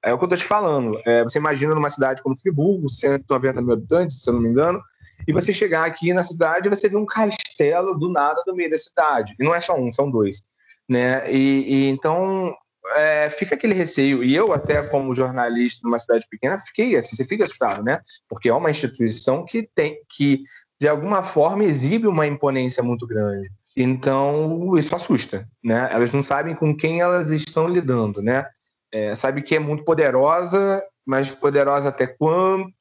É 0.04 0.14
o 0.14 0.18
que 0.18 0.24
eu 0.24 0.28
estou 0.28 0.38
te 0.38 0.44
falando. 0.44 1.00
É, 1.06 1.24
você 1.24 1.40
imagina 1.40 1.74
numa 1.74 1.90
cidade 1.90 2.22
como 2.22 2.38
Friburgo, 2.38 2.90
190 2.90 3.62
mil 3.62 3.74
habitantes, 3.74 4.22
se 4.22 4.30
eu 4.30 4.34
não 4.34 4.42
me 4.42 4.50
engano, 4.50 4.82
e 5.26 5.34
você 5.34 5.54
chegar 5.54 5.86
aqui 5.86 6.14
na 6.14 6.24
cidade 6.24 6.70
você 6.70 6.90
ver 6.90 6.98
um 6.98 7.06
castelo 7.06 7.98
do 7.98 8.10
nada 8.10 8.42
no 8.46 8.54
meio 8.54 8.70
da 8.70 8.78
cidade. 8.78 9.34
E 9.40 9.44
não 9.44 9.56
é 9.56 9.62
só 9.62 9.76
um, 9.76 9.92
são 9.92 10.12
dois. 10.12 10.44
Né? 10.88 11.32
E, 11.32 11.66
e 11.68 11.90
então 11.90 12.56
é, 12.96 13.30
fica 13.30 13.56
aquele 13.56 13.74
receio. 13.74 14.24
E 14.24 14.36
eu, 14.36 14.54
até 14.54 14.82
como 14.84 15.16
jornalista 15.16 15.82
numa 15.84 16.00
cidade 16.00 16.26
pequena, 16.30 16.58
fiquei 16.58 16.96
assim, 16.96 17.16
você 17.16 17.24
fica 17.24 17.44
assustado, 17.44 17.84
né? 17.84 18.00
Porque 18.30 18.50
é 18.50 18.54
uma 18.54 18.72
instituição 18.72 19.46
que 19.46 19.70
tem 19.76 19.98
que, 20.10 20.42
de 20.80 20.88
alguma 20.88 21.24
forma, 21.24 21.64
exibe 21.64 22.08
uma 22.08 22.26
imponência 22.26 22.82
muito 22.82 23.06
grande. 23.06 23.50
Então, 23.76 24.76
isso 24.78 24.96
assusta, 24.96 25.48
né? 25.64 25.90
Elas 25.92 26.12
não 26.12 26.24
sabem 26.24 26.56
com 26.56 26.76
quem 26.76 27.02
elas 27.02 27.32
estão 27.32 27.68
lidando, 27.68 28.22
né? 28.22 28.46
É, 28.92 29.14
sabe 29.14 29.42
que 29.42 29.56
é 29.56 29.60
muito 29.60 29.84
poderosa, 29.84 30.82
mas 31.06 31.30
poderosa 31.30 31.90
até 31.90 32.08
quando? 32.08 32.72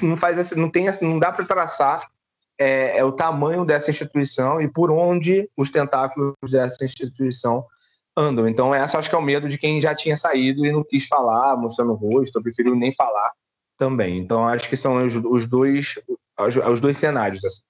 Não, 0.00 0.16
faz 0.16 0.52
não 0.52 0.70
tem 0.70 0.86
não 1.00 1.18
dá 1.18 1.32
para 1.32 1.44
traçar 1.44 2.06
é, 2.58 2.98
é, 2.98 3.04
o 3.04 3.10
tamanho 3.10 3.64
dessa 3.64 3.90
instituição 3.90 4.60
e 4.60 4.68
por 4.68 4.90
onde 4.90 5.48
os 5.56 5.70
tentáculos 5.70 6.34
dessa 6.50 6.84
instituição 6.84 7.66
andam. 8.16 8.48
Então, 8.48 8.74
essa 8.74 8.98
acho 8.98 9.08
que 9.08 9.14
é 9.14 9.18
o 9.18 9.22
medo 9.22 9.48
de 9.48 9.58
quem 9.58 9.80
já 9.80 9.94
tinha 9.94 10.16
saído 10.16 10.64
e 10.64 10.72
não 10.72 10.84
quis 10.84 11.06
falar, 11.06 11.56
mostrando 11.56 11.92
o 11.92 11.96
rosto, 11.96 12.42
preferiu 12.42 12.74
nem 12.74 12.92
falar 12.92 13.32
também. 13.76 14.18
Então, 14.18 14.46
acho 14.46 14.68
que 14.68 14.76
são 14.76 15.04
os, 15.04 15.16
os 15.16 15.46
dois 15.46 15.94
os, 16.38 16.56
os, 16.56 16.80
dois 16.80 16.96
cenários. 16.96 17.44
Assim. 17.44 17.62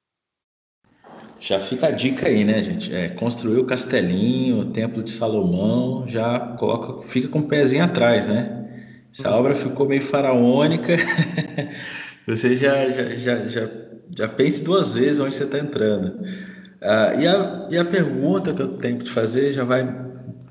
Já 1.39 1.61
fica 1.61 1.89
a 1.89 1.91
dica 1.91 2.29
aí, 2.29 2.45
né, 2.45 2.63
gente? 2.63 2.95
É, 2.95 3.09
construir 3.09 3.59
o 3.59 3.65
castelinho, 3.65 4.61
o 4.61 4.65
Templo 4.67 5.03
de 5.03 5.11
Salomão, 5.11 6.07
já 6.07 6.41
coloca, 6.59 7.03
fica 7.03 7.29
com 7.29 7.41
o 7.41 7.49
pezinho 7.49 7.85
atrás, 7.85 8.29
né? 8.29 8.61
Se 9.13 9.27
a 9.27 9.35
obra 9.35 9.55
ficou 9.55 9.87
meio 9.89 10.03
faraônica, 10.03 10.95
você 12.27 12.57
já, 12.57 12.91
já, 12.91 13.15
já, 13.15 13.47
já, 13.47 13.71
já 14.17 14.29
pense 14.29 14.65
duas 14.65 14.95
vezes 14.95 15.21
onde 15.21 15.35
você 15.35 15.45
está 15.45 15.59
entrando. 15.59 16.21
Ah, 16.83 17.15
e, 17.15 17.27
a, 17.27 17.69
e 17.71 17.79
a 17.79 17.85
pergunta 17.85 18.53
que 18.53 18.61
eu 18.61 18.77
tenho 18.77 18.99
que 18.99 19.05
te 19.05 19.11
fazer 19.11 19.53
já 19.53 19.65
vai 19.65 19.85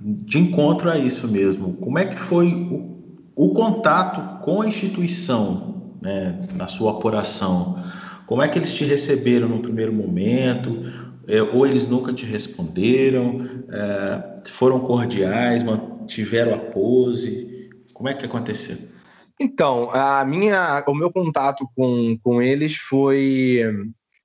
de 0.04 0.38
encontro 0.38 0.92
a 0.92 0.98
isso 0.98 1.32
mesmo. 1.32 1.78
Como 1.78 1.98
é 1.98 2.06
que 2.06 2.20
foi 2.20 2.54
o, 2.54 3.24
o 3.36 3.54
contato 3.54 4.42
com 4.44 4.62
a 4.62 4.68
instituição 4.68 5.96
né, 6.02 6.46
na 6.54 6.68
sua 6.68 6.92
apuração? 6.92 7.82
Como 8.26 8.42
é 8.42 8.50
que 8.50 8.60
eles 8.60 8.74
te 8.74 8.84
receberam 8.84 9.48
no 9.48 9.62
primeiro 9.62 9.94
momento? 9.94 10.84
É, 11.26 11.42
ou 11.42 11.66
eles 11.66 11.88
nunca 11.88 12.12
te 12.12 12.26
responderam? 12.26 13.48
É, 13.70 14.42
foram 14.50 14.82
cordiais? 14.82 15.64
Mantiveram 15.64 16.54
a 16.54 16.58
pose? 16.58 17.70
Como 17.94 18.10
é 18.10 18.14
que 18.14 18.26
aconteceu? 18.26 18.78
Então, 19.40 19.90
a 19.92 20.26
minha, 20.26 20.84
o 20.86 20.94
meu 20.94 21.12
contato 21.12 21.66
com, 21.76 22.18
com 22.22 22.42
eles 22.42 22.76
foi 22.76 23.62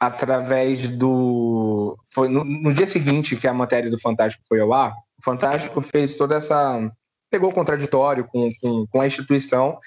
através 0.00 0.88
do. 0.88 1.96
Foi 2.12 2.28
no, 2.28 2.44
no 2.44 2.74
dia 2.74 2.86
seguinte 2.86 3.36
que 3.36 3.46
a 3.46 3.54
matéria 3.54 3.90
do 3.90 4.00
Fantástico 4.00 4.44
foi 4.48 4.60
ao 4.60 4.72
ar, 4.72 4.92
o 5.18 5.24
Fantástico 5.24 5.80
fez 5.80 6.14
toda 6.14 6.36
essa. 6.36 6.90
pegou 7.30 7.50
o 7.50 7.54
contraditório 7.54 8.24
com, 8.26 8.50
com, 8.60 8.86
com, 8.86 9.00
a 9.00 9.06
instituição 9.06 9.78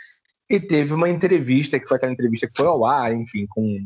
e 0.49 0.59
teve 0.59 0.93
uma 0.93 1.09
entrevista, 1.09 1.79
que 1.79 1.87
foi 1.87 1.97
aquela 1.97 2.11
entrevista 2.11 2.47
que 2.47 2.55
foi 2.55 2.67
ao 2.67 2.85
ar, 2.85 3.13
enfim, 3.13 3.45
com, 3.49 3.79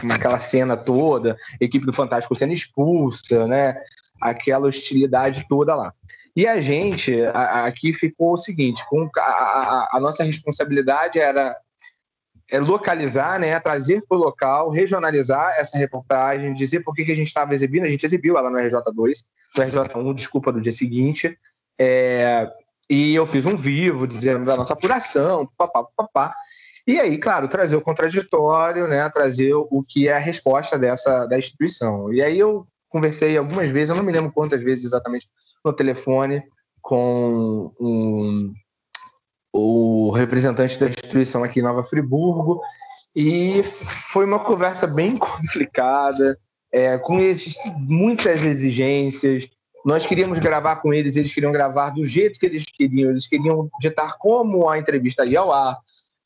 com 0.00 0.12
aquela 0.12 0.38
cena 0.38 0.76
toda, 0.76 1.36
a 1.60 1.64
equipe 1.64 1.86
do 1.86 1.92
Fantástico 1.92 2.34
sendo 2.34 2.52
expulsa, 2.52 3.46
né? 3.46 3.80
Aquela 4.20 4.68
hostilidade 4.68 5.46
toda 5.48 5.74
lá. 5.74 5.92
E 6.36 6.46
a 6.46 6.60
gente, 6.60 7.22
a, 7.26 7.66
aqui 7.66 7.92
ficou 7.92 8.34
o 8.34 8.38
seguinte: 8.38 8.84
com 8.88 9.08
a, 9.16 9.20
a, 9.20 9.88
a 9.94 10.00
nossa 10.00 10.22
responsabilidade 10.22 11.18
era 11.18 11.56
é 12.52 12.60
localizar, 12.60 13.40
né, 13.40 13.58
trazer 13.58 14.04
para 14.06 14.18
o 14.18 14.20
local, 14.20 14.68
regionalizar 14.68 15.54
essa 15.56 15.78
reportagem, 15.78 16.52
dizer 16.52 16.80
por 16.80 16.94
que, 16.94 17.02
que 17.02 17.12
a 17.12 17.16
gente 17.16 17.28
estava 17.28 17.54
exibindo. 17.54 17.84
A 17.84 17.88
gente 17.88 18.04
exibiu 18.04 18.36
ela 18.36 18.50
no 18.50 18.58
RJ2, 18.58 19.24
no 19.56 19.64
RJ1, 19.64 20.14
desculpa, 20.14 20.52
do 20.52 20.60
dia 20.60 20.70
seguinte. 20.70 21.38
É, 21.80 22.46
e 22.90 23.14
eu 23.14 23.24
fiz 23.24 23.46
um 23.46 23.56
vivo 23.56 24.06
dizendo 24.06 24.44
da 24.44 24.54
nossa 24.54 24.74
apuração, 24.74 25.48
papá, 25.56 25.82
papá. 25.96 26.34
E 26.86 27.00
aí, 27.00 27.16
claro, 27.16 27.48
trazer 27.48 27.74
o 27.74 27.80
contraditório, 27.80 28.86
né, 28.86 29.08
trazer 29.08 29.54
o 29.54 29.82
que 29.88 30.08
é 30.08 30.12
a 30.16 30.18
resposta 30.18 30.78
dessa 30.78 31.24
da 31.26 31.38
instituição. 31.38 32.12
E 32.12 32.20
aí 32.20 32.38
eu 32.38 32.66
conversei 32.90 33.38
algumas 33.38 33.70
vezes, 33.70 33.88
eu 33.88 33.96
não 33.96 34.04
me 34.04 34.12
lembro 34.12 34.30
quantas 34.30 34.62
vezes 34.62 34.84
exatamente, 34.84 35.26
no 35.64 35.72
telefone 35.72 36.42
com 36.82 37.72
um, 37.80 38.52
o 39.52 40.10
representante 40.10 40.78
da 40.78 40.86
instituição 40.86 41.44
aqui 41.44 41.60
em 41.60 41.62
Nova 41.62 41.82
Friburgo, 41.82 42.60
e 43.14 43.62
foi 44.12 44.24
uma 44.24 44.38
conversa 44.38 44.86
bem 44.86 45.18
complicada, 45.18 46.38
é, 46.72 46.96
com 46.98 47.20
esses, 47.20 47.54
muitas 47.76 48.42
exigências. 48.42 49.48
Nós 49.84 50.06
queríamos 50.06 50.38
gravar 50.38 50.76
com 50.76 50.94
eles, 50.94 51.16
eles 51.16 51.32
queriam 51.32 51.52
gravar 51.52 51.90
do 51.90 52.06
jeito 52.06 52.38
que 52.38 52.46
eles 52.46 52.64
queriam, 52.64 53.10
eles 53.10 53.26
queriam 53.26 53.68
ditar 53.80 54.16
como 54.18 54.68
a 54.68 54.78
entrevista 54.78 55.26
ia 55.26 55.40
ao 55.40 55.52
ar, 55.52 55.76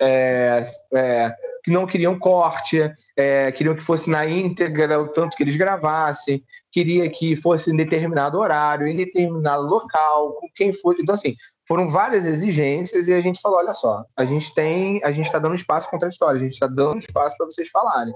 é, 0.00 0.62
é, 0.94 1.34
que 1.64 1.70
não 1.70 1.86
queriam 1.86 2.18
corte, 2.18 2.78
é, 3.16 3.50
queriam 3.50 3.74
que 3.74 3.82
fosse 3.82 4.08
na 4.08 4.24
íntegra 4.26 5.00
o 5.00 5.08
tanto 5.08 5.36
que 5.36 5.42
eles 5.42 5.56
gravassem, 5.56 6.44
queria 6.70 7.10
que 7.10 7.34
fosse 7.34 7.72
em 7.72 7.76
determinado 7.76 8.38
horário, 8.38 8.86
em 8.86 8.96
determinado 8.96 9.62
local, 9.62 10.34
com 10.34 10.46
quem 10.54 10.72
fosse. 10.72 11.02
Então, 11.02 11.14
assim, 11.14 11.34
foram 11.66 11.88
várias 11.88 12.24
exigências 12.24 13.08
e 13.08 13.14
a 13.14 13.20
gente 13.20 13.40
falou: 13.40 13.58
olha 13.58 13.74
só, 13.74 14.04
a 14.16 14.24
gente 14.24 14.54
tem, 14.54 15.02
a 15.04 15.12
gente 15.12 15.26
está 15.26 15.38
dando 15.38 15.54
espaço 15.54 15.90
contraditório, 15.90 16.36
a 16.36 16.42
gente 16.42 16.52
está 16.52 16.66
dando 16.66 16.98
espaço 16.98 17.36
para 17.36 17.46
vocês 17.46 17.68
falarem. 17.70 18.14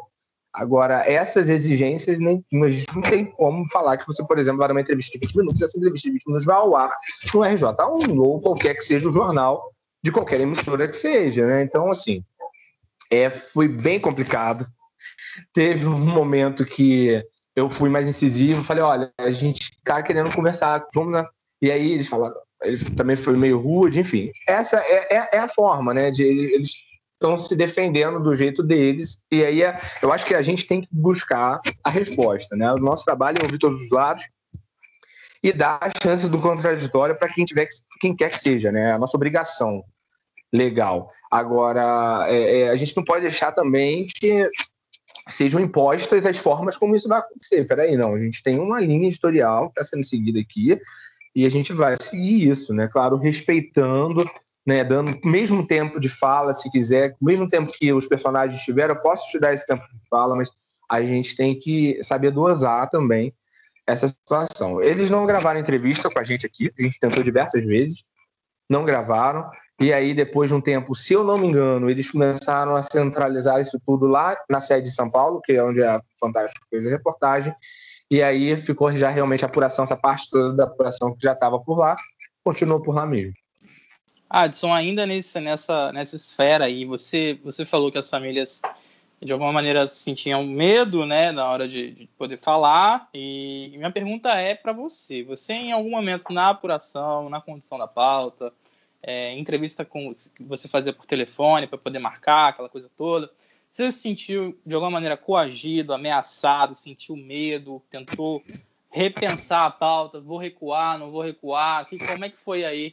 Agora, 0.52 1.02
essas 1.06 1.48
exigências, 1.48 2.18
nem, 2.18 2.44
a 2.52 2.94
não 2.94 3.02
tem 3.02 3.24
como 3.24 3.68
falar 3.70 3.96
que 3.96 4.06
você, 4.06 4.24
por 4.24 4.36
exemplo, 4.38 4.58
vai 4.58 4.68
dar 4.68 4.74
uma 4.74 4.80
entrevista 4.80 5.12
de 5.12 5.26
20 5.26 5.36
minutos, 5.36 5.62
essa 5.62 5.78
entrevista 5.78 6.08
de 6.08 6.14
20 6.14 6.26
minutos 6.26 6.44
vai 6.44 6.56
ao 6.56 6.76
ar 6.76 6.90
no 7.32 7.40
RJ1 7.40 8.18
ou 8.18 8.40
qualquer 8.40 8.74
que 8.74 8.82
seja 8.82 9.08
o 9.08 9.12
jornal 9.12 9.62
de 10.02 10.10
qualquer 10.10 10.40
emissora 10.40 10.88
que 10.88 10.96
seja, 10.96 11.46
né? 11.46 11.62
Então, 11.62 11.88
assim, 11.88 12.24
é, 13.10 13.30
foi 13.30 13.68
bem 13.68 14.00
complicado. 14.00 14.66
Teve 15.52 15.86
um 15.86 15.98
momento 15.98 16.64
que 16.64 17.22
eu 17.54 17.70
fui 17.70 17.88
mais 17.88 18.08
incisivo, 18.08 18.64
falei, 18.64 18.82
olha, 18.82 19.12
a 19.18 19.30
gente 19.30 19.70
tá 19.84 20.02
querendo 20.02 20.34
conversar, 20.34 20.84
vamos 20.94 21.12
na... 21.12 21.28
E 21.62 21.70
aí 21.70 21.92
eles 21.92 22.08
falaram, 22.08 22.34
ele 22.62 22.84
também 22.96 23.16
foi 23.16 23.36
meio 23.36 23.58
rude, 23.58 24.00
enfim. 24.00 24.30
Essa 24.46 24.78
é, 24.78 25.16
é, 25.16 25.28
é 25.34 25.38
a 25.38 25.48
forma, 25.48 25.94
né? 25.94 26.10
De 26.10 26.22
eles 26.22 26.72
estão 27.14 27.38
se 27.38 27.54
defendendo 27.54 28.20
do 28.20 28.34
jeito 28.34 28.62
deles. 28.62 29.18
E 29.30 29.44
aí 29.44 29.62
é, 29.62 29.78
eu 30.02 30.12
acho 30.12 30.24
que 30.24 30.34
a 30.34 30.42
gente 30.42 30.66
tem 30.66 30.80
que 30.80 30.88
buscar 30.90 31.60
a 31.84 31.90
resposta, 31.90 32.56
né? 32.56 32.72
O 32.72 32.76
nosso 32.76 33.04
trabalho 33.04 33.38
é 33.40 33.44
ouvir 33.44 33.58
todos 33.58 33.80
os 33.80 33.90
lados 33.90 34.24
e 35.42 35.52
dar 35.52 35.78
a 35.80 35.90
chance 36.02 36.28
do 36.28 36.40
contraditório 36.40 37.16
para 37.16 37.28
quem 37.28 37.44
tiver 37.44 37.68
quem 38.00 38.14
quer 38.14 38.30
que 38.30 38.38
seja, 38.38 38.70
né? 38.72 38.92
A 38.92 38.98
nossa 38.98 39.16
obrigação 39.16 39.82
legal. 40.52 41.10
Agora, 41.30 42.26
é, 42.28 42.60
é, 42.60 42.68
a 42.70 42.76
gente 42.76 42.96
não 42.96 43.04
pode 43.04 43.22
deixar 43.22 43.52
também 43.52 44.06
que 44.06 44.50
sejam 45.28 45.60
impostas 45.60 46.26
as 46.26 46.38
formas 46.38 46.76
como 46.76 46.96
isso 46.96 47.08
vai 47.08 47.20
acontecer. 47.20 47.64
Peraí, 47.64 47.96
não, 47.96 48.14
a 48.14 48.18
gente 48.18 48.42
tem 48.42 48.58
uma 48.58 48.80
linha 48.80 49.08
editorial 49.08 49.70
que 49.70 49.80
está 49.80 49.84
sendo 49.84 50.04
seguida 50.04 50.40
aqui 50.40 50.78
e 51.34 51.46
a 51.46 51.48
gente 51.48 51.72
vai 51.72 51.94
seguir 52.00 52.48
isso, 52.48 52.74
né? 52.74 52.88
Claro, 52.88 53.16
respeitando, 53.16 54.28
né? 54.66 54.84
Dando 54.84 55.18
mesmo 55.24 55.66
tempo 55.66 56.00
de 56.00 56.08
fala, 56.08 56.54
se 56.54 56.70
quiser, 56.70 57.16
mesmo 57.20 57.48
tempo 57.48 57.72
que 57.72 57.92
os 57.92 58.06
personagens 58.06 58.62
tiveram, 58.62 58.94
eu 58.94 59.00
posso 59.00 59.28
te 59.30 59.38
dar 59.38 59.52
esse 59.52 59.66
tempo 59.66 59.82
de 59.82 60.08
fala, 60.08 60.34
mas 60.34 60.50
a 60.90 61.00
gente 61.00 61.36
tem 61.36 61.58
que 61.58 62.00
saber 62.02 62.32
dosar 62.32 62.90
também 62.90 63.32
essa 63.86 64.08
situação. 64.08 64.82
Eles 64.82 65.10
não 65.10 65.26
gravaram 65.26 65.60
entrevista 65.60 66.10
com 66.10 66.18
a 66.18 66.24
gente 66.24 66.46
aqui, 66.46 66.72
a 66.78 66.82
gente 66.82 66.98
tentou 66.98 67.22
diversas 67.22 67.64
vezes, 67.64 68.02
não 68.68 68.84
gravaram. 68.84 69.48
E 69.80 69.92
aí, 69.92 70.14
depois 70.14 70.50
de 70.50 70.54
um 70.54 70.60
tempo, 70.60 70.94
se 70.94 71.12
eu 71.12 71.24
não 71.24 71.38
me 71.38 71.46
engano, 71.46 71.88
eles 71.88 72.10
começaram 72.10 72.76
a 72.76 72.82
centralizar 72.82 73.60
isso 73.60 73.80
tudo 73.84 74.06
lá 74.06 74.36
na 74.48 74.60
sede 74.60 74.88
de 74.88 74.94
São 74.94 75.10
Paulo, 75.10 75.40
que 75.42 75.52
é 75.52 75.64
onde 75.64 75.82
a 75.82 76.00
Fantástico 76.18 76.66
fez 76.68 76.86
a 76.86 76.90
reportagem. 76.90 77.54
E 78.10 78.22
aí 78.22 78.56
ficou 78.56 78.90
já 78.92 79.08
realmente 79.08 79.44
a 79.44 79.48
apuração, 79.48 79.84
essa 79.84 79.96
parte 79.96 80.28
toda 80.28 80.54
da 80.54 80.64
apuração 80.64 81.14
que 81.14 81.22
já 81.22 81.32
estava 81.32 81.60
por 81.60 81.78
lá, 81.78 81.94
continuou 82.42 82.82
por 82.82 82.94
lá 82.94 83.06
mesmo. 83.06 83.34
Adson, 84.28 84.72
ainda 84.72 85.06
nesse, 85.06 85.40
nessa, 85.40 85.92
nessa 85.92 86.16
esfera 86.16 86.64
aí, 86.64 86.84
você, 86.84 87.38
você 87.44 87.64
falou 87.64 87.90
que 87.90 87.98
as 87.98 88.08
famílias 88.08 88.60
de 89.22 89.32
alguma 89.32 89.52
maneira 89.52 89.86
sentiam 89.86 90.44
medo, 90.46 91.04
né, 91.04 91.30
na 91.30 91.48
hora 91.48 91.68
de, 91.68 91.90
de 91.90 92.06
poder 92.18 92.38
falar. 92.38 93.08
E 93.12 93.72
minha 93.76 93.90
pergunta 93.90 94.30
é 94.30 94.54
para 94.54 94.72
você: 94.72 95.22
você 95.22 95.52
em 95.52 95.72
algum 95.72 95.90
momento 95.90 96.32
na 96.32 96.50
apuração, 96.50 97.28
na 97.28 97.40
condução 97.40 97.76
da 97.76 97.86
pauta, 97.86 98.52
é, 99.02 99.36
entrevista 99.36 99.84
com 99.84 100.14
você 100.40 100.68
fazia 100.68 100.92
por 100.92 101.06
telefone 101.06 101.66
para 101.66 101.78
poder 101.78 101.98
marcar 101.98 102.48
aquela 102.48 102.68
coisa 102.68 102.90
toda, 102.96 103.30
você 103.72 103.92
se 103.92 104.00
sentiu 104.00 104.58
de 104.64 104.74
alguma 104.74 104.90
maneira 104.90 105.16
coagido, 105.16 105.94
ameaçado, 105.94 106.74
sentiu 106.74 107.16
medo, 107.16 107.82
tentou 107.90 108.42
repensar 108.90 109.66
a 109.66 109.70
pauta, 109.70 110.20
vou 110.20 110.38
recuar, 110.38 110.98
não 110.98 111.10
vou 111.10 111.22
recuar? 111.22 111.86
Que, 111.86 111.98
como 111.98 112.24
é 112.24 112.30
que 112.30 112.40
foi 112.40 112.64
aí 112.64 112.92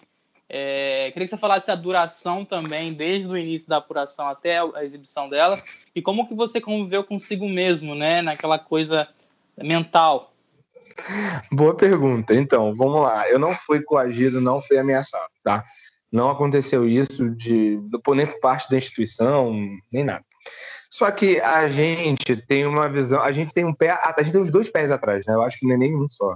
É, 0.49 1.11
queria 1.11 1.27
que 1.27 1.35
você 1.35 1.37
falasse 1.37 1.69
a 1.69 1.75
duração 1.75 2.45
também, 2.45 2.93
desde 2.93 3.27
o 3.27 3.37
início 3.37 3.67
da 3.67 3.77
apuração 3.77 4.29
até 4.29 4.59
a 4.59 4.83
exibição 4.83 5.27
dela, 5.27 5.61
e 5.93 6.01
como 6.01 6.27
que 6.27 6.33
você 6.33 6.61
conviveu 6.61 7.03
consigo 7.03 7.49
mesmo, 7.49 7.93
né, 7.93 8.21
naquela 8.21 8.57
coisa 8.57 9.09
mental. 9.57 10.33
Boa 11.51 11.75
pergunta. 11.75 12.33
Então, 12.33 12.73
vamos 12.73 13.03
lá. 13.03 13.29
Eu 13.29 13.37
não 13.37 13.53
fui 13.53 13.81
coagido, 13.81 14.39
não 14.39 14.61
fui 14.61 14.77
ameaçado, 14.77 15.31
tá? 15.43 15.65
Não 16.11 16.29
aconteceu 16.29 16.87
isso 16.87 17.29
de 17.31 17.77
nem 18.15 18.25
por 18.25 18.39
parte 18.39 18.69
da 18.69 18.77
instituição, 18.77 19.53
nem 19.91 20.05
nada. 20.05 20.23
Só 20.89 21.11
que 21.11 21.39
a 21.41 21.67
gente 21.67 22.35
tem 22.47 22.65
uma 22.65 22.89
visão, 22.89 23.21
a 23.21 23.31
gente 23.31 23.53
tem 23.53 23.65
um 23.65 23.73
pé, 23.73 23.91
a 23.91 24.23
gente 24.23 24.31
tem 24.31 24.41
os 24.41 24.49
dois 24.49 24.69
pés 24.69 24.89
atrás, 24.89 25.25
né? 25.27 25.33
Eu 25.33 25.41
acho 25.41 25.57
que 25.57 25.67
não 25.67 25.75
é 25.75 25.77
nem 25.77 25.95
um 25.95 26.07
só. 26.09 26.35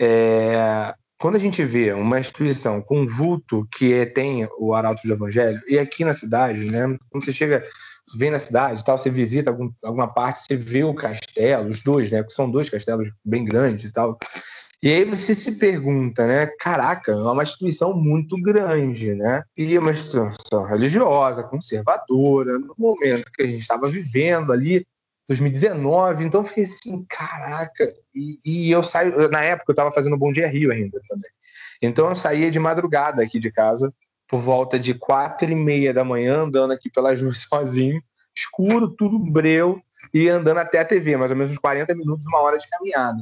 É, 0.00 0.94
quando 1.18 1.36
a 1.36 1.38
gente 1.38 1.64
vê 1.64 1.92
uma 1.92 2.20
instituição 2.20 2.80
com 2.80 3.06
vulto 3.06 3.66
que 3.72 3.92
é, 3.92 4.06
tem 4.06 4.48
o 4.58 4.72
Arauto 4.72 5.06
do 5.06 5.12
Evangelho, 5.12 5.60
e 5.66 5.78
aqui 5.78 6.04
na 6.04 6.12
cidade, 6.12 6.64
né? 6.70 6.96
Quando 7.10 7.24
você 7.24 7.32
chega, 7.32 7.64
vem 8.16 8.30
na 8.30 8.38
cidade, 8.38 8.84
tal, 8.84 8.96
você 8.96 9.10
visita 9.10 9.50
algum, 9.50 9.70
alguma 9.82 10.06
parte, 10.06 10.44
você 10.46 10.56
vê 10.56 10.84
o 10.84 10.94
castelo, 10.94 11.68
os 11.68 11.82
dois, 11.82 12.10
né? 12.10 12.22
Que 12.22 12.32
são 12.32 12.50
dois 12.50 12.70
castelos 12.70 13.08
bem 13.24 13.44
grandes 13.44 13.90
e 13.90 13.92
tal. 13.92 14.18
E 14.80 14.92
aí 14.92 15.04
você 15.04 15.34
se 15.34 15.58
pergunta, 15.58 16.24
né? 16.24 16.46
Caraca, 16.60 17.10
é 17.10 17.16
uma 17.16 17.42
instituição 17.42 17.92
muito 17.92 18.40
grande, 18.40 19.12
né? 19.12 19.42
E 19.56 19.74
é 19.74 19.78
uma 19.80 19.90
instituição 19.90 20.64
religiosa, 20.64 21.42
conservadora, 21.42 22.58
no 22.60 22.76
momento 22.78 23.24
que 23.32 23.42
a 23.42 23.46
gente 23.46 23.60
estava 23.60 23.90
vivendo 23.90 24.52
ali, 24.52 24.86
2019, 25.26 26.24
então 26.24 26.42
eu 26.42 26.44
fiquei 26.46 26.62
assim, 26.62 27.04
caraca. 27.10 27.84
E, 28.14 28.38
e 28.44 28.70
eu 28.70 28.84
saio, 28.84 29.28
na 29.28 29.42
época 29.42 29.70
eu 29.70 29.72
estava 29.72 29.90
fazendo 29.90 30.16
Bom 30.16 30.32
Dia 30.32 30.46
Rio 30.46 30.70
ainda 30.70 31.00
também. 31.08 31.30
Então 31.82 32.08
eu 32.08 32.14
saía 32.14 32.48
de 32.48 32.60
madrugada 32.60 33.20
aqui 33.20 33.40
de 33.40 33.50
casa, 33.50 33.92
por 34.28 34.40
volta 34.42 34.78
de 34.78 34.94
quatro 34.94 35.50
e 35.50 35.56
meia 35.56 35.92
da 35.92 36.04
manhã, 36.04 36.42
andando 36.42 36.72
aqui 36.72 36.88
pela 36.88 37.12
rua 37.12 37.34
sozinho, 37.34 38.00
escuro, 38.34 38.90
tudo 38.90 39.18
breu, 39.18 39.82
e 40.14 40.28
andando 40.28 40.58
até 40.58 40.78
a 40.78 40.84
TV, 40.84 41.16
mais 41.16 41.32
ou 41.32 41.36
menos 41.36 41.50
uns 41.52 41.58
40 41.58 41.92
minutos, 41.96 42.24
uma 42.28 42.40
hora 42.40 42.56
de 42.58 42.68
caminhada 42.68 43.18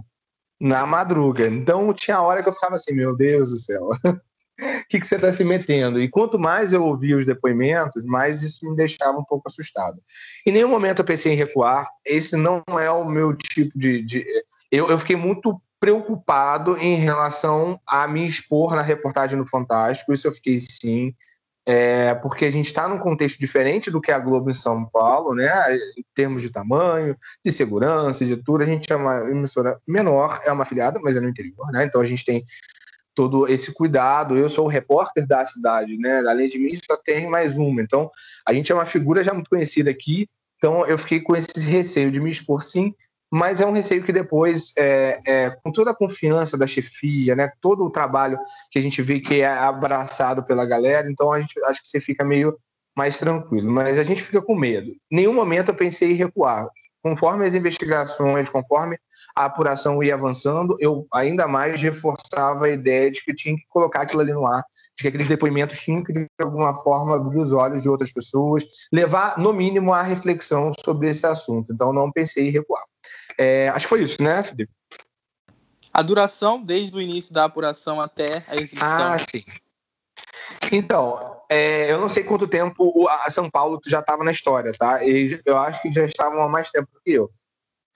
na 0.60 0.86
madruga. 0.86 1.46
Então 1.46 1.92
tinha 1.92 2.20
hora 2.20 2.42
que 2.42 2.48
eu 2.48 2.52
ficava 2.52 2.76
assim, 2.76 2.94
meu 2.94 3.14
Deus 3.14 3.50
do 3.50 3.58
céu, 3.58 3.88
o 3.88 4.20
que, 4.88 5.00
que 5.00 5.06
você 5.06 5.16
está 5.16 5.32
se 5.32 5.44
metendo? 5.44 6.00
E 6.00 6.08
quanto 6.08 6.38
mais 6.38 6.72
eu 6.72 6.84
ouvia 6.84 7.16
os 7.16 7.26
depoimentos, 7.26 8.04
mais 8.04 8.42
isso 8.42 8.68
me 8.68 8.76
deixava 8.76 9.18
um 9.18 9.24
pouco 9.24 9.48
assustado. 9.48 10.00
Em 10.46 10.52
nenhum 10.52 10.68
momento 10.68 11.00
eu 11.00 11.04
pensei 11.04 11.32
em 11.32 11.36
recuar. 11.36 11.88
Esse 12.04 12.36
não 12.36 12.62
é 12.80 12.90
o 12.90 13.04
meu 13.04 13.34
tipo 13.34 13.78
de. 13.78 14.02
de... 14.02 14.26
Eu, 14.70 14.88
eu 14.88 14.98
fiquei 14.98 15.16
muito 15.16 15.60
preocupado 15.78 16.76
em 16.78 16.96
relação 16.96 17.78
a 17.86 18.08
me 18.08 18.24
expor 18.24 18.74
na 18.74 18.82
reportagem 18.82 19.38
no 19.38 19.46
Fantástico. 19.46 20.12
Isso 20.12 20.26
eu 20.26 20.32
fiquei 20.32 20.58
sim 20.60 21.14
é, 21.68 22.14
porque 22.14 22.44
a 22.44 22.50
gente 22.50 22.66
está 22.66 22.88
num 22.88 22.98
contexto 22.98 23.40
diferente 23.40 23.90
do 23.90 24.00
que 24.00 24.12
a 24.12 24.18
Globo 24.20 24.48
em 24.48 24.52
São 24.52 24.88
Paulo, 24.88 25.34
né? 25.34 25.50
Em 25.74 26.04
termos 26.14 26.40
de 26.40 26.48
tamanho, 26.48 27.16
de 27.44 27.50
segurança, 27.50 28.24
de 28.24 28.36
tudo, 28.36 28.62
a 28.62 28.66
gente 28.66 28.92
é 28.92 28.94
uma 28.94 29.28
emissora 29.28 29.76
menor, 29.84 30.40
é 30.44 30.52
uma 30.52 30.62
afiliada, 30.62 31.00
mas 31.02 31.16
é 31.16 31.20
no 31.20 31.28
interior, 31.28 31.72
né? 31.72 31.84
Então 31.84 32.00
a 32.00 32.04
gente 32.04 32.24
tem 32.24 32.44
todo 33.16 33.48
esse 33.48 33.74
cuidado. 33.74 34.36
Eu 34.36 34.48
sou 34.48 34.66
o 34.66 34.68
repórter 34.68 35.26
da 35.26 35.44
cidade, 35.44 35.98
né? 35.98 36.18
Além 36.28 36.48
de 36.48 36.58
mim, 36.58 36.78
só 36.88 36.96
tem 36.96 37.28
mais 37.28 37.56
uma. 37.56 37.82
Então 37.82 38.10
a 38.46 38.52
gente 38.52 38.70
é 38.70 38.74
uma 38.74 38.86
figura 38.86 39.24
já 39.24 39.34
muito 39.34 39.50
conhecida 39.50 39.90
aqui. 39.90 40.28
Então 40.58 40.86
eu 40.86 40.96
fiquei 40.96 41.20
com 41.20 41.34
esse 41.34 41.68
receio 41.68 42.12
de 42.12 42.20
me 42.20 42.30
expor, 42.30 42.62
sim, 42.62 42.94
mas 43.30 43.60
é 43.60 43.66
um 43.66 43.72
receio 43.72 44.04
que 44.04 44.12
depois, 44.12 44.72
é, 44.78 45.20
é, 45.26 45.50
com 45.62 45.72
toda 45.72 45.90
a 45.90 45.94
confiança 45.94 46.56
da 46.56 46.66
chefia, 46.66 47.34
né, 47.34 47.50
todo 47.60 47.84
o 47.84 47.90
trabalho 47.90 48.38
que 48.70 48.78
a 48.78 48.82
gente 48.82 49.02
vê 49.02 49.20
que 49.20 49.40
é 49.40 49.46
abraçado 49.46 50.44
pela 50.44 50.64
galera, 50.64 51.10
então 51.10 51.32
a 51.32 51.40
gente 51.40 51.62
acho 51.64 51.82
que 51.82 51.88
você 51.88 52.00
fica 52.00 52.24
meio 52.24 52.56
mais 52.96 53.18
tranquilo, 53.18 53.70
mas 53.70 53.98
a 53.98 54.02
gente 54.02 54.22
fica 54.22 54.40
com 54.40 54.54
medo. 54.54 54.90
Nenhum 55.10 55.34
momento 55.34 55.68
eu 55.68 55.74
pensei 55.74 56.12
em 56.12 56.16
recuar. 56.16 56.68
Conforme 57.02 57.44
as 57.44 57.54
investigações, 57.54 58.48
conforme 58.48 58.98
a 59.36 59.44
apuração 59.44 60.02
ia 60.02 60.14
avançando, 60.14 60.76
eu 60.80 61.06
ainda 61.12 61.46
mais 61.46 61.80
reforçava 61.80 62.64
a 62.64 62.70
ideia 62.70 63.10
de 63.10 63.22
que 63.22 63.32
tinha 63.32 63.54
que 63.54 63.62
colocar 63.68 64.00
aquilo 64.00 64.22
ali 64.22 64.32
no 64.32 64.44
ar, 64.44 64.64
de 64.96 65.02
que 65.02 65.08
aqueles 65.08 65.28
depoimentos 65.28 65.78
tinham 65.78 66.02
que, 66.02 66.12
de 66.12 66.26
alguma 66.40 66.74
forma, 66.78 67.14
abrir 67.14 67.38
os 67.38 67.52
olhos 67.52 67.82
de 67.82 67.88
outras 67.88 68.10
pessoas, 68.10 68.64
levar, 68.92 69.38
no 69.38 69.52
mínimo, 69.52 69.92
a 69.92 70.02
reflexão 70.02 70.72
sobre 70.84 71.08
esse 71.10 71.24
assunto. 71.24 71.72
Então, 71.72 71.92
não 71.92 72.10
pensei 72.10 72.48
em 72.48 72.50
recuar. 72.50 72.82
É, 73.38 73.68
acho 73.68 73.86
que 73.86 73.90
foi 73.90 74.02
isso, 74.02 74.22
né, 74.22 74.42
Felipe? 74.42 74.72
A 75.92 76.02
duração 76.02 76.62
desde 76.62 76.94
o 76.94 77.00
início 77.00 77.32
da 77.32 77.44
apuração 77.44 78.00
até 78.00 78.44
a 78.46 78.56
exibição. 78.56 79.14
Ah, 79.14 79.18
sim. 79.18 79.42
Então, 80.70 81.40
é, 81.48 81.90
eu 81.90 82.00
não 82.00 82.08
sei 82.08 82.22
quanto 82.22 82.46
tempo 82.48 83.08
a 83.08 83.30
São 83.30 83.50
Paulo 83.50 83.80
já 83.86 84.00
estava 84.00 84.22
na 84.22 84.30
história, 84.30 84.72
tá? 84.72 85.02
E 85.04 85.40
eu 85.44 85.56
acho 85.56 85.80
que 85.82 85.92
já 85.92 86.04
estavam 86.04 86.42
há 86.42 86.48
mais 86.48 86.70
tempo 86.70 86.88
que 87.04 87.12
eu. 87.12 87.30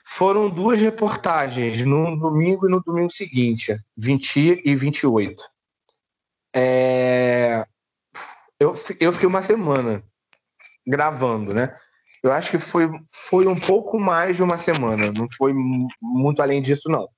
Foram 0.06 0.48
duas 0.48 0.80
reportagens, 0.80 1.84
no 1.84 2.16
domingo 2.16 2.66
e 2.66 2.70
no 2.70 2.82
domingo 2.82 3.10
seguinte, 3.10 3.76
20 3.96 4.62
e 4.64 4.74
28. 4.74 5.42
É, 6.54 7.64
eu, 8.58 8.74
eu 8.98 9.12
fiquei 9.12 9.28
uma 9.28 9.42
semana 9.42 10.02
gravando, 10.86 11.54
né? 11.54 11.76
Eu 12.22 12.32
acho 12.32 12.50
que 12.50 12.58
foi, 12.58 12.88
foi 13.12 13.46
um 13.46 13.58
pouco 13.58 13.98
mais 13.98 14.36
de 14.36 14.42
uma 14.42 14.58
semana, 14.58 15.10
não 15.12 15.26
foi 15.36 15.52
muito 16.00 16.42
além 16.42 16.60
disso, 16.60 16.88
não. 16.88 17.08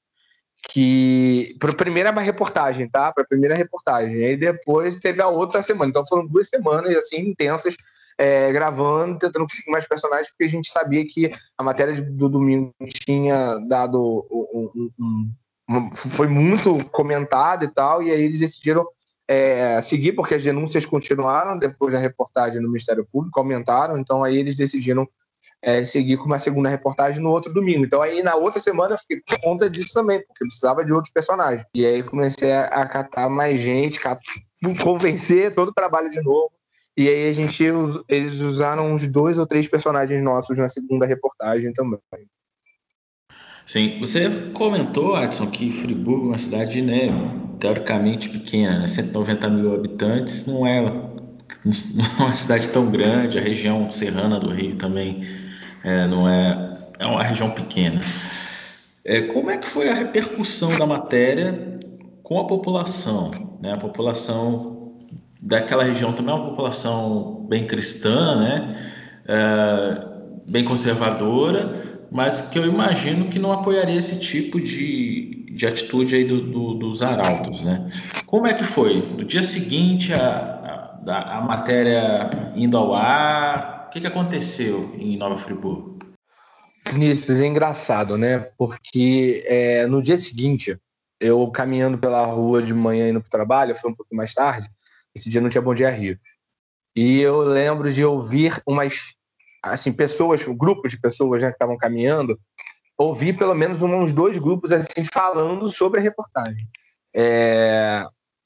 Que 0.70 1.56
para 1.58 1.72
a 1.72 1.76
primeira 1.76 2.10
reportagem, 2.20 2.88
tá? 2.88 3.12
Para 3.12 3.24
a 3.24 3.26
primeira 3.26 3.56
reportagem. 3.56 4.16
E 4.16 4.24
aí 4.24 4.36
depois 4.36 4.96
teve 4.96 5.20
a 5.20 5.26
outra 5.26 5.60
semana. 5.60 5.90
Então 5.90 6.06
foram 6.06 6.26
duas 6.26 6.48
semanas 6.48 6.96
assim 6.96 7.18
intensas 7.18 7.74
é, 8.18 8.52
gravando, 8.52 9.18
tentando 9.18 9.46
conseguir 9.46 9.70
mais 9.70 9.86
personagens, 9.86 10.28
porque 10.28 10.44
a 10.44 10.48
gente 10.48 10.70
sabia 10.70 11.04
que 11.06 11.32
a 11.58 11.62
matéria 11.64 12.00
do 12.00 12.28
domingo 12.28 12.72
tinha 13.04 13.58
dado 13.68 14.26
um, 14.30 14.70
um, 14.98 15.30
um, 15.68 15.96
foi 15.96 16.28
muito 16.28 16.84
comentada 16.90 17.64
e 17.64 17.68
tal, 17.68 18.02
e 18.02 18.10
aí 18.10 18.22
eles 18.22 18.40
decidiram 18.40 18.86
é, 19.32 19.80
seguir, 19.80 20.12
porque 20.12 20.34
as 20.34 20.44
denúncias 20.44 20.84
continuaram 20.84 21.58
depois 21.58 21.94
da 21.94 21.98
reportagem 21.98 22.60
no 22.60 22.68
Ministério 22.68 23.06
Público, 23.10 23.40
aumentaram, 23.40 23.96
então 23.96 24.22
aí 24.22 24.36
eles 24.36 24.54
decidiram 24.54 25.08
é, 25.62 25.84
seguir 25.86 26.18
com 26.18 26.26
uma 26.26 26.38
segunda 26.38 26.68
reportagem 26.68 27.22
no 27.22 27.30
outro 27.30 27.50
domingo. 27.50 27.84
Então 27.84 28.02
aí 28.02 28.22
na 28.22 28.34
outra 28.34 28.60
semana 28.60 28.94
eu 28.94 28.98
fiquei 28.98 29.22
por 29.26 29.40
conta 29.40 29.70
disso 29.70 29.94
também, 29.94 30.18
porque 30.26 30.44
precisava 30.44 30.84
de 30.84 30.92
outros 30.92 31.12
personagens. 31.12 31.64
E 31.74 31.86
aí 31.86 32.02
comecei 32.02 32.52
a 32.52 32.86
catar 32.86 33.30
mais 33.30 33.58
gente, 33.58 33.98
convencer 34.82 35.54
todo 35.54 35.68
o 35.68 35.74
trabalho 35.74 36.10
de 36.10 36.20
novo. 36.20 36.52
E 36.94 37.08
aí 37.08 37.30
a 37.30 37.32
gente, 37.32 37.64
eles 38.06 38.34
usaram 38.40 38.92
uns 38.92 39.10
dois 39.10 39.38
ou 39.38 39.46
três 39.46 39.66
personagens 39.66 40.22
nossos 40.22 40.58
na 40.58 40.68
segunda 40.68 41.06
reportagem 41.06 41.72
também. 41.72 41.98
Sim, 43.64 43.98
você 44.00 44.28
comentou, 44.52 45.14
Adson, 45.14 45.46
que 45.46 45.70
Friburgo 45.70 46.26
é 46.26 46.28
uma 46.30 46.38
cidade, 46.38 46.82
né, 46.82 47.08
teoricamente 47.58 48.28
pequena, 48.28 48.80
né, 48.80 48.88
190 48.88 49.48
mil 49.48 49.74
habitantes, 49.74 50.46
não 50.46 50.66
é, 50.66 50.80
não 50.82 52.04
é 52.18 52.22
uma 52.24 52.34
cidade 52.34 52.68
tão 52.68 52.90
grande, 52.90 53.38
a 53.38 53.42
região 53.42 53.90
serrana 53.90 54.38
do 54.38 54.50
Rio 54.50 54.74
também 54.76 55.24
é, 55.84 56.06
não 56.06 56.28
é, 56.28 56.74
é 56.98 57.06
uma 57.06 57.22
região 57.22 57.50
pequena. 57.50 58.00
É, 59.04 59.22
como 59.22 59.50
é 59.50 59.58
que 59.58 59.66
foi 59.66 59.88
a 59.88 59.94
repercussão 59.94 60.78
da 60.78 60.86
matéria 60.86 61.80
com 62.22 62.38
a 62.38 62.46
população? 62.46 63.30
Né? 63.60 63.72
A 63.72 63.76
população 63.76 64.92
daquela 65.40 65.82
região 65.82 66.12
também 66.12 66.32
é 66.32 66.36
uma 66.36 66.50
população 66.50 67.46
bem 67.48 67.66
cristã, 67.66 68.36
né? 68.36 68.92
É, 69.26 70.12
bem 70.46 70.64
conservadora, 70.64 71.91
mas 72.12 72.42
que 72.42 72.58
eu 72.58 72.66
imagino 72.66 73.28
que 73.28 73.38
não 73.38 73.50
apoiaria 73.52 73.98
esse 73.98 74.20
tipo 74.20 74.60
de, 74.60 75.46
de 75.50 75.66
atitude 75.66 76.14
aí 76.14 76.24
do, 76.24 76.42
do, 76.42 76.74
dos 76.74 77.02
arautos, 77.02 77.62
né? 77.62 77.90
Como 78.26 78.46
é 78.46 78.52
que 78.52 78.64
foi? 78.64 79.00
No 79.16 79.24
dia 79.24 79.42
seguinte, 79.42 80.12
a, 80.12 80.98
a, 81.06 81.38
a 81.38 81.40
matéria 81.40 82.52
indo 82.54 82.76
ao 82.76 82.94
ar, 82.94 83.86
o 83.86 83.90
que, 83.90 84.00
que 84.00 84.06
aconteceu 84.06 84.94
em 84.98 85.16
Nova 85.16 85.36
Friburgo? 85.36 85.98
Vinícius, 86.86 87.40
é 87.40 87.46
engraçado, 87.46 88.18
né? 88.18 88.40
Porque 88.58 89.42
é, 89.46 89.86
no 89.86 90.02
dia 90.02 90.18
seguinte, 90.18 90.78
eu 91.18 91.50
caminhando 91.50 91.96
pela 91.96 92.26
rua 92.26 92.62
de 92.62 92.74
manhã 92.74 93.08
indo 93.08 93.20
para 93.20 93.28
o 93.28 93.30
trabalho, 93.30 93.74
foi 93.74 93.90
um 93.90 93.94
pouco 93.94 94.14
mais 94.14 94.34
tarde, 94.34 94.68
esse 95.14 95.30
dia 95.30 95.40
não 95.40 95.48
tinha 95.48 95.62
Bom 95.62 95.74
Dia 95.74 95.90
Rio. 95.90 96.18
E 96.94 97.20
eu 97.20 97.40
lembro 97.40 97.90
de 97.90 98.04
ouvir 98.04 98.60
umas 98.66 99.14
assim, 99.62 99.92
pessoas, 99.92 100.42
grupos 100.42 100.90
de 100.90 101.00
pessoas 101.00 101.42
né, 101.42 101.48
que 101.48 101.54
estavam 101.54 101.76
caminhando, 101.76 102.38
ouvi 102.98 103.32
pelo 103.32 103.54
menos 103.54 103.80
uns 103.80 104.12
dois 104.12 104.38
grupos 104.38 104.72
assim 104.72 105.04
falando 105.12 105.68
sobre 105.68 106.00
a 106.00 106.02
reportagem. 106.02 106.66
É, 107.14 108.04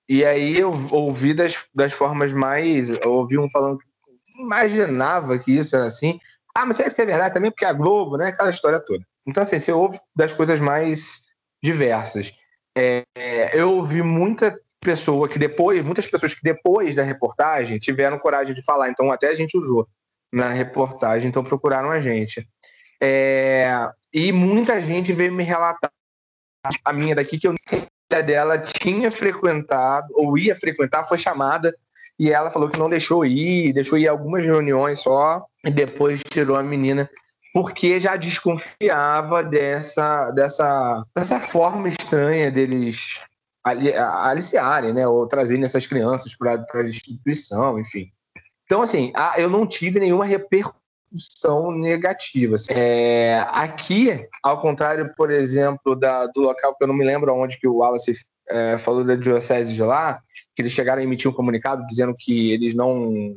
e 0.08 0.24
aí 0.24 0.58
eu 0.58 0.72
ouvi 0.90 1.34
das, 1.34 1.56
das 1.74 1.92
formas 1.92 2.32
mais. 2.32 2.90
Eu 2.90 3.12
ouvi 3.12 3.38
um 3.38 3.50
falando 3.50 3.78
que 3.78 4.42
imaginava 4.42 5.38
que 5.38 5.52
isso 5.52 5.74
era 5.74 5.86
assim. 5.86 6.18
Ah, 6.54 6.64
mas 6.64 6.76
será 6.76 6.88
que 6.88 6.92
isso 6.92 7.02
é 7.02 7.06
verdade 7.06 7.34
também? 7.34 7.50
Porque 7.50 7.64
a 7.64 7.72
Globo, 7.72 8.16
né? 8.16 8.28
Aquela 8.28 8.50
história 8.50 8.80
toda. 8.80 9.04
Então, 9.26 9.42
assim, 9.42 9.58
você 9.58 9.72
ouve 9.72 9.98
das 10.14 10.32
coisas 10.32 10.60
mais 10.60 11.22
diversas. 11.62 12.32
É, 12.76 13.04
eu 13.52 13.72
ouvi 13.76 14.02
muita 14.02 14.56
pessoa 14.80 15.28
que 15.28 15.38
depois, 15.38 15.84
muitas 15.84 16.06
pessoas 16.06 16.32
que 16.32 16.42
depois 16.42 16.94
da 16.94 17.02
reportagem 17.02 17.78
tiveram 17.78 18.18
coragem 18.18 18.54
de 18.54 18.62
falar, 18.62 18.88
então 18.88 19.10
até 19.10 19.28
a 19.28 19.34
gente 19.34 19.58
usou 19.58 19.88
na 20.32 20.52
reportagem, 20.52 21.28
então 21.28 21.44
procuraram 21.44 21.90
a 21.90 22.00
gente. 22.00 22.46
É, 23.00 23.88
e 24.12 24.32
muita 24.32 24.80
gente 24.82 25.12
veio 25.12 25.32
me 25.32 25.44
relatar 25.44 25.90
a 26.84 26.92
minha 26.92 27.14
daqui 27.14 27.38
que 27.38 27.46
eu 27.46 27.54
dela 28.24 28.58
tinha 28.58 29.10
frequentado 29.10 30.06
ou 30.14 30.38
ia 30.38 30.54
frequentar, 30.56 31.04
foi 31.04 31.18
chamada 31.18 31.74
e 32.18 32.30
ela 32.30 32.50
falou 32.50 32.68
que 32.68 32.78
não 32.78 32.88
deixou 32.88 33.26
ir, 33.26 33.72
deixou 33.72 33.98
ir 33.98 34.08
algumas 34.08 34.44
reuniões 34.44 35.00
só 35.00 35.44
e 35.64 35.70
depois 35.70 36.22
tirou 36.22 36.56
a 36.56 36.62
menina 36.62 37.10
porque 37.52 37.98
já 37.98 38.16
desconfiava 38.16 39.42
dessa 39.42 40.30
dessa 40.30 41.04
dessa 41.14 41.40
forma 41.40 41.88
estranha 41.88 42.50
deles 42.50 43.20
aliciarem, 43.64 44.92
né, 44.92 45.06
ou 45.08 45.26
trazerem 45.26 45.64
essas 45.64 45.86
crianças 45.86 46.36
para 46.36 46.64
a 46.74 46.82
instituição, 46.82 47.80
enfim. 47.80 48.12
Então, 48.66 48.82
assim, 48.82 49.12
eu 49.38 49.48
não 49.48 49.66
tive 49.66 49.98
nenhuma 49.98 50.26
repercussão 50.26 51.70
negativa. 51.72 52.56
Assim. 52.56 52.72
É, 52.72 53.46
aqui, 53.48 54.28
ao 54.42 54.60
contrário, 54.60 55.14
por 55.16 55.30
exemplo, 55.30 55.94
da, 55.94 56.26
do 56.26 56.42
local 56.42 56.74
que 56.76 56.84
eu 56.84 56.88
não 56.88 56.94
me 56.94 57.04
lembro 57.04 57.32
onde 57.32 57.58
que 57.58 57.66
o 57.66 57.76
Wallace 57.76 58.14
é, 58.48 58.76
falou 58.78 59.04
da 59.04 59.14
diocese 59.14 59.72
de 59.72 59.82
lá, 59.82 60.20
que 60.54 60.62
eles 60.62 60.72
chegaram 60.72 61.00
a 61.00 61.04
emitir 61.04 61.30
um 61.30 61.34
comunicado 61.34 61.86
dizendo 61.86 62.14
que 62.16 62.52
eles 62.52 62.74
não 62.74 63.36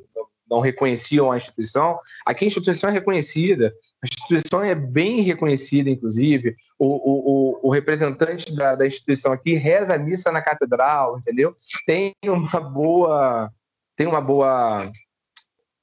não 0.49 0.59
reconheciam 0.59 1.31
a 1.31 1.37
instituição. 1.37 1.99
Aqui 2.25 2.43
a 2.43 2.47
instituição 2.47 2.89
é 2.89 2.93
reconhecida, 2.93 3.71
a 4.03 4.07
instituição 4.07 4.63
é 4.63 4.73
bem 4.73 5.21
reconhecida, 5.21 5.89
inclusive. 5.89 6.55
O, 6.77 6.87
o, 6.87 7.67
o, 7.67 7.69
representante 7.69 8.55
da, 8.55 8.75
da 8.75 8.87
instituição 8.87 9.31
aqui 9.31 9.53
reza 9.55 9.93
a 9.93 9.99
missa 9.99 10.31
na 10.31 10.41
catedral, 10.41 11.19
entendeu? 11.19 11.55
Tem 11.85 12.15
uma 12.25 12.59
boa. 12.59 13.51
Tem 13.95 14.07
uma 14.07 14.21
boa. 14.21 14.91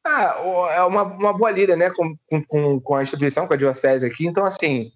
Ah, 0.09 0.71
é 0.73 0.83
uma, 0.85 1.03
uma 1.03 1.33
boa 1.33 1.51
lida, 1.51 1.75
né, 1.75 1.91
com, 1.91 2.15
com, 2.47 2.81
com 2.81 2.95
a 2.95 3.03
instituição, 3.03 3.47
com 3.47 3.55
a 3.55 3.57
diocese 3.57 4.07
aqui. 4.07 4.27
Então, 4.27 4.47
assim, 4.47 4.93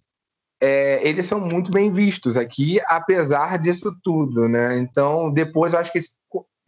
é, 0.60 1.06
eles 1.06 1.26
são 1.26 1.40
muito 1.40 1.70
bem 1.70 1.90
vistos 1.92 2.36
aqui, 2.36 2.80
apesar 2.86 3.58
disso 3.58 3.92
tudo, 4.04 4.48
né? 4.48 4.78
Então, 4.78 5.32
depois 5.32 5.72
eu 5.72 5.78
acho 5.78 5.90
que 5.92 5.98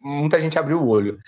muita 0.00 0.40
gente 0.40 0.58
abriu 0.58 0.80
o 0.80 0.88
olho. 0.88 1.18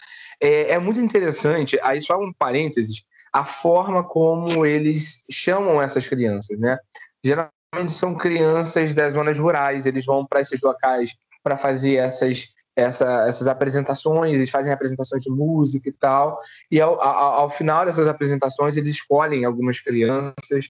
É, 0.40 0.72
é 0.72 0.78
muito 0.78 0.98
interessante, 1.00 1.78
aí 1.82 2.02
só 2.02 2.18
um 2.18 2.32
parênteses, 2.32 3.04
a 3.32 3.44
forma 3.44 4.02
como 4.02 4.64
eles 4.64 5.24
chamam 5.30 5.80
essas 5.80 6.08
crianças, 6.08 6.58
né? 6.58 6.78
Geralmente 7.24 7.90
são 7.90 8.16
crianças 8.16 8.94
das 8.94 9.12
zonas 9.12 9.38
rurais, 9.38 9.86
eles 9.86 10.04
vão 10.06 10.26
para 10.26 10.40
esses 10.40 10.60
locais 10.62 11.12
para 11.42 11.58
fazer 11.58 11.96
essas, 11.96 12.46
essa, 12.76 13.26
essas 13.26 13.46
apresentações, 13.46 14.34
eles 14.34 14.50
fazem 14.50 14.72
apresentações 14.72 15.22
de 15.22 15.30
música 15.30 15.88
e 15.88 15.92
tal, 15.92 16.38
e 16.70 16.80
ao, 16.80 17.00
ao, 17.00 17.42
ao 17.42 17.50
final 17.50 17.84
dessas 17.84 18.08
apresentações 18.08 18.76
eles 18.76 18.94
escolhem 18.94 19.44
algumas 19.44 19.78
crianças, 19.80 20.68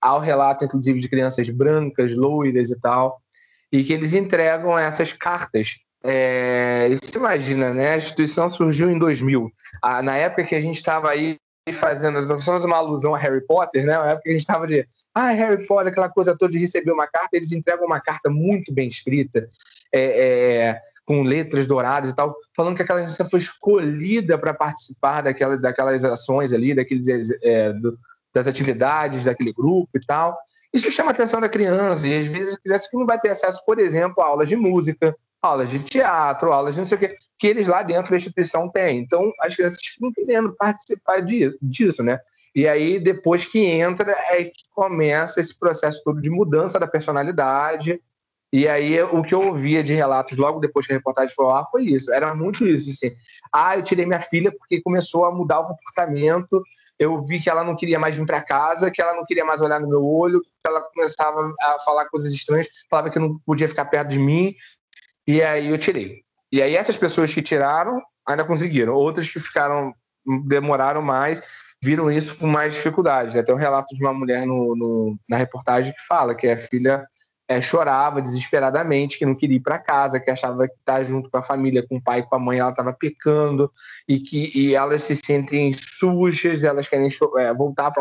há 0.00 0.14
o 0.16 0.20
relato 0.20 0.64
inclusive 0.64 1.00
de 1.00 1.08
crianças 1.08 1.48
brancas, 1.48 2.14
loiras 2.14 2.70
e 2.70 2.80
tal, 2.80 3.20
e 3.70 3.82
que 3.84 3.92
eles 3.92 4.12
entregam 4.12 4.78
essas 4.78 5.12
cartas 5.12 5.84
é, 6.06 6.90
você 6.90 7.16
imagina, 7.16 7.72
né? 7.72 7.94
A 7.94 7.96
instituição 7.96 8.50
surgiu 8.50 8.90
em 8.90 8.98
2000. 8.98 9.50
Ah, 9.80 10.02
na 10.02 10.14
época 10.14 10.44
que 10.44 10.54
a 10.54 10.60
gente 10.60 10.76
estava 10.76 11.08
aí 11.08 11.38
fazendo, 11.72 12.38
somos 12.38 12.64
uma 12.64 12.76
alusão 12.76 13.14
a 13.14 13.18
Harry 13.18 13.40
Potter, 13.40 13.86
né? 13.86 13.96
Na 13.96 14.10
época 14.10 14.28
a 14.28 14.32
gente 14.32 14.42
estava 14.42 14.66
de, 14.66 14.86
ah, 15.14 15.30
Harry 15.30 15.66
Potter, 15.66 15.90
aquela 15.90 16.10
coisa 16.10 16.36
toda 16.36 16.52
de 16.52 16.58
receber 16.58 16.92
uma 16.92 17.06
carta, 17.06 17.36
eles 17.36 17.52
entregam 17.52 17.86
uma 17.86 18.00
carta 18.00 18.28
muito 18.28 18.72
bem 18.72 18.88
escrita, 18.88 19.48
é, 19.92 20.02
é, 20.02 20.80
com 21.06 21.22
letras 21.22 21.66
douradas 21.66 22.10
e 22.10 22.14
tal, 22.14 22.34
falando 22.54 22.76
que 22.76 22.82
aquela 22.82 23.00
criança 23.00 23.24
foi 23.24 23.38
escolhida 23.38 24.36
para 24.36 24.52
participar 24.52 25.22
daquela, 25.22 25.56
daquelas 25.56 26.04
ações 26.04 26.52
ali, 26.52 26.74
daqueles, 26.74 27.06
é, 27.42 27.72
do, 27.72 27.98
das 28.32 28.46
atividades 28.46 29.24
daquele 29.24 29.52
grupo 29.52 29.90
e 29.94 30.00
tal. 30.00 30.36
Isso 30.72 30.90
chama 30.90 31.12
a 31.12 31.14
atenção 31.14 31.40
da 31.40 31.48
criança, 31.48 32.06
e 32.06 32.18
às 32.18 32.26
vezes 32.26 32.54
a 32.54 32.58
criança 32.58 32.88
que 32.90 32.96
não 32.98 33.06
vai 33.06 33.18
ter 33.18 33.30
acesso, 33.30 33.64
por 33.64 33.78
exemplo, 33.78 34.22
a 34.22 34.26
aulas 34.26 34.48
de 34.48 34.56
música, 34.56 35.16
aulas 35.44 35.70
de 35.70 35.80
teatro, 35.80 36.52
aulas 36.52 36.74
de 36.74 36.80
não 36.80 36.86
sei 36.86 36.96
o 36.96 37.00
quê, 37.00 37.16
que 37.38 37.46
eles 37.46 37.66
lá 37.66 37.82
dentro 37.82 38.10
da 38.10 38.16
instituição 38.16 38.68
têm. 38.68 38.98
Então, 38.98 39.32
as 39.40 39.54
crianças 39.54 39.78
ficam 39.82 40.12
querendo 40.12 40.54
participar 40.56 41.22
disso, 41.60 42.02
né? 42.02 42.18
E 42.54 42.68
aí, 42.68 43.00
depois 43.00 43.44
que 43.44 43.58
entra, 43.58 44.12
é 44.30 44.44
que 44.44 44.62
começa 44.72 45.40
esse 45.40 45.58
processo 45.58 46.02
todo 46.04 46.20
de 46.20 46.30
mudança 46.30 46.78
da 46.78 46.86
personalidade. 46.86 48.00
E 48.52 48.68
aí, 48.68 49.02
o 49.02 49.22
que 49.24 49.34
eu 49.34 49.40
ouvia 49.40 49.82
de 49.82 49.92
relatos 49.92 50.38
logo 50.38 50.60
depois 50.60 50.86
que 50.86 50.92
a 50.92 50.96
reportagem 50.96 51.34
foi 51.34 51.46
lá 51.46 51.66
foi 51.66 51.82
isso. 51.82 52.12
Era 52.12 52.32
muito 52.32 52.64
isso, 52.64 52.90
assim. 52.90 53.12
Ah, 53.52 53.76
eu 53.76 53.82
tirei 53.82 54.06
minha 54.06 54.20
filha 54.20 54.52
porque 54.56 54.80
começou 54.80 55.24
a 55.24 55.34
mudar 55.34 55.58
o 55.58 55.66
comportamento. 55.66 56.62
Eu 56.96 57.20
vi 57.20 57.40
que 57.40 57.50
ela 57.50 57.64
não 57.64 57.74
queria 57.74 57.98
mais 57.98 58.16
vir 58.16 58.24
para 58.24 58.40
casa, 58.40 58.92
que 58.92 59.02
ela 59.02 59.16
não 59.16 59.24
queria 59.24 59.44
mais 59.44 59.60
olhar 59.60 59.80
no 59.80 59.88
meu 59.88 60.06
olho, 60.06 60.40
que 60.40 60.68
ela 60.68 60.80
começava 60.80 61.52
a 61.60 61.80
falar 61.84 62.08
coisas 62.08 62.32
estranhas, 62.32 62.68
falava 62.88 63.10
que 63.10 63.18
não 63.18 63.36
podia 63.40 63.66
ficar 63.66 63.86
perto 63.86 64.10
de 64.10 64.20
mim. 64.20 64.54
E 65.26 65.42
aí 65.42 65.68
eu 65.68 65.78
tirei. 65.78 66.22
E 66.52 66.62
aí 66.62 66.76
essas 66.76 66.96
pessoas 66.96 67.32
que 67.32 67.42
tiraram 67.42 68.00
ainda 68.26 68.44
conseguiram. 68.44 68.94
Outras 68.94 69.28
que 69.28 69.40
ficaram, 69.40 69.94
demoraram 70.46 71.02
mais, 71.02 71.42
viram 71.82 72.10
isso 72.10 72.36
com 72.38 72.46
mais 72.46 72.74
dificuldade. 72.74 73.42
Tem 73.42 73.54
um 73.54 73.58
relato 73.58 73.94
de 73.94 74.02
uma 74.02 74.14
mulher 74.14 74.46
no, 74.46 74.74
no 74.76 75.18
na 75.28 75.36
reportagem 75.36 75.92
que 75.92 76.06
fala 76.06 76.34
que 76.34 76.48
a 76.48 76.58
filha 76.58 77.06
é, 77.48 77.60
chorava 77.60 78.22
desesperadamente, 78.22 79.18
que 79.18 79.26
não 79.26 79.34
queria 79.34 79.56
ir 79.56 79.60
para 79.60 79.78
casa, 79.78 80.18
que 80.18 80.30
achava 80.30 80.66
que 80.66 80.74
estar 80.74 80.96
tá 80.96 81.02
junto 81.02 81.30
com 81.30 81.36
a 81.36 81.42
família, 81.42 81.86
com 81.86 81.96
o 81.96 82.02
pai, 82.02 82.22
com 82.22 82.34
a 82.34 82.38
mãe, 82.38 82.58
ela 82.58 82.70
estava 82.70 82.92
pecando 82.92 83.70
e 84.08 84.18
que 84.20 84.50
e 84.54 84.74
elas 84.74 85.02
se 85.02 85.14
sentem 85.14 85.72
sujas, 85.72 86.64
elas 86.64 86.88
querem 86.88 87.08
é, 87.38 87.52
voltar 87.52 87.92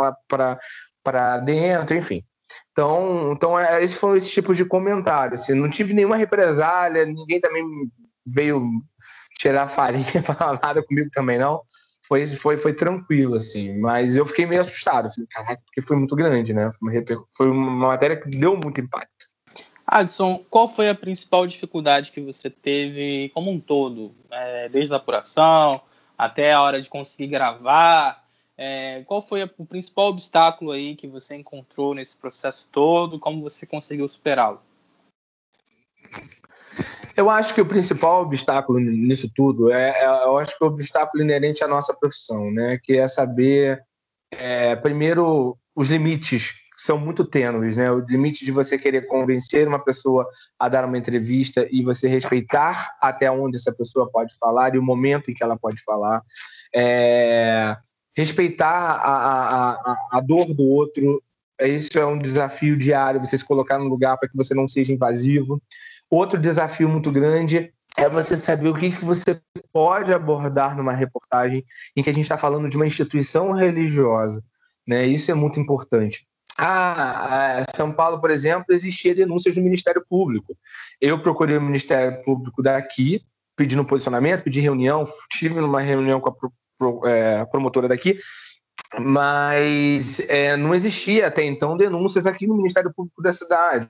para 1.04 1.38
dentro, 1.40 1.96
enfim. 1.96 2.24
Então, 2.72 3.32
então 3.34 3.60
é, 3.60 3.84
esse 3.84 3.96
foi 3.96 4.18
esse 4.18 4.30
tipo 4.30 4.54
de 4.54 4.66
comentário. 4.66 5.36
Assim, 5.36 5.54
não 5.54 5.70
tive 5.70 5.94
nenhuma 5.94 6.18
represália, 6.18 7.06
ninguém 7.06 7.40
também 7.40 7.64
veio 8.26 8.68
tirar 9.38 9.68
farinha 9.68 10.22
para 10.26 10.60
nada 10.62 10.84
comigo 10.84 11.10
também 11.12 11.38
não. 11.38 11.62
Foi, 12.06 12.28
foi, 12.28 12.58
foi 12.58 12.74
tranquilo, 12.74 13.36
assim, 13.36 13.80
mas 13.80 14.16
eu 14.16 14.26
fiquei 14.26 14.46
meio 14.46 14.62
assustado. 14.62 15.10
Falei, 15.14 15.28
caraca, 15.30 15.62
porque 15.66 15.82
foi 15.82 15.96
muito 15.96 16.16
grande, 16.16 16.54
né? 16.54 16.70
Foi 16.78 16.90
uma, 16.90 17.26
foi 17.36 17.50
uma 17.50 17.88
matéria 17.88 18.18
que 18.18 18.30
deu 18.30 18.58
muito 18.58 18.82
impacto. 18.82 19.26
Adson, 19.86 20.44
qual 20.50 20.68
foi 20.68 20.90
a 20.90 20.96
principal 20.96 21.46
dificuldade 21.46 22.12
que 22.12 22.22
você 22.22 22.50
teve 22.50 23.30
como 23.34 23.52
um 23.52 23.60
todo? 23.60 24.14
É, 24.32 24.70
desde 24.70 24.94
a 24.94 24.98
apuração 24.98 25.82
até 26.18 26.54
a 26.54 26.62
hora 26.62 26.82
de 26.82 26.90
conseguir 26.90 27.28
gravar, 27.28 28.23
é, 28.58 29.04
qual 29.06 29.22
foi 29.22 29.44
o 29.58 29.66
principal 29.66 30.08
obstáculo 30.08 30.72
aí 30.72 30.96
que 30.96 31.08
você 31.08 31.36
encontrou 31.36 31.96
nesse 31.96 32.16
processo 32.16 32.68
todo? 32.72 33.20
Como 33.20 33.42
você 33.42 33.66
conseguiu 33.66 34.08
superá-lo? 34.08 34.62
Eu 37.16 37.30
acho 37.30 37.54
que 37.54 37.62
o 37.62 37.66
principal 37.66 38.24
obstáculo 38.24 38.80
nisso 38.80 39.30
tudo 39.36 39.72
é, 39.72 39.90
é, 40.02 40.26
eu 40.26 40.38
acho 40.38 40.58
que 40.58 40.64
o 40.64 40.68
obstáculo 40.68 41.24
inerente 41.24 41.64
à 41.64 41.68
nossa 41.68 41.94
profissão, 41.94 42.52
né? 42.52 42.80
Que 42.84 42.98
é 42.98 43.08
saber, 43.08 43.82
é, 44.32 44.76
primeiro, 44.76 45.58
os 45.76 45.90
limites 45.90 46.54
são 46.76 46.98
muito 46.98 47.24
tênues, 47.24 47.78
né? 47.78 47.92
O 47.92 48.00
limite 48.00 48.44
de 48.44 48.52
você 48.52 48.78
querer 48.78 49.08
convencer 49.08 49.68
uma 49.68 49.84
pessoa 49.84 50.28
a 50.58 50.68
dar 50.68 50.86
uma 50.86 50.98
entrevista 50.98 51.68
e 51.72 51.84
você 51.84 52.08
respeitar 52.08 52.96
até 53.00 53.30
onde 53.30 53.58
essa 53.58 53.72
pessoa 53.72 54.10
pode 54.12 54.36
falar 54.40 54.74
e 54.74 54.80
o 54.80 54.84
momento 54.84 55.30
em 55.30 55.34
que 55.34 55.44
ela 55.44 55.58
pode 55.58 55.84
falar. 55.84 56.22
É, 56.76 57.78
respeitar 58.16 58.70
a, 58.70 59.72
a, 59.72 59.98
a, 60.14 60.22
dor 60.22 60.54
do 60.54 60.64
outro. 60.64 61.22
Isso 61.62 61.98
é 61.98 62.06
um 62.06 62.20
desafio 62.20 62.78
diário, 62.78 63.20
você 63.20 63.38
se 63.38 63.46
colocar 63.46 63.78
no 63.78 63.86
lugar 63.86 64.18
para 64.18 64.30
que 64.30 64.38
você 64.38 64.54
não 64.54 64.68
seja 64.68 64.94
invasivo. 64.94 65.62
Outro 66.10 66.40
desafio 66.40 66.88
muito 66.88 67.12
grande 67.12 67.74
é 67.98 68.10
você 68.10 68.36
saber 68.36 68.70
o 68.70 68.76
que, 68.76 68.92
que 68.92 69.06
você 69.06 69.40
pode 69.72 70.12
abordar 70.14 70.76
numa 70.76 70.94
reportagem 70.94 71.64
em 71.96 72.04
que 72.04 72.10
a 72.10 72.14
gente 72.14 72.24
está 72.24 72.38
falando 72.38 72.70
de 72.70 72.76
uma 72.76 72.88
instituição 72.88 73.52
religiosa. 73.52 74.44
Né? 74.88 75.06
Isso 75.06 75.32
é 75.32 75.34
muito 75.34 75.60
importante. 75.60 76.28
Ah, 76.58 77.64
São 77.76 77.92
Paulo, 77.92 78.22
por 78.22 78.30
exemplo, 78.30 78.66
existia 78.70 79.16
denúncias 79.16 79.56
do 79.56 79.62
Ministério 79.62 80.04
Público. 80.08 80.56
Eu 81.02 81.22
procurei 81.22 81.58
o 81.58 81.62
Ministério 81.62 82.22
Público 82.24 82.62
daqui, 82.62 83.24
pedindo 83.56 83.86
posicionamento, 83.86 84.44
pedi 84.44 84.60
reunião, 84.60 85.06
tive 85.32 85.60
uma 85.60 85.82
reunião 85.82 86.20
com 86.20 86.30
a 86.30 86.34
é, 87.06 87.46
promotora 87.46 87.88
daqui, 87.88 88.20
mas 89.00 90.20
é, 90.30 90.56
não 90.56 90.74
existia 90.74 91.28
até 91.28 91.44
então 91.44 91.78
denúncias 91.78 92.26
aqui 92.26 92.48
no 92.48 92.56
Ministério 92.56 92.94
Público 92.94 93.22
da 93.22 93.34
cidade. 93.34 93.90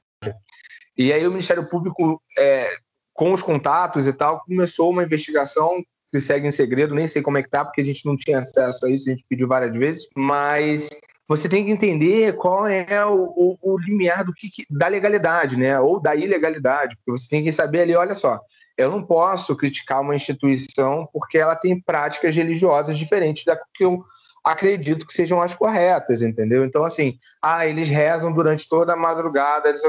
E 0.97 1.11
aí 1.11 1.25
o 1.25 1.31
Ministério 1.31 1.67
Público, 1.67 2.21
é, 2.37 2.69
com 3.13 3.33
os 3.33 3.41
contatos 3.41 4.07
e 4.07 4.13
tal, 4.13 4.41
começou 4.41 4.91
uma 4.91 5.03
investigação 5.03 5.83
que 6.11 6.19
segue 6.19 6.47
em 6.47 6.51
segredo, 6.51 6.93
nem 6.93 7.07
sei 7.07 7.23
como 7.23 7.37
é 7.37 7.43
que 7.43 7.49
tá, 7.49 7.65
porque 7.65 7.81
a 7.81 7.85
gente 7.85 8.05
não 8.05 8.15
tinha 8.15 8.39
acesso 8.39 8.85
a 8.85 8.89
isso, 8.89 9.09
a 9.09 9.13
gente 9.13 9.25
pediu 9.27 9.47
várias 9.47 9.75
vezes, 9.75 10.07
mas 10.15 10.87
você 11.27 11.47
tem 11.47 11.65
que 11.65 11.71
entender 11.71 12.35
qual 12.35 12.67
é 12.67 13.05
o, 13.05 13.33
o, 13.35 13.57
o 13.61 13.77
limiar 13.79 14.25
do 14.25 14.33
que, 14.33 14.49
da 14.69 14.87
legalidade, 14.87 15.57
né? 15.57 15.79
Ou 15.79 15.99
da 15.99 16.15
ilegalidade, 16.15 16.95
porque 16.97 17.11
você 17.11 17.29
tem 17.29 17.43
que 17.43 17.51
saber 17.51 17.81
ali, 17.81 17.95
olha 17.95 18.15
só, 18.15 18.39
eu 18.77 18.91
não 18.91 19.05
posso 19.05 19.55
criticar 19.55 20.01
uma 20.01 20.15
instituição 20.15 21.07
porque 21.13 21.37
ela 21.37 21.55
tem 21.55 21.79
práticas 21.79 22.35
religiosas 22.35 22.97
diferentes 22.97 23.45
da 23.45 23.57
que 23.73 23.85
eu 23.85 24.03
acredito 24.43 25.07
que 25.07 25.13
sejam 25.13 25.41
as 25.41 25.53
corretas, 25.53 26.21
entendeu? 26.21 26.65
Então, 26.65 26.83
assim, 26.83 27.17
ah, 27.41 27.65
eles 27.65 27.89
rezam 27.89 28.33
durante 28.33 28.67
toda 28.67 28.93
a 28.93 28.97
madrugada, 28.97 29.69
eles... 29.69 29.81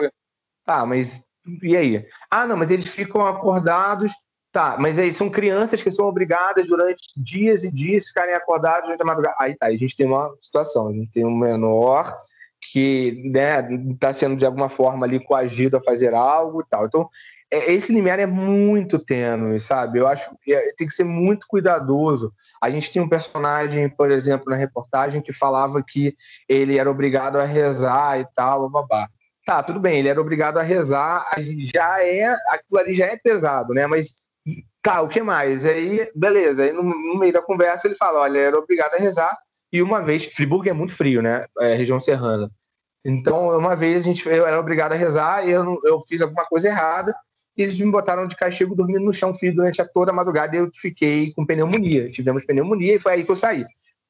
tá, 0.65 0.87
mas 0.87 1.21
e 1.63 1.77
aí? 1.77 2.07
Ah, 2.31 2.47
não, 2.47 2.57
mas 2.57 2.71
eles 2.71 2.89
ficam 2.89 3.21
acordados 3.21 4.13
Tá, 4.55 4.77
mas 4.79 5.01
aí 5.01 5.13
são 5.13 5.29
crianças 5.29 5.83
que 5.83 5.91
são 5.91 6.07
obrigadas 6.07 6.69
durante 6.69 7.03
dias 7.17 7.65
e 7.65 7.73
dias 7.73 8.07
ficarem 8.07 8.37
acordados 8.37 8.85
durante 8.85 9.03
a 9.03 9.05
madrugada. 9.05 9.35
Aí 9.41 9.57
tá, 9.57 9.67
a 9.67 9.75
gente 9.75 9.97
tem 9.97 10.07
uma 10.07 10.33
situação, 10.41 10.87
a 10.87 10.93
gente 10.93 11.11
tem 11.11 11.27
um 11.27 11.37
menor 11.37 12.15
que 12.71 13.21
está 13.27 13.63
né, 13.63 13.97
tá 13.99 14.13
sendo 14.13 14.37
de 14.37 14.47
alguma 14.47 14.69
forma 14.69 15.05
ali 15.05 15.19
coagido 15.19 15.77
a 15.77 15.83
fazer 15.83 16.15
algo 16.15 16.61
e 16.61 16.65
tal. 16.71 16.87
Então, 16.87 17.09
é, 17.51 17.73
esse 17.73 17.93
limiar 17.93 18.21
é 18.21 18.27
muito 18.27 18.97
tênue, 18.97 19.59
sabe? 19.59 19.99
Eu 19.99 20.07
acho 20.07 20.31
que 20.45 20.55
é, 20.55 20.73
tem 20.77 20.87
que 20.87 20.95
ser 20.95 21.03
muito 21.03 21.49
cuidadoso. 21.49 22.33
A 22.63 22.71
gente 22.71 22.93
tem 22.93 23.03
um 23.03 23.09
personagem, 23.09 23.89
por 23.89 24.13
exemplo, 24.13 24.49
na 24.49 24.57
reportagem 24.57 25.21
que 25.21 25.33
falava 25.33 25.83
que 25.83 26.15
ele 26.49 26.79
era 26.79 26.89
obrigado 26.89 27.39
a 27.39 27.45
rezar 27.45 28.21
e 28.21 28.27
tal, 28.37 28.71
babá. 28.71 29.09
Tá, 29.45 29.65
tudo 29.65 29.81
bem, 29.81 29.99
ele 29.99 30.09
era 30.09 30.21
obrigado 30.21 30.59
a 30.59 30.63
rezar, 30.63 31.27
já 31.75 32.01
é, 32.01 32.33
aquilo 32.51 32.79
ali 32.79 32.93
já 32.93 33.07
é 33.07 33.17
pesado, 33.17 33.75
né? 33.75 33.85
Mas 33.89 34.23
Tá, 34.85 35.01
o 35.01 35.09
que 35.09 35.23
mais? 35.23 35.65
Aí, 35.65 36.07
beleza. 36.15 36.63
Aí 36.63 36.71
no, 36.71 36.83
no, 36.83 37.19
meio 37.19 37.33
da 37.33 37.41
conversa 37.41 37.89
ele 37.89 37.95
fala: 37.95 38.21
olha, 38.21 38.39
era 38.39 38.59
obrigado 38.59 38.93
a 38.93 38.99
rezar. 38.99 39.35
E 39.73 39.81
uma 39.81 40.03
vez, 40.03 40.27
Friburgo 40.27 40.69
é 40.69 40.75
muito 40.75 40.95
frio, 40.95 41.23
né? 41.23 41.47
É, 41.59 41.75
região 41.75 41.99
serrana. 41.99 42.51
Então, 43.03 43.49
uma 43.59 43.75
vez 43.75 44.03
a 44.03 44.05
gente, 44.05 44.29
eu 44.29 44.47
era 44.47 44.61
obrigado 44.61 44.93
a 44.93 44.95
rezar 44.95 45.47
e 45.49 45.51
eu, 45.51 45.81
eu 45.85 46.01
fiz 46.03 46.21
alguma 46.21 46.45
coisa 46.45 46.69
errada. 46.69 47.15
E 47.57 47.63
eles 47.63 47.81
me 47.81 47.91
botaram 47.91 48.27
de 48.27 48.37
castigo 48.37 48.75
dormindo 48.75 49.05
no 49.05 49.13
chão 49.13 49.35
frio 49.35 49.55
durante 49.55 49.81
a 49.81 49.89
toda 49.89 50.11
a 50.11 50.15
madrugada 50.15 50.55
e 50.55 50.59
eu 50.59 50.69
fiquei 50.75 51.33
com 51.33 51.47
pneumonia. 51.47 52.11
Tivemos 52.11 52.45
pneumonia 52.45 52.97
e 52.97 53.01
foi 53.01 53.15
aí 53.15 53.25
que 53.25 53.31
eu 53.31 53.37
saí. 53.37 53.65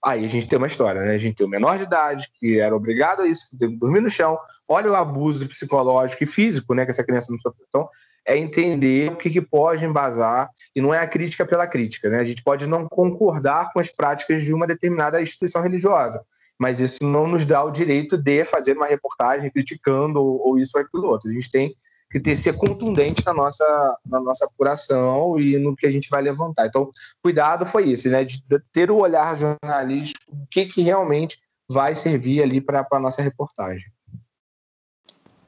Aí 0.04 0.24
a 0.24 0.28
gente 0.28 0.46
tem 0.46 0.58
uma 0.58 0.66
história, 0.66 1.00
né? 1.00 1.14
A 1.14 1.18
gente 1.18 1.36
tem 1.36 1.46
o 1.46 1.50
menor 1.50 1.78
de 1.78 1.84
idade, 1.84 2.30
que 2.34 2.60
era 2.60 2.76
obrigado 2.76 3.22
a 3.22 3.26
isso, 3.26 3.48
que 3.50 3.56
teve 3.56 3.72
que 3.72 3.78
dormir 3.78 4.00
no 4.00 4.10
chão. 4.10 4.38
Olha 4.68 4.90
o 4.90 4.94
abuso 4.94 5.48
psicológico 5.48 6.24
e 6.24 6.26
físico, 6.26 6.74
né? 6.74 6.84
Que 6.84 6.90
essa 6.90 7.02
criança 7.02 7.32
não 7.32 7.38
sofreu. 7.38 7.64
Então, 7.66 7.88
é 8.26 8.36
entender 8.36 9.10
o 9.12 9.16
que, 9.16 9.30
que 9.30 9.40
pode 9.40 9.84
embasar, 9.84 10.50
e 10.74 10.80
não 10.80 10.92
é 10.92 10.98
a 10.98 11.06
crítica 11.06 11.46
pela 11.46 11.66
crítica, 11.66 12.10
né? 12.10 12.18
A 12.20 12.24
gente 12.24 12.42
pode 12.42 12.66
não 12.66 12.86
concordar 12.86 13.72
com 13.72 13.80
as 13.80 13.88
práticas 13.88 14.42
de 14.42 14.52
uma 14.52 14.66
determinada 14.66 15.22
instituição 15.22 15.62
religiosa, 15.62 16.22
mas 16.58 16.80
isso 16.80 16.98
não 17.02 17.26
nos 17.26 17.46
dá 17.46 17.62
o 17.64 17.70
direito 17.70 18.16
de 18.16 18.44
fazer 18.44 18.76
uma 18.76 18.86
reportagem 18.86 19.50
criticando 19.50 20.20
ou, 20.20 20.48
ou 20.48 20.58
isso 20.58 20.72
ou 20.74 20.82
aquilo 20.82 21.06
outro. 21.06 21.30
A 21.30 21.32
gente 21.32 21.50
tem 21.50 21.74
que 22.14 22.20
ter, 22.20 22.36
ser 22.36 22.56
contundente 22.56 23.26
na 23.26 23.34
nossa, 23.34 23.98
na 24.08 24.20
nossa 24.20 24.44
apuração 24.44 25.40
e 25.40 25.58
no 25.58 25.74
que 25.74 25.84
a 25.84 25.90
gente 25.90 26.08
vai 26.08 26.22
levantar. 26.22 26.64
Então, 26.64 26.88
cuidado 27.20 27.66
foi 27.66 27.90
isso, 27.90 28.08
né? 28.08 28.22
De 28.24 28.40
ter 28.72 28.88
o 28.88 28.98
olhar 28.98 29.36
jornalístico, 29.36 30.32
o 30.32 30.46
que, 30.48 30.66
que 30.66 30.80
realmente 30.80 31.36
vai 31.68 31.92
servir 31.92 32.40
ali 32.40 32.60
para 32.60 32.86
a 32.88 33.00
nossa 33.00 33.20
reportagem. 33.20 33.84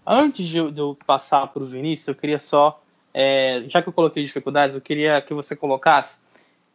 Antes 0.04 0.44
de 0.48 0.58
eu 0.58 0.98
passar 1.06 1.46
para 1.46 1.62
o 1.62 1.66
Vinícius, 1.66 2.08
eu 2.08 2.14
queria 2.16 2.38
só, 2.40 2.82
é, 3.14 3.62
já 3.68 3.80
que 3.80 3.88
eu 3.88 3.92
coloquei 3.92 4.24
dificuldades, 4.24 4.74
eu 4.74 4.82
queria 4.82 5.20
que 5.20 5.32
você 5.32 5.54
colocasse 5.54 6.18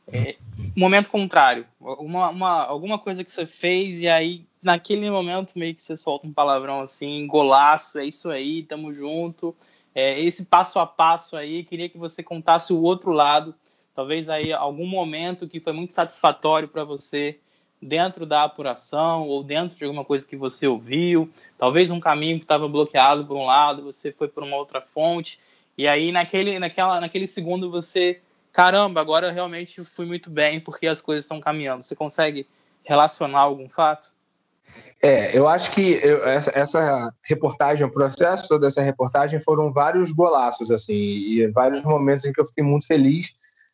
é, 0.08 0.38
momento 0.76 1.10
contrário, 1.10 1.66
uma, 1.80 2.30
uma, 2.30 2.64
alguma 2.64 2.98
coisa 2.98 3.26
que 3.26 3.32
você 3.32 3.46
fez 3.46 4.00
e 4.00 4.08
aí 4.08 4.46
naquele 4.64 5.10
momento 5.10 5.58
meio 5.58 5.76
que 5.76 5.82
você 5.82 5.98
solta 5.98 6.28
um 6.28 6.34
palavrão 6.34 6.82
assim, 6.82 7.28
golaço, 7.28 8.00
é 8.00 8.06
isso 8.06 8.30
aí, 8.30 8.64
tamo 8.64 8.94
junto 8.94 9.56
é, 9.94 10.20
esse 10.20 10.46
passo 10.46 10.80
a 10.80 10.88
passo 10.88 11.36
aí, 11.36 11.64
queria 11.64 11.90
que 11.90 11.98
você 11.98 12.24
contasse 12.24 12.72
o 12.74 12.82
outro 12.82 13.12
lado, 13.12 13.54
talvez 13.94 14.30
aí 14.30 14.54
algum 14.54 14.86
momento 14.86 15.48
que 15.48 15.60
foi 15.60 15.74
muito 15.74 15.94
satisfatório 15.94 16.68
para 16.68 16.84
você 16.84 17.40
dentro 17.82 18.26
da 18.26 18.44
apuração 18.44 19.28
ou 19.28 19.44
dentro 19.44 19.78
de 19.78 19.84
alguma 19.84 20.06
coisa 20.06 20.26
que 20.26 20.36
você 20.36 20.68
ouviu, 20.68 21.30
talvez 21.58 21.90
um 21.90 22.00
caminho 22.00 22.38
que 22.38 22.46
estava 22.46 22.68
bloqueado 22.68 23.26
por 23.26 23.36
um 23.36 23.46
lado, 23.46 23.84
você 23.84 24.12
foi 24.12 24.28
por 24.28 24.44
uma 24.44 24.56
outra 24.56 24.82
fonte, 24.82 25.40
e 25.78 25.88
aí 25.88 26.12
naquele, 26.12 26.60
naquela, 26.60 27.02
naquele 27.02 27.26
segundo 27.26 27.72
você, 27.72 28.22
caramba, 28.52 29.02
agora 29.02 29.28
eu 29.28 29.34
realmente 29.34 29.84
fui 29.84 30.06
muito 30.06 30.30
bem 30.30 30.60
porque 30.60 30.88
as 30.88 31.02
coisas 31.02 31.24
estão 31.24 31.40
caminhando. 31.40 31.84
Você 31.84 31.96
consegue 31.96 32.46
relacionar 32.84 33.40
algum 33.40 33.68
fato? 33.68 34.14
É, 35.02 35.36
eu 35.36 35.48
acho 35.48 35.72
que 35.72 36.00
eu, 36.04 36.24
essa, 36.24 36.52
essa, 36.54 37.14
reportagem, 37.24 37.86
o 37.86 37.92
processo 37.92 38.48
toda 38.48 38.68
essa 38.68 38.82
reportagem 38.82 39.42
foram 39.42 39.74
vários 39.74 40.12
golaços, 40.12 40.70
assim, 40.70 40.94
e 40.94 41.48
vários 41.48 41.82
momentos 41.84 42.24
em 42.26 42.32
que 42.32 42.40
eu 42.40 42.46
fiquei 42.46 42.64
muito 42.64 42.86
feliz 42.86 43.34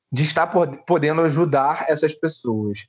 de 0.10 0.24
estar 0.24 0.48
podendo 0.48 1.22
ajudar 1.22 1.86
essas 1.90 2.14
pessoas. 2.14 2.88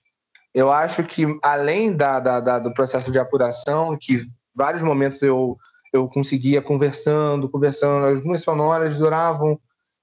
Eu 0.54 0.70
acho 0.70 1.02
que, 1.04 1.24
além 1.42 1.94
da, 1.94 2.20
da, 2.20 2.40
da, 2.40 2.58
do 2.60 2.72
processo 2.72 3.10
de 3.10 3.18
apuração, 3.18 3.96
que 4.00 4.24
vários 4.54 4.82
momentos 4.82 5.20
eu, 5.22 5.56
eu 5.92 6.08
conseguia 6.08 6.62
conversando, 6.62 7.48
conversando, 7.48 8.06
as 8.06 8.42
sonoras 8.42 8.96
duravam 8.96 9.58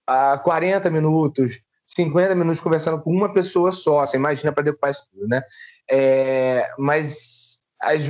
ah, 0.05 0.37
40 0.43 0.89
minutos, 0.89 1.61
50 1.85 2.35
minutos 2.35 2.59
conversando 2.59 3.01
com 3.01 3.11
uma 3.11 3.31
pessoa 3.31 3.71
só, 3.71 4.05
você 4.05 4.17
imagina 4.17 4.51
para 4.51 4.89
isso 4.89 5.07
tudo, 5.11 5.27
né? 5.27 5.41
É, 5.89 6.67
mas 6.77 7.44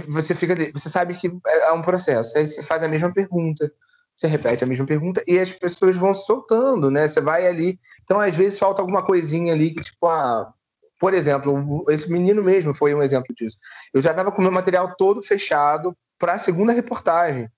você 0.07 0.33
fica 0.33 0.55
você 0.73 0.89
sabe 0.89 1.15
que 1.15 1.31
é 1.45 1.71
um 1.71 1.81
processo. 1.81 2.37
Aí 2.37 2.45
você 2.45 2.63
faz 2.63 2.83
a 2.83 2.87
mesma 2.87 3.11
pergunta, 3.13 3.71
você 4.15 4.27
repete 4.27 4.63
a 4.63 4.67
mesma 4.67 4.85
pergunta 4.85 5.23
e 5.27 5.37
as 5.37 5.51
pessoas 5.51 5.97
vão 5.97 6.13
soltando, 6.13 6.89
né? 6.89 7.07
Você 7.07 7.19
vai 7.19 7.47
ali. 7.47 7.79
Então, 8.03 8.19
às 8.19 8.35
vezes, 8.35 8.57
falta 8.57 8.81
alguma 8.81 9.05
coisinha 9.05 9.53
ali 9.53 9.73
que, 9.73 9.83
tipo, 9.83 10.07
ah, 10.07 10.53
por 10.99 11.13
exemplo, 11.13 11.85
esse 11.89 12.11
menino 12.11 12.41
mesmo 12.41 12.73
foi 12.73 12.95
um 12.95 13.03
exemplo 13.03 13.33
disso. 13.35 13.57
Eu 13.93 14.01
já 14.01 14.11
estava 14.11 14.31
com 14.31 14.39
o 14.39 14.41
meu 14.41 14.51
material 14.51 14.95
todo 14.97 15.21
fechado 15.21 15.95
para 16.17 16.33
a 16.33 16.39
segunda 16.39 16.71
reportagem. 16.71 17.49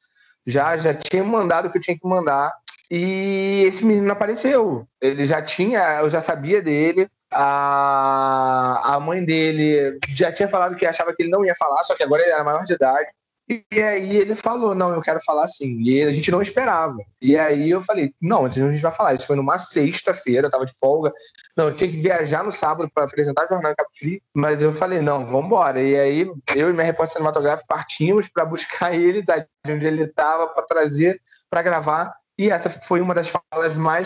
Já, 0.45 0.77
já 0.77 0.93
tinha 0.93 1.23
mandado 1.23 1.67
o 1.67 1.71
que 1.71 1.77
eu 1.77 1.81
tinha 1.81 1.97
que 1.97 2.07
mandar. 2.07 2.51
E 2.89 3.63
esse 3.67 3.85
menino 3.85 4.11
apareceu. 4.11 4.87
Ele 4.99 5.25
já 5.25 5.41
tinha, 5.41 5.99
eu 5.99 6.09
já 6.09 6.21
sabia 6.21 6.61
dele 6.61 7.07
a, 7.31 8.95
a 8.95 8.99
mãe 8.99 9.23
dele 9.23 9.99
já 10.07 10.31
tinha 10.31 10.49
falado 10.49 10.75
que 10.75 10.85
achava 10.85 11.13
que 11.15 11.23
ele 11.23 11.31
não 11.31 11.45
ia 11.45 11.55
falar, 11.55 11.83
só 11.83 11.95
que 11.95 12.03
agora 12.03 12.23
ele 12.23 12.31
era 12.31 12.43
maior 12.43 12.63
de 12.63 12.73
idade. 12.73 13.07
E 13.49 13.81
aí 13.81 14.17
ele 14.17 14.35
falou, 14.35 14.75
não, 14.75 14.93
eu 14.93 15.01
quero 15.01 15.21
falar 15.25 15.47
sim. 15.47 15.81
E 15.81 16.03
a 16.03 16.11
gente 16.11 16.29
não 16.29 16.41
esperava. 16.41 16.97
E 17.21 17.37
aí 17.37 17.69
eu 17.69 17.81
falei, 17.81 18.13
não, 18.21 18.45
a 18.45 18.49
gente 18.49 18.81
vai 18.81 18.91
falar. 18.91 19.13
Isso 19.13 19.25
foi 19.25 19.37
numa 19.37 19.57
sexta-feira, 19.57 20.47
eu 20.47 20.51
tava 20.51 20.65
de 20.65 20.77
folga. 20.77 21.13
Não, 21.55 21.69
eu 21.69 21.75
tinha 21.75 21.89
que 21.89 22.01
viajar 22.01 22.43
no 22.43 22.51
sábado 22.51 22.91
para 22.93 23.05
apresentar 23.05 23.45
o 23.45 23.47
jornal 23.47 23.73
em. 24.03 24.21
Mas 24.33 24.61
eu 24.61 24.73
falei, 24.73 24.99
não, 24.99 25.25
vamos 25.25 25.45
embora. 25.45 25.81
E 25.81 25.95
aí 25.97 26.29
eu 26.55 26.69
e 26.69 26.73
minha 26.73 26.83
repórter 26.83 27.13
cinematográfica 27.13 27.65
partimos 27.69 28.27
para 28.27 28.43
buscar 28.43 28.91
ele 28.99 29.21
da 29.21 29.45
onde 29.65 29.87
ele 29.87 30.03
estava 30.03 30.47
para 30.47 30.63
trazer 30.63 31.21
para 31.49 31.61
gravar. 31.61 32.13
E 32.37 32.49
essa 32.49 32.69
foi 32.69 32.99
uma 32.99 33.13
das 33.13 33.29
falas 33.29 33.73
mais 33.75 34.05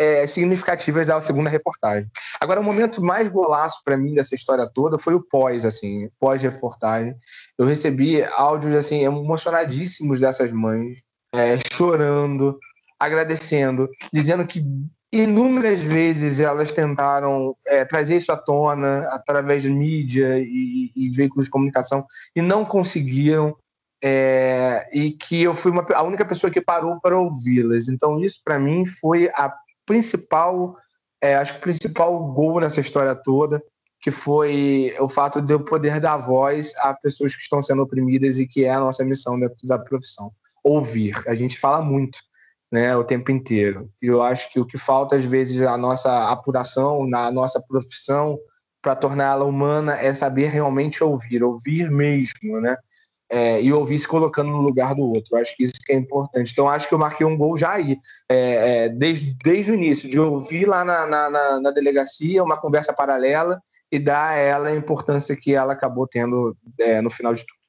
é, 0.00 0.26
significativas 0.26 1.08
da 1.08 1.20
segunda 1.20 1.50
reportagem. 1.50 2.10
Agora, 2.40 2.58
o 2.58 2.64
momento 2.64 3.02
mais 3.02 3.28
golaço 3.28 3.82
para 3.84 3.98
mim 3.98 4.14
dessa 4.14 4.34
história 4.34 4.66
toda 4.72 4.96
foi 4.96 5.14
o 5.14 5.20
pós, 5.20 5.66
assim, 5.66 6.08
pós-reportagem. 6.18 7.14
Eu 7.58 7.66
recebi 7.66 8.24
áudios, 8.24 8.74
assim, 8.74 9.02
emocionadíssimos 9.02 10.18
dessas 10.18 10.50
mães, 10.52 11.02
é, 11.34 11.58
chorando, 11.70 12.58
agradecendo, 12.98 13.90
dizendo 14.10 14.46
que 14.46 14.64
inúmeras 15.12 15.80
vezes 15.80 16.40
elas 16.40 16.72
tentaram 16.72 17.54
é, 17.66 17.84
trazer 17.84 18.16
isso 18.16 18.32
à 18.32 18.38
tona 18.38 19.06
através 19.08 19.62
de 19.62 19.70
mídia 19.70 20.38
e, 20.38 20.90
e, 20.96 21.10
veículos 21.10 21.44
de 21.44 21.50
comunicação 21.50 22.06
e 22.34 22.40
não 22.40 22.64
conseguiram. 22.64 23.54
É, 24.02 24.88
e 24.94 25.10
que 25.10 25.42
eu 25.42 25.52
fui 25.52 25.70
uma, 25.70 25.84
a 25.92 26.02
única 26.02 26.24
pessoa 26.24 26.50
que 26.50 26.58
parou 26.58 26.98
para 27.02 27.20
ouvi-las. 27.20 27.86
Então, 27.86 28.18
isso 28.18 28.40
para 28.42 28.58
mim 28.58 28.86
foi 28.86 29.28
a 29.34 29.52
principal, 29.90 30.76
é, 31.20 31.34
acho 31.34 31.54
que 31.54 31.58
o 31.58 31.62
principal 31.62 32.32
gol 32.32 32.60
nessa 32.60 32.80
história 32.80 33.12
toda, 33.12 33.60
que 34.00 34.12
foi 34.12 34.94
o 35.00 35.08
fato 35.08 35.42
de 35.42 35.52
eu 35.52 35.64
poder 35.64 35.98
dar 35.98 36.16
voz 36.16 36.72
a 36.76 36.94
pessoas 36.94 37.34
que 37.34 37.42
estão 37.42 37.60
sendo 37.60 37.82
oprimidas 37.82 38.38
e 38.38 38.46
que 38.46 38.64
é 38.64 38.70
a 38.70 38.78
nossa 38.78 39.04
missão 39.04 39.38
dentro 39.38 39.66
da 39.66 39.80
profissão. 39.80 40.30
Ouvir. 40.62 41.16
A 41.26 41.34
gente 41.34 41.58
fala 41.58 41.82
muito, 41.82 42.20
né, 42.70 42.96
o 42.96 43.02
tempo 43.02 43.32
inteiro. 43.32 43.90
E 44.00 44.06
eu 44.06 44.22
acho 44.22 44.52
que 44.52 44.60
o 44.60 44.64
que 44.64 44.78
falta 44.78 45.16
às 45.16 45.24
vezes 45.24 45.60
na 45.60 45.76
nossa 45.76 46.30
apuração, 46.30 47.04
na 47.04 47.28
nossa 47.32 47.60
profissão, 47.60 48.38
para 48.80 48.94
torná-la 48.94 49.44
humana 49.44 49.96
é 49.96 50.14
saber 50.14 50.50
realmente 50.50 51.02
ouvir, 51.02 51.42
ouvir 51.42 51.90
mesmo, 51.90 52.60
né? 52.60 52.76
É, 53.30 53.62
e 53.62 53.72
ouvir 53.72 53.98
se 53.98 54.08
colocando 54.08 54.50
no 54.50 54.60
lugar 54.60 54.94
do 54.94 55.02
outro. 55.02 55.36
Acho 55.36 55.56
que 55.56 55.64
isso 55.64 55.74
que 55.84 55.92
é 55.92 55.96
importante. 55.96 56.50
Então, 56.50 56.68
acho 56.68 56.88
que 56.88 56.94
eu 56.94 56.98
marquei 56.98 57.24
um 57.24 57.36
gol 57.36 57.56
já 57.56 57.72
aí, 57.72 57.96
é, 58.28 58.86
é, 58.86 58.88
desde, 58.88 59.36
desde 59.44 59.70
o 59.70 59.74
início, 59.74 60.10
de 60.10 60.18
ouvir 60.18 60.66
lá 60.66 60.84
na, 60.84 61.06
na, 61.06 61.60
na, 61.60 61.70
delegacia 61.70 62.42
uma 62.42 62.56
conversa 62.56 62.92
paralela 62.92 63.62
e 63.90 63.98
dar 63.98 64.30
a 64.30 64.34
ela 64.34 64.68
a 64.68 64.76
importância 64.76 65.36
que 65.36 65.54
ela 65.54 65.72
acabou 65.72 66.08
tendo 66.08 66.56
é, 66.80 67.00
no 67.00 67.10
final 67.10 67.32
de 67.32 67.42
tudo. 67.46 67.60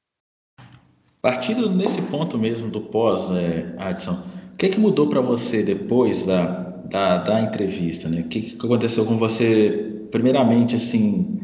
Partindo 1.22 1.70
nesse 1.70 2.02
ponto 2.04 2.38
mesmo 2.40 2.72
do 2.72 2.82
pós, 2.82 3.30
é, 3.32 3.76
Adson, 3.78 4.14
o 4.54 4.58
que, 4.58 4.70
que 4.70 4.80
mudou 4.80 5.08
para 5.08 5.22
você 5.22 5.62
depois 5.62 6.26
da, 6.26 6.46
da, 6.86 7.18
da 7.18 7.40
entrevista? 7.40 8.10
Né? 8.10 8.22
O 8.22 8.28
que, 8.28 8.42
que 8.42 8.66
aconteceu 8.66 9.06
com 9.06 9.18
você, 9.18 10.08
primeiramente, 10.10 10.76
assim, 10.76 11.40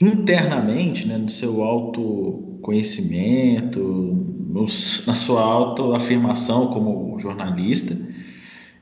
internamente, 0.00 1.06
né, 1.06 1.16
no 1.16 1.28
seu 1.28 1.62
autoconhecimento, 1.62 3.78
no, 3.80 4.62
na 4.62 5.14
sua 5.14 5.42
autoafirmação 5.42 6.66
como 6.68 7.18
jornalista 7.18 7.96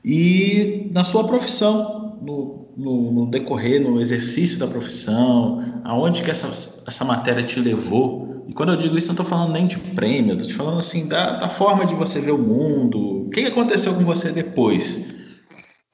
e 0.03 0.89
na 0.93 1.03
sua 1.03 1.25
profissão, 1.25 2.19
no, 2.21 2.69
no, 2.77 3.11
no, 3.11 3.25
decorrer, 3.27 3.81
no 3.81 3.99
exercício 3.99 4.59
da 4.59 4.67
profissão, 4.67 5.81
aonde 5.83 6.21
que 6.23 6.29
essa, 6.29 6.47
essa 6.87 7.03
matéria 7.03 7.43
te 7.43 7.59
levou. 7.59 8.45
E 8.47 8.53
quando 8.53 8.73
eu 8.73 8.75
digo 8.75 8.95
isso, 8.97 9.07
não 9.07 9.13
estou 9.13 9.25
falando 9.25 9.53
nem 9.53 9.65
de 9.65 9.79
prêmio, 9.79 10.33
estou 10.33 10.47
te 10.47 10.53
falando 10.53 10.77
assim 10.79 11.07
da, 11.07 11.37
da 11.37 11.49
forma 11.49 11.83
de 11.85 11.95
você 11.95 12.21
ver 12.21 12.31
o 12.31 12.37
mundo. 12.37 13.25
O 13.25 13.29
que 13.29 13.45
aconteceu 13.45 13.95
com 13.95 14.01
você 14.01 14.31
depois? 14.31 15.15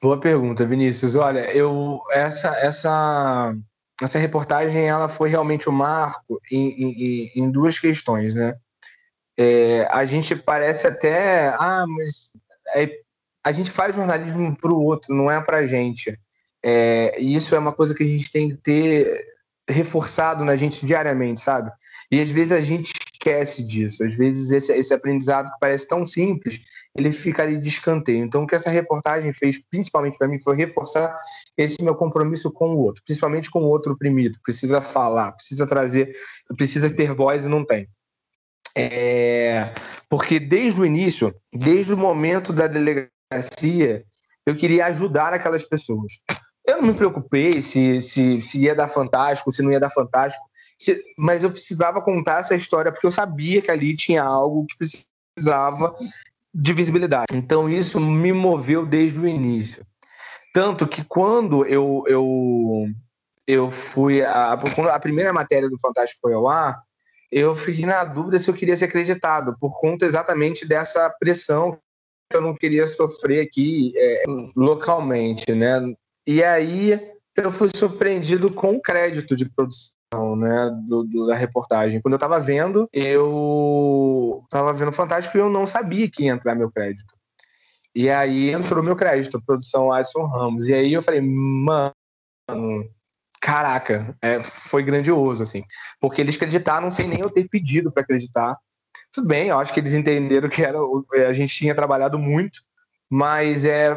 Boa 0.02 0.20
pergunta, 0.20 0.66
Vinícius. 0.66 1.14
Olha, 1.14 1.50
eu 1.56 2.00
essa 2.10 2.48
essa 2.60 3.54
essa 4.00 4.18
reportagem 4.18 4.88
ela 4.88 5.08
foi 5.08 5.28
realmente 5.28 5.68
um 5.68 5.72
marco 5.72 6.40
em, 6.50 6.68
em, 6.68 7.32
em 7.36 7.50
duas 7.50 7.78
questões, 7.78 8.34
né? 8.34 8.56
É, 9.36 9.88
a 9.90 10.04
gente 10.04 10.36
parece 10.36 10.86
até, 10.86 11.48
ah, 11.58 11.84
mas 11.88 12.30
é, 12.74 13.00
a 13.44 13.52
gente 13.52 13.70
faz 13.70 13.94
jornalismo 13.94 14.56
para 14.56 14.72
o 14.72 14.82
outro, 14.82 15.14
não 15.14 15.30
é 15.30 15.40
para 15.40 15.58
a 15.58 15.66
gente. 15.66 16.18
É, 16.62 17.20
e 17.20 17.34
isso 17.34 17.54
é 17.54 17.58
uma 17.58 17.72
coisa 17.72 17.94
que 17.94 18.02
a 18.02 18.06
gente 18.06 18.30
tem 18.30 18.50
que 18.50 18.56
ter 18.56 19.26
reforçado 19.68 20.44
na 20.44 20.54
gente 20.56 20.84
diariamente, 20.84 21.40
sabe? 21.40 21.70
E 22.10 22.20
às 22.20 22.30
vezes 22.30 22.52
a 22.52 22.60
gente 22.60 22.92
esquece 23.12 23.62
disso. 23.62 24.04
Às 24.04 24.14
vezes 24.14 24.50
esse, 24.50 24.72
esse 24.72 24.92
aprendizado 24.92 25.50
que 25.50 25.58
parece 25.60 25.88
tão 25.88 26.06
simples, 26.06 26.60
ele 26.94 27.12
fica 27.12 27.42
ali 27.42 27.58
de 27.58 27.68
escanteio. 27.68 28.24
Então 28.24 28.42
o 28.42 28.46
que 28.46 28.54
essa 28.54 28.70
reportagem 28.70 29.32
fez, 29.32 29.60
principalmente 29.70 30.18
para 30.18 30.28
mim, 30.28 30.40
foi 30.42 30.56
reforçar 30.56 31.14
esse 31.56 31.82
meu 31.82 31.94
compromisso 31.94 32.50
com 32.52 32.74
o 32.74 32.78
outro, 32.78 33.02
principalmente 33.04 33.50
com 33.50 33.60
o 33.62 33.68
outro 33.68 33.92
oprimido. 33.92 34.38
Precisa 34.44 34.80
falar, 34.80 35.32
precisa 35.32 35.66
trazer, 35.66 36.12
precisa 36.56 36.94
ter 36.94 37.14
voz 37.14 37.44
e 37.44 37.48
não 37.48 37.64
tem. 37.64 37.88
É, 38.76 39.72
porque 40.08 40.38
desde 40.40 40.80
o 40.80 40.86
início, 40.86 41.34
desde 41.52 41.92
o 41.92 41.96
momento 41.96 42.52
da 42.52 42.66
delegacia, 42.66 44.04
eu 44.46 44.56
queria 44.56 44.86
ajudar 44.86 45.32
aquelas 45.32 45.62
pessoas. 45.62 46.12
Eu 46.66 46.78
não 46.78 46.88
me 46.88 46.94
preocupei 46.94 47.60
se, 47.60 48.00
se, 48.00 48.40
se 48.42 48.62
ia 48.62 48.74
dar 48.74 48.88
fantástico, 48.88 49.52
se 49.52 49.62
não 49.62 49.72
ia 49.72 49.80
dar 49.80 49.90
fantástico 49.90 50.44
mas 51.16 51.42
eu 51.42 51.50
precisava 51.50 52.00
contar 52.00 52.40
essa 52.40 52.54
história 52.54 52.90
porque 52.90 53.06
eu 53.06 53.12
sabia 53.12 53.62
que 53.62 53.70
ali 53.70 53.96
tinha 53.96 54.22
algo 54.22 54.66
que 54.66 54.76
precisava 54.76 55.94
de 56.54 56.72
visibilidade. 56.72 57.26
Então 57.32 57.68
isso 57.68 57.98
me 58.00 58.32
moveu 58.32 58.84
desde 58.84 59.18
o 59.18 59.26
início. 59.26 59.84
Tanto 60.52 60.86
que 60.86 61.02
quando 61.04 61.64
eu, 61.64 62.04
eu, 62.06 62.86
eu 63.46 63.70
fui. 63.70 64.22
A, 64.22 64.52
a 64.52 65.00
primeira 65.00 65.32
matéria 65.32 65.68
do 65.68 65.80
Fantástico 65.80 66.20
foi 66.20 66.34
ao 66.34 66.48
ar, 66.48 66.82
eu 67.30 67.56
fiquei 67.56 67.86
na 67.86 68.04
dúvida 68.04 68.38
se 68.38 68.50
eu 68.50 68.54
queria 68.54 68.76
ser 68.76 68.84
acreditado, 68.84 69.56
por 69.58 69.80
conta 69.80 70.04
exatamente 70.04 70.66
dessa 70.66 71.08
pressão 71.18 71.78
que 72.30 72.36
eu 72.36 72.42
não 72.42 72.54
queria 72.54 72.86
sofrer 72.86 73.46
aqui 73.46 73.92
é, 73.96 74.24
localmente, 74.54 75.52
né? 75.54 75.80
E 76.26 76.44
aí 76.44 77.00
eu 77.36 77.50
fui 77.50 77.68
surpreendido 77.74 78.52
com 78.52 78.74
o 78.74 78.82
crédito 78.82 79.34
de 79.34 79.48
produção 79.48 80.01
né, 80.36 80.70
do, 80.86 81.04
do, 81.04 81.26
da 81.26 81.34
reportagem. 81.34 82.00
Quando 82.00 82.14
eu 82.14 82.16
estava 82.16 82.38
vendo, 82.38 82.88
eu 82.92 84.42
estava 84.44 84.72
vendo 84.72 84.92
Fantástico 84.92 85.36
e 85.36 85.40
eu 85.40 85.50
não 85.50 85.66
sabia 85.66 86.10
que 86.10 86.24
ia 86.24 86.32
entrar 86.32 86.54
meu 86.54 86.70
crédito. 86.70 87.14
E 87.94 88.08
aí 88.08 88.50
entrou 88.50 88.82
meu 88.82 88.96
crédito, 88.96 89.42
produção 89.44 89.92
Adson 89.92 90.24
Ramos. 90.26 90.68
E 90.68 90.74
aí 90.74 90.92
eu 90.92 91.02
falei, 91.02 91.20
mano, 91.20 91.92
caraca, 93.40 94.16
é, 94.22 94.42
foi 94.42 94.82
grandioso, 94.82 95.42
assim. 95.42 95.62
Porque 96.00 96.20
eles 96.20 96.36
acreditaram 96.36 96.90
sem 96.90 97.06
nem 97.06 97.20
eu 97.20 97.30
ter 97.30 97.48
pedido 97.48 97.92
para 97.92 98.02
acreditar. 98.02 98.56
Tudo 99.12 99.28
bem, 99.28 99.48
eu 99.48 99.58
acho 99.58 99.74
que 99.74 99.80
eles 99.80 99.94
entenderam 99.94 100.48
que 100.48 100.62
era, 100.62 100.78
a 101.28 101.32
gente 101.32 101.54
tinha 101.54 101.74
trabalhado 101.74 102.18
muito, 102.18 102.60
mas 103.10 103.66
é, 103.66 103.94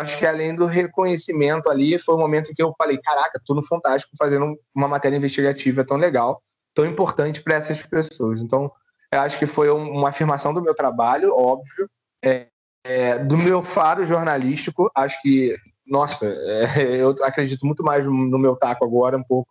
acho 0.00 0.18
que 0.18 0.26
além 0.26 0.54
do 0.54 0.66
reconhecimento 0.66 1.68
ali, 1.68 1.98
foi 1.98 2.14
o 2.14 2.18
momento 2.18 2.52
que 2.54 2.62
eu 2.62 2.74
falei: 2.76 2.98
caraca, 2.98 3.40
tô 3.44 3.54
no 3.54 3.64
Fantástico 3.64 4.12
fazendo 4.18 4.56
uma 4.74 4.88
matéria 4.88 5.16
investigativa 5.16 5.84
tão 5.84 5.96
legal, 5.96 6.42
tão 6.74 6.86
importante 6.86 7.42
para 7.42 7.54
essas 7.54 7.80
pessoas. 7.82 8.42
Então, 8.42 8.70
eu 9.12 9.20
acho 9.20 9.38
que 9.38 9.46
foi 9.46 9.70
uma 9.70 10.08
afirmação 10.10 10.54
do 10.54 10.62
meu 10.62 10.74
trabalho, 10.74 11.34
óbvio, 11.34 11.88
é, 12.24 12.46
é, 12.84 13.18
do 13.18 13.36
meu 13.36 13.62
faro 13.62 14.04
jornalístico. 14.04 14.90
Acho 14.94 15.20
que, 15.22 15.54
nossa, 15.86 16.26
é, 16.26 16.64
eu 17.02 17.14
acredito 17.22 17.66
muito 17.66 17.82
mais 17.82 18.06
no 18.06 18.38
meu 18.38 18.56
taco 18.56 18.84
agora, 18.84 19.16
um 19.16 19.24
pouco 19.24 19.50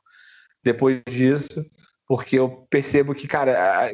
depois 0.63 1.01
disso, 1.07 1.61
porque 2.07 2.37
eu 2.37 2.65
percebo 2.69 3.13
que, 3.13 3.27
cara, 3.27 3.91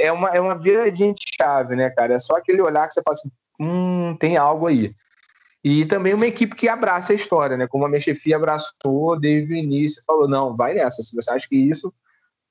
é 0.00 0.10
uma, 0.10 0.30
é 0.30 0.40
uma 0.40 0.58
viradinha 0.58 1.12
de 1.12 1.24
chave, 1.36 1.76
né, 1.76 1.90
cara? 1.90 2.14
É 2.14 2.18
só 2.18 2.36
aquele 2.36 2.62
olhar 2.62 2.86
que 2.88 2.94
você 2.94 3.02
fala 3.02 3.14
assim: 3.14 3.30
hum, 3.60 4.16
tem 4.18 4.36
algo 4.36 4.66
aí. 4.66 4.92
E 5.64 5.84
também 5.86 6.14
uma 6.14 6.26
equipe 6.26 6.54
que 6.54 6.68
abraça 6.68 7.12
a 7.12 7.16
história, 7.16 7.56
né? 7.56 7.66
Como 7.66 7.84
a 7.84 7.88
minha 7.88 8.00
chefia 8.00 8.36
abraçou 8.36 9.18
desde 9.18 9.52
o 9.52 9.56
início, 9.56 10.02
falou: 10.06 10.28
não, 10.28 10.56
vai 10.56 10.74
nessa. 10.74 11.02
Se 11.02 11.14
você 11.14 11.30
acha 11.30 11.48
que 11.48 11.56
isso, 11.56 11.92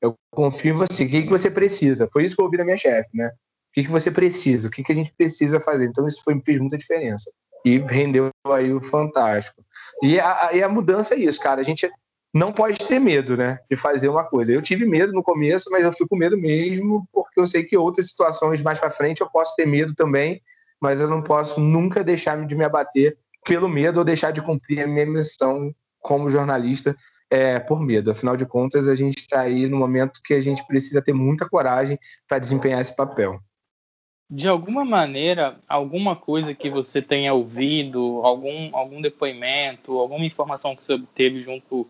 eu 0.02 0.16
confio 0.32 0.74
em 0.74 0.78
você. 0.78 1.06
O 1.06 1.10
que, 1.10 1.24
que 1.24 1.30
você 1.30 1.50
precisa? 1.50 2.10
Foi 2.12 2.26
isso 2.26 2.36
que 2.36 2.42
eu 2.42 2.46
ouvi 2.46 2.58
da 2.58 2.66
minha 2.66 2.78
chefe, 2.78 3.10
né? 3.14 3.28
O 3.28 3.74
que, 3.74 3.84
que 3.84 3.92
você 3.92 4.12
precisa? 4.12 4.68
O 4.68 4.72
que, 4.72 4.84
que 4.84 4.92
a 4.92 4.96
gente 4.96 5.14
precisa 5.14 5.60
fazer? 5.60 5.86
Então, 5.86 6.06
isso 6.06 6.22
foi, 6.24 6.40
fez 6.46 6.60
muita 6.60 6.78
diferença. 6.78 7.32
E 7.64 7.78
rendeu 7.78 8.30
aí 8.48 8.74
o 8.74 8.82
fantástico. 8.82 9.64
E 10.02 10.20
a, 10.20 10.50
e 10.54 10.64
a 10.64 10.70
mudança 10.70 11.16
é 11.16 11.20
isso, 11.20 11.40
cara. 11.40 11.62
A 11.62 11.64
gente 11.64 11.90
não 12.34 12.52
pode 12.52 12.78
ter 12.80 13.00
medo, 13.00 13.38
né? 13.38 13.60
De 13.70 13.76
fazer 13.76 14.10
uma 14.10 14.24
coisa. 14.24 14.52
Eu 14.52 14.62
tive 14.62 14.86
medo 14.86 15.14
no 15.14 15.24
começo, 15.24 15.70
mas 15.72 15.84
eu 15.84 15.94
fui 15.94 16.08
com 16.08 16.16
medo 16.16 16.38
mesmo, 16.38 17.08
porque 17.14 17.40
eu 17.40 17.46
sei 17.46 17.64
que 17.64 17.78
outras 17.78 18.10
situações 18.10 18.62
mais 18.62 18.80
para 18.80 18.92
frente 18.92 19.22
eu 19.22 19.30
posso 19.30 19.56
ter 19.56 19.66
medo 19.66 19.96
também 19.96 20.42
mas 20.82 21.02
eu 21.02 21.08
não 21.08 21.22
posso 21.22 21.60
nunca 21.60 22.04
deixar 22.04 22.46
de 22.46 22.56
me 22.56 22.64
abater 22.64 23.18
pelo 23.46 23.70
medo 23.70 24.00
ou 24.00 24.06
deixar 24.06 24.32
de 24.32 24.42
cumprir 24.42 24.82
a 24.82 24.88
minha 24.88 25.06
missão 25.06 25.74
como 26.00 26.30
jornalista 26.30 26.96
é, 27.30 27.60
por 27.60 27.80
medo. 27.80 28.12
Afinal 28.12 28.38
de 28.38 28.46
contas, 28.46 28.88
a 28.88 28.96
gente 28.96 29.18
está 29.18 29.42
aí 29.42 29.68
no 29.68 29.78
momento 29.78 30.22
que 30.24 30.34
a 30.34 30.42
gente 30.42 30.66
precisa 30.66 31.02
ter 31.02 31.14
muita 31.14 31.48
coragem 31.48 31.98
para 32.28 32.40
desempenhar 32.40 32.82
esse 32.82 32.96
papel. 32.96 33.40
De 34.30 34.48
alguma 34.48 34.84
maneira, 34.84 35.58
alguma 35.70 36.14
coisa 36.16 36.54
que 36.54 36.70
você 36.70 37.02
tenha 37.02 37.34
ouvido, 37.34 38.22
algum, 38.24 38.76
algum 38.76 39.02
depoimento, 39.02 39.98
alguma 39.98 40.26
informação 40.26 40.76
que 40.76 40.84
você 40.84 40.94
obteve 40.94 41.42
junto 41.42 41.88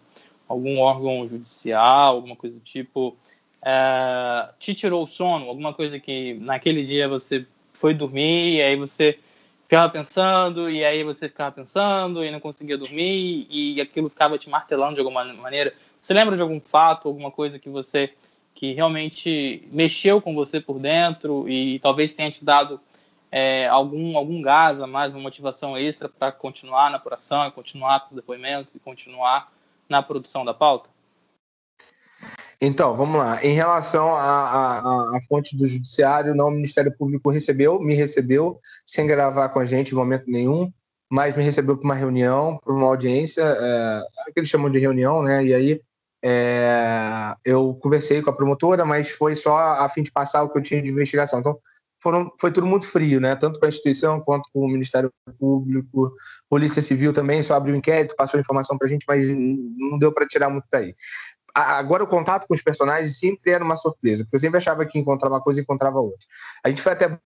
a 0.47 0.53
algum 0.53 0.79
órgão 0.79 1.27
judicial, 1.27 2.15
alguma 2.15 2.35
coisa 2.35 2.55
do 2.55 2.61
tipo, 2.61 3.17
é, 3.65 4.49
te 4.59 4.75
tirou 4.75 5.03
o 5.03 5.07
sono? 5.07 5.49
Alguma 5.49 5.73
coisa 5.73 5.99
que 5.99 6.35
naquele 6.35 6.83
dia 6.83 7.07
você 7.07 7.45
foi 7.79 7.93
dormir 7.93 8.55
e 8.55 8.61
aí 8.61 8.75
você 8.75 9.19
ficava 9.63 9.89
pensando 9.89 10.69
e 10.69 10.83
aí 10.83 11.03
você 11.03 11.27
ficava 11.27 11.51
pensando 11.51 12.23
e 12.23 12.31
não 12.31 12.39
conseguia 12.39 12.77
dormir 12.77 13.47
e 13.49 13.81
aquilo 13.81 14.09
ficava 14.09 14.37
te 14.37 14.49
martelando 14.49 14.95
de 14.95 14.99
alguma 14.99 15.25
maneira. 15.25 15.73
Você 15.99 16.13
lembra 16.13 16.35
de 16.35 16.41
algum 16.41 16.59
fato, 16.59 17.07
alguma 17.07 17.31
coisa 17.31 17.59
que 17.59 17.69
você 17.69 18.13
que 18.55 18.73
realmente 18.73 19.67
mexeu 19.71 20.19
com 20.19 20.33
você 20.33 20.59
por 20.59 20.79
dentro 20.79 21.47
e 21.47 21.77
talvez 21.79 22.15
tenha 22.15 22.31
te 22.31 22.43
dado 22.43 22.79
é, 23.31 23.67
algum 23.67 24.17
algum 24.17 24.41
gás 24.41 24.81
a 24.81 24.87
mais, 24.87 25.13
uma 25.13 25.21
motivação 25.21 25.77
extra 25.77 26.09
para 26.09 26.31
continuar 26.31 26.89
na 26.89 26.97
apuração, 26.97 27.51
continuar 27.51 28.01
com 28.01 28.11
os 28.11 28.15
depoimentos 28.15 28.73
e 28.73 28.79
continuar 28.79 29.51
na 29.87 30.01
produção 30.01 30.43
da 30.43 30.53
pauta? 30.53 30.96
Então, 32.59 32.95
vamos 32.97 33.17
lá. 33.17 33.43
Em 33.43 33.53
relação 33.53 34.15
à 34.15 35.19
fonte 35.29 35.55
do 35.55 35.67
judiciário, 35.67 36.33
não, 36.33 36.47
o 36.47 36.51
Ministério 36.51 36.91
Público 36.97 37.29
recebeu, 37.29 37.79
me 37.79 37.93
recebeu, 37.95 38.59
sem 38.85 39.05
gravar 39.05 39.49
com 39.49 39.59
a 39.59 39.65
gente 39.65 39.91
em 39.91 39.95
momento 39.95 40.25
nenhum, 40.27 40.71
mas 41.09 41.35
me 41.37 41.43
recebeu 41.43 41.77
para 41.77 41.85
uma 41.85 41.95
reunião, 41.95 42.59
para 42.63 42.73
uma 42.73 42.87
audiência, 42.87 43.43
é, 43.43 44.01
que 44.33 44.39
eles 44.39 44.49
chamam 44.49 44.71
de 44.71 44.79
reunião, 44.79 45.21
né? 45.21 45.45
E 45.45 45.53
aí 45.53 45.81
é, 46.23 47.35
eu 47.45 47.75
conversei 47.75 48.21
com 48.23 48.31
a 48.31 48.35
promotora, 48.35 48.83
mas 48.85 49.11
foi 49.11 49.35
só 49.35 49.57
a 49.57 49.87
fim 49.87 50.01
de 50.01 50.11
passar 50.11 50.43
o 50.43 50.49
que 50.49 50.57
eu 50.57 50.63
tinha 50.63 50.81
de 50.81 50.89
investigação. 50.89 51.39
Então, 51.39 51.57
foram, 52.01 52.31
foi 52.39 52.51
tudo 52.51 52.65
muito 52.65 52.87
frio, 52.87 53.19
né? 53.19 53.35
Tanto 53.35 53.59
para 53.59 53.67
a 53.67 53.69
instituição 53.69 54.19
quanto 54.19 54.49
com 54.51 54.61
o 54.61 54.67
Ministério 54.67 55.11
Público, 55.39 56.11
Polícia 56.49 56.81
Civil 56.81 57.13
também 57.13 57.43
só 57.43 57.53
abriu 57.53 57.75
inquérito, 57.75 58.15
passou 58.15 58.39
informação 58.39 58.77
para 58.77 58.87
a 58.87 58.89
gente, 58.89 59.05
mas 59.07 59.27
não 59.29 59.99
deu 59.99 60.11
para 60.11 60.27
tirar 60.27 60.49
muito 60.49 60.65
daí 60.71 60.95
agora 61.57 62.03
o 62.03 62.07
contato 62.07 62.47
com 62.47 62.53
os 62.53 62.61
personagens 62.61 63.17
sempre 63.19 63.51
era 63.51 63.63
uma 63.63 63.75
surpresa, 63.75 64.23
porque 64.23 64.35
eu 64.35 64.39
sempre 64.39 64.57
achava 64.57 64.85
que 64.85 64.99
encontrava 64.99 65.35
uma 65.35 65.41
coisa 65.41 65.59
e 65.59 65.63
encontrava 65.63 65.99
outra. 65.99 66.27
A 66.63 66.69
gente 66.69 66.81
foi 66.81 66.93
até 66.93 67.17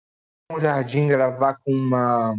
um 0.51 0.59
jardim 0.59 1.07
gravar 1.07 1.57
com 1.63 1.71
uma, 1.71 2.35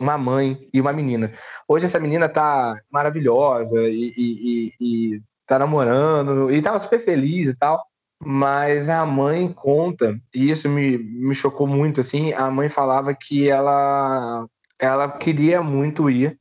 uma 0.00 0.18
mãe 0.18 0.68
e 0.72 0.80
uma 0.80 0.92
menina. 0.92 1.32
Hoje 1.68 1.86
essa 1.86 2.00
menina 2.00 2.28
tá 2.28 2.78
maravilhosa 2.90 3.80
e, 3.88 4.12
e, 4.16 4.72
e, 4.80 5.14
e 5.16 5.22
tá 5.46 5.58
namorando 5.58 6.50
e 6.52 6.62
tava 6.62 6.78
super 6.78 7.04
feliz 7.04 7.48
e 7.48 7.56
tal. 7.56 7.84
mas 8.22 8.88
a 8.88 9.06
mãe 9.06 9.52
conta, 9.52 10.18
e 10.34 10.50
isso 10.50 10.68
me, 10.68 10.98
me 10.98 11.34
chocou 11.34 11.66
muito, 11.66 12.00
assim, 12.00 12.32
a 12.34 12.50
mãe 12.50 12.68
falava 12.68 13.14
que 13.14 13.48
ela, 13.48 14.46
ela 14.78 15.08
queria 15.10 15.62
muito 15.62 16.10
ir 16.10 16.38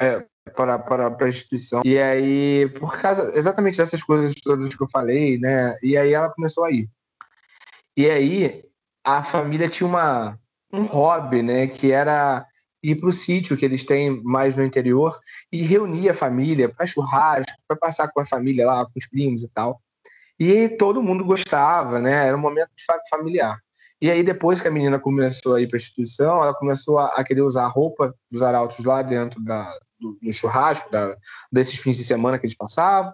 é, 0.00 0.24
para, 0.54 0.78
para, 0.78 1.10
para 1.10 1.26
a 1.26 1.28
instituição, 1.28 1.82
e 1.84 1.98
aí, 1.98 2.68
por 2.78 2.98
causa 2.98 3.30
exatamente 3.34 3.78
dessas 3.78 4.02
coisas 4.02 4.34
todas 4.42 4.74
que 4.74 4.82
eu 4.82 4.88
falei, 4.90 5.38
né, 5.38 5.76
e 5.82 5.96
aí 5.96 6.12
ela 6.12 6.30
começou 6.30 6.64
a 6.64 6.70
ir. 6.70 6.88
E 7.96 8.08
aí, 8.08 8.64
a 9.04 9.22
família 9.22 9.68
tinha 9.68 9.86
uma, 9.86 10.38
um 10.72 10.82
hobby, 10.84 11.42
né, 11.42 11.66
que 11.66 11.92
era 11.92 12.46
ir 12.82 12.96
para 12.96 13.08
o 13.08 13.12
sítio 13.12 13.56
que 13.56 13.64
eles 13.64 13.84
têm 13.84 14.22
mais 14.22 14.56
no 14.56 14.64
interior 14.64 15.18
e 15.52 15.62
reunir 15.62 16.08
a 16.08 16.14
família 16.14 16.68
para 16.68 16.86
churrasco, 16.86 17.56
para 17.68 17.76
passar 17.76 18.08
com 18.08 18.20
a 18.20 18.26
família 18.26 18.66
lá, 18.66 18.84
com 18.84 18.92
os 18.96 19.06
primos 19.06 19.44
e 19.44 19.48
tal. 19.52 19.80
E 20.38 20.68
todo 20.70 21.02
mundo 21.02 21.24
gostava, 21.24 22.00
né? 22.00 22.26
Era 22.26 22.36
um 22.36 22.40
momento 22.40 22.70
familiar. 23.08 23.56
E 24.00 24.10
aí, 24.10 24.24
depois 24.24 24.60
que 24.60 24.66
a 24.66 24.70
menina 24.70 24.98
começou 24.98 25.54
a 25.54 25.60
ir 25.60 25.68
para 25.68 25.76
a 25.76 25.80
instituição, 25.80 26.42
ela 26.42 26.54
começou 26.54 26.98
a, 26.98 27.22
querer 27.22 27.42
usar 27.42 27.64
a 27.64 27.68
roupa 27.68 28.12
dos 28.28 28.42
arautos 28.42 28.84
lá 28.84 29.00
dentro 29.00 29.40
da, 29.44 29.72
do, 30.02 30.18
do 30.20 30.32
churrasco, 30.32 30.90
da, 30.90 31.16
desses 31.50 31.78
fins 31.78 31.96
de 31.96 32.04
semana 32.04 32.38
que 32.38 32.46
eles 32.46 32.56
passavam. 32.56 33.12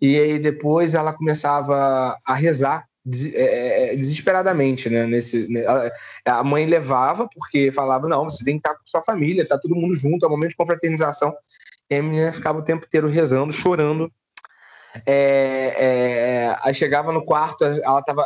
E 0.00 0.18
aí, 0.18 0.38
depois, 0.38 0.94
ela 0.94 1.12
começava 1.12 2.16
a 2.24 2.34
rezar 2.34 2.86
é, 3.04 3.40
é, 3.40 3.92
é, 3.92 3.96
desesperadamente, 3.96 4.88
né? 4.88 5.06
Nesse, 5.06 5.48
né, 5.48 5.64
a 6.24 6.44
mãe 6.44 6.66
levava 6.66 7.28
porque 7.34 7.72
falava 7.72 8.06
não, 8.08 8.24
você 8.24 8.44
tem 8.44 8.54
que 8.54 8.60
estar 8.60 8.78
com 8.78 8.86
sua 8.86 9.02
família, 9.02 9.46
tá 9.46 9.58
todo 9.58 9.74
mundo 9.74 9.94
junto, 9.96 10.24
é 10.24 10.28
um 10.28 10.30
momento 10.30 10.50
de 10.50 10.56
confraternização. 10.56 11.34
E 11.90 11.96
a 11.96 12.02
menina 12.02 12.32
ficava 12.32 12.60
o 12.60 12.64
tempo 12.64 12.86
inteiro 12.86 13.08
rezando, 13.08 13.52
chorando. 13.52 14.12
É, 15.04 15.74
é, 15.76 16.56
aí 16.62 16.74
chegava 16.74 17.12
no 17.12 17.24
quarto, 17.24 17.64
ela 17.64 17.98
estava 17.98 18.24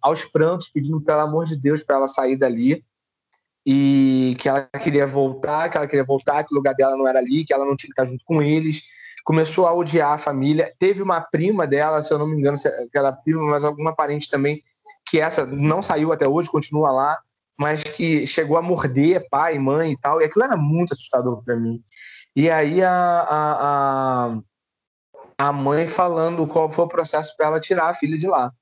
aos 0.00 0.24
prantos 0.24 0.70
pedindo 0.70 1.00
pelo 1.00 1.20
amor 1.20 1.44
de 1.44 1.56
Deus 1.56 1.82
para 1.82 1.96
ela 1.96 2.08
sair 2.08 2.36
dali 2.36 2.82
e 3.64 4.36
que 4.38 4.48
ela 4.48 4.66
queria 4.66 5.06
voltar, 5.06 5.68
que 5.68 5.76
ela 5.76 5.86
queria 5.86 6.04
voltar, 6.04 6.44
que 6.44 6.54
o 6.54 6.56
lugar 6.56 6.74
dela 6.74 6.96
não 6.96 7.06
era 7.06 7.18
ali, 7.18 7.44
que 7.44 7.52
ela 7.52 7.64
não 7.64 7.76
tinha 7.76 7.88
que 7.88 8.00
estar 8.00 8.04
junto 8.04 8.24
com 8.24 8.42
eles 8.42 8.82
começou 9.24 9.66
a 9.66 9.72
odiar 9.72 10.12
a 10.12 10.18
família. 10.18 10.74
Teve 10.78 11.02
uma 11.02 11.20
prima 11.20 11.66
dela, 11.66 12.02
se 12.02 12.12
eu 12.12 12.18
não 12.18 12.26
me 12.26 12.36
engano, 12.36 12.56
que 12.58 12.98
era 12.98 13.12
prima, 13.12 13.42
mas 13.42 13.64
alguma 13.64 13.94
parente 13.94 14.28
também, 14.28 14.62
que 15.08 15.20
essa 15.20 15.46
não 15.46 15.82
saiu 15.82 16.12
até 16.12 16.26
hoje, 16.26 16.50
continua 16.50 16.90
lá, 16.90 17.18
mas 17.58 17.82
que 17.82 18.26
chegou 18.26 18.56
a 18.56 18.62
morder 18.62 19.28
pai, 19.30 19.58
mãe 19.58 19.92
e 19.92 19.96
tal. 19.98 20.20
E 20.20 20.24
aquilo 20.24 20.44
era 20.44 20.56
muito 20.56 20.94
assustador 20.94 21.42
para 21.44 21.56
mim. 21.56 21.82
E 22.34 22.48
aí 22.48 22.82
a, 22.82 22.90
a, 22.90 24.34
a, 25.38 25.48
a 25.48 25.52
mãe 25.52 25.86
falando 25.86 26.46
qual 26.46 26.70
foi 26.70 26.84
o 26.84 26.88
processo 26.88 27.36
para 27.36 27.46
ela 27.46 27.60
tirar 27.60 27.88
a 27.88 27.94
filha 27.94 28.18
de 28.18 28.26
lá. 28.26 28.52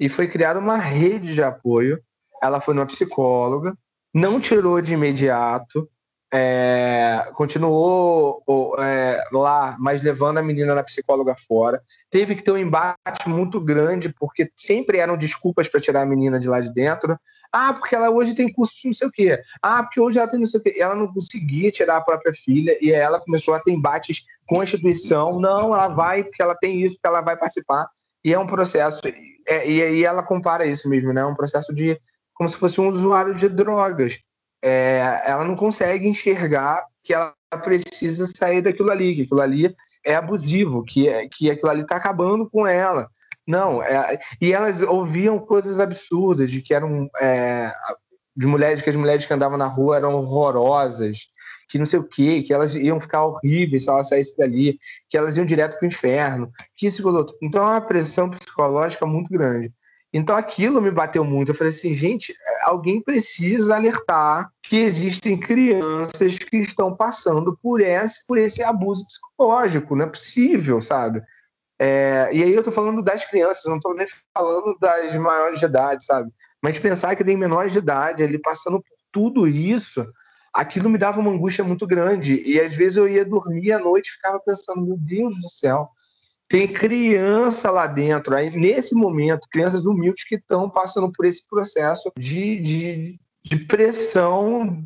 E 0.00 0.08
foi 0.08 0.28
criada 0.28 0.58
uma 0.58 0.76
rede 0.76 1.34
de 1.34 1.42
apoio. 1.42 2.00
Ela 2.42 2.60
foi 2.60 2.74
numa 2.74 2.86
psicóloga, 2.86 3.76
não 4.14 4.40
tirou 4.40 4.80
de 4.80 4.92
imediato, 4.92 5.88
é, 6.32 7.30
continuou 7.34 8.42
é, 8.78 9.22
lá, 9.32 9.76
mas 9.78 10.02
levando 10.02 10.38
a 10.38 10.42
menina 10.42 10.74
na 10.74 10.82
psicóloga 10.82 11.34
fora. 11.46 11.82
Teve 12.10 12.34
que 12.34 12.42
ter 12.42 12.52
um 12.52 12.58
embate 12.58 13.26
muito 13.26 13.60
grande, 13.60 14.12
porque 14.18 14.50
sempre 14.54 14.98
eram 14.98 15.16
desculpas 15.16 15.68
para 15.68 15.80
tirar 15.80 16.02
a 16.02 16.06
menina 16.06 16.38
de 16.38 16.48
lá 16.48 16.60
de 16.60 16.72
dentro. 16.72 17.18
Ah, 17.52 17.72
porque 17.72 17.94
ela 17.94 18.10
hoje 18.10 18.34
tem 18.34 18.52
curso 18.52 18.74
de 18.74 18.88
não 18.88 18.92
sei 18.92 19.08
o 19.08 19.10
quê. 19.12 19.40
Ah, 19.62 19.82
porque 19.82 20.00
hoje 20.00 20.18
ela 20.18 20.28
tem 20.28 20.38
não 20.38 20.46
sei 20.46 20.60
o 20.60 20.62
quê. 20.62 20.76
Ela 20.78 20.94
não 20.94 21.12
conseguia 21.12 21.70
tirar 21.70 21.96
a 21.96 22.02
própria 22.02 22.32
filha 22.34 22.76
e 22.80 22.92
ela 22.92 23.20
começou 23.20 23.54
a 23.54 23.60
ter 23.60 23.72
embates 23.72 24.24
com 24.46 24.60
a 24.60 24.64
instituição. 24.64 25.40
Não, 25.40 25.74
ela 25.74 25.88
vai 25.88 26.24
porque 26.24 26.42
ela 26.42 26.54
tem 26.54 26.82
isso, 26.82 26.96
porque 26.96 27.08
ela 27.08 27.22
vai 27.22 27.36
participar. 27.36 27.88
E 28.22 28.34
é 28.34 28.38
um 28.38 28.46
processo. 28.46 29.00
É, 29.46 29.66
e 29.66 29.82
aí 29.82 30.04
ela 30.04 30.22
compara 30.22 30.66
isso 30.66 30.90
mesmo, 30.90 31.12
né? 31.12 31.22
É 31.22 31.26
um 31.26 31.34
processo 31.34 31.74
de 31.74 31.98
como 32.38 32.48
se 32.48 32.56
fosse 32.56 32.80
um 32.80 32.88
usuário 32.88 33.34
de 33.34 33.48
drogas 33.48 34.20
é, 34.62 35.22
ela 35.24 35.44
não 35.44 35.56
consegue 35.56 36.08
enxergar 36.08 36.84
que 37.02 37.12
ela 37.12 37.34
precisa 37.62 38.26
sair 38.26 38.62
daquilo 38.62 38.90
ali, 38.90 39.14
que 39.14 39.22
aquilo 39.22 39.40
ali 39.40 39.74
é 40.04 40.14
abusivo, 40.14 40.84
que, 40.84 41.08
é, 41.08 41.28
que 41.28 41.50
aquilo 41.50 41.70
ali 41.70 41.82
está 41.82 41.96
acabando 41.96 42.48
com 42.48 42.66
ela. 42.66 43.08
Não, 43.46 43.82
é, 43.82 44.18
e 44.40 44.52
elas 44.52 44.82
ouviam 44.82 45.38
coisas 45.38 45.80
absurdas 45.80 46.50
de 46.50 46.60
que 46.60 46.74
eram 46.74 47.08
é, 47.20 47.72
de 48.36 48.46
mulheres 48.46 48.82
que 48.82 48.90
as 48.90 48.96
mulheres 48.96 49.24
que 49.24 49.32
andavam 49.32 49.56
na 49.58 49.66
rua 49.66 49.96
eram 49.96 50.14
horrorosas, 50.14 51.28
que 51.68 51.78
não 51.78 51.86
sei 51.86 51.98
o 51.98 52.08
quê, 52.08 52.42
que 52.42 52.52
elas 52.52 52.74
iam 52.74 53.00
ficar 53.00 53.24
horríveis 53.24 53.84
se 53.84 53.90
elas 53.90 54.08
saíssem 54.08 54.36
dali, 54.36 54.78
que 55.08 55.16
elas 55.16 55.36
iam 55.36 55.46
direto 55.46 55.78
para 55.78 55.86
o 55.86 55.88
inferno, 55.88 56.50
que 56.76 56.86
isso 56.86 57.02
Então 57.42 57.62
é 57.62 57.70
uma 57.72 57.80
pressão 57.80 58.30
psicológica 58.30 59.06
muito 59.06 59.30
grande. 59.30 59.72
Então 60.12 60.36
aquilo 60.36 60.80
me 60.80 60.90
bateu 60.90 61.24
muito. 61.24 61.50
Eu 61.50 61.54
falei 61.54 61.72
assim, 61.72 61.92
gente, 61.92 62.34
alguém 62.62 63.02
precisa 63.02 63.76
alertar 63.76 64.50
que 64.62 64.76
existem 64.76 65.38
crianças 65.38 66.38
que 66.38 66.56
estão 66.56 66.94
passando 66.94 67.58
por 67.62 67.80
esse, 67.80 68.26
por 68.26 68.38
esse 68.38 68.62
abuso 68.62 69.06
psicológico. 69.06 69.94
Não 69.94 70.06
é 70.06 70.08
possível, 70.08 70.80
sabe? 70.80 71.22
É, 71.78 72.30
e 72.32 72.42
aí 72.42 72.52
eu 72.52 72.62
tô 72.62 72.72
falando 72.72 73.02
das 73.02 73.24
crianças, 73.24 73.64
não 73.66 73.78
tô 73.78 73.94
nem 73.94 74.06
falando 74.36 74.76
das 74.80 75.14
maiores 75.14 75.60
de 75.60 75.66
idade, 75.66 76.04
sabe? 76.04 76.30
Mas 76.60 76.78
pensar 76.78 77.14
que 77.14 77.22
tem 77.24 77.36
menores 77.36 77.72
de 77.72 77.78
idade 77.78 78.22
ali 78.22 78.38
passando 78.38 78.80
por 78.80 78.96
tudo 79.12 79.46
isso, 79.46 80.04
aquilo 80.52 80.90
me 80.90 80.98
dava 80.98 81.20
uma 81.20 81.30
angústia 81.30 81.62
muito 81.62 81.86
grande. 81.86 82.42
E 82.44 82.60
às 82.60 82.74
vezes 82.74 82.96
eu 82.96 83.08
ia 83.08 83.24
dormir 83.24 83.72
à 83.72 83.78
noite 83.78 84.08
e 84.08 84.12
ficava 84.12 84.40
pensando, 84.40 84.84
meu 84.84 84.96
Deus 84.98 85.36
do 85.40 85.48
céu, 85.48 85.88
tem 86.48 86.66
criança 86.66 87.70
lá 87.70 87.86
dentro, 87.86 88.34
aí 88.34 88.50
nesse 88.50 88.94
momento, 88.94 89.48
crianças 89.50 89.84
humildes 89.84 90.24
que 90.24 90.36
estão 90.36 90.70
passando 90.70 91.12
por 91.12 91.26
esse 91.26 91.46
processo 91.46 92.10
de, 92.16 92.60
de, 92.60 93.20
de 93.42 93.56
pressão 93.66 94.82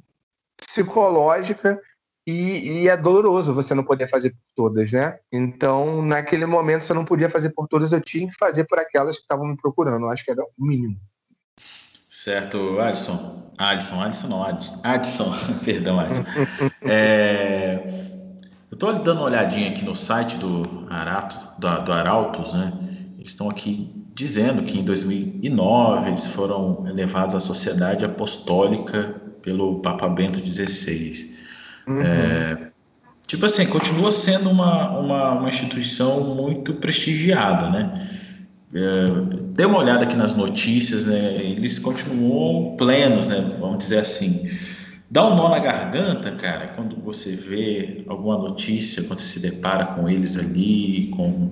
psicológica 0.57 1.81
e, 2.27 2.83
e, 2.83 2.89
é 2.89 2.97
doloroso 2.97 3.55
você 3.55 3.75
não 3.75 3.83
poder 3.85 4.09
fazer 4.09 4.31
por 4.31 4.39
todas, 4.55 4.93
né? 4.93 5.19
Então, 5.33 6.03
naquele 6.03 6.47
momento, 6.47 6.85
se 6.85 6.93
eu 6.93 6.97
não 6.97 7.05
podia 7.05 7.29
fazer 7.29 7.51
por 7.51 7.67
todas, 7.67 7.93
eu 7.93 8.01
tinha 8.01 8.29
que 8.29 8.37
fazer 8.37 8.65
por 8.65 8.79
aquelas 8.79 9.17
que 9.17 9.23
estavam 9.23 9.47
me 9.47 9.57
procurando. 9.57 10.07
Eu 10.07 10.11
acho 10.11 10.25
que 10.25 10.31
era 10.31 10.43
o 10.43 10.65
mínimo. 10.65 10.97
Certo, 12.09 12.79
Adson. 12.79 13.53
Adson, 13.59 14.01
Adson 14.03 14.29
não, 14.29 14.45
Adson. 14.45 14.81
Adson, 14.85 15.33
perdão, 15.65 15.99
Adson. 15.99 16.23
é, 16.83 18.12
eu 18.73 18.75
estou 18.75 18.91
dando 18.95 19.18
uma 19.18 19.27
olhadinha 19.27 19.68
aqui 19.68 19.85
no 19.85 19.95
site 19.95 20.39
do, 20.39 20.87
Arato, 20.89 21.39
do, 21.59 21.85
do 21.85 21.93
Arautos, 21.93 22.55
né? 22.55 22.73
Eles 23.18 23.29
estão 23.29 23.51
aqui 23.51 23.93
dizendo 24.14 24.62
que 24.62 24.79
em 24.79 24.83
2009 24.83 26.09
eles 26.09 26.27
foram 26.27 26.87
elevados 26.89 27.35
à 27.35 27.41
Sociedade 27.41 28.03
Apostólica 28.03 29.14
pelo 29.43 29.81
Papa 29.81 30.09
Bento 30.09 30.45
XVI. 30.45 31.37
Uhum. 31.87 32.01
É, 32.01 32.70
tipo 33.27 33.45
assim, 33.45 33.66
continua 33.66 34.11
sendo 34.11 34.49
uma, 34.49 34.99
uma, 34.99 35.33
uma 35.33 35.49
instituição 35.51 36.35
muito 36.35 36.73
prestigiada, 36.73 37.68
né? 37.68 37.93
É, 38.75 38.81
dê 39.53 39.66
uma 39.66 39.81
olhada 39.81 40.05
aqui 40.05 40.16
nas 40.16 40.33
notícias, 40.33 41.05
né? 41.05 41.37
Eles 41.43 41.79
continuam 41.79 42.75
plenos, 42.79 43.29
né? 43.29 43.55
Vamos 43.61 43.79
dizer 43.79 43.99
assim. 43.99 44.51
Dá 45.13 45.27
um 45.27 45.37
nó 45.37 45.51
na 45.51 45.59
garganta, 45.59 46.35
cara, 46.37 46.69
quando 46.69 46.97
você 46.97 47.37
vê 47.37 48.03
alguma 48.09 48.39
notícia, 48.39 49.05
quando 49.05 49.19
se 49.19 49.41
depara 49.41 49.85
com 49.85 50.09
eles 50.09 50.39
ali, 50.39 51.11
com 51.15 51.51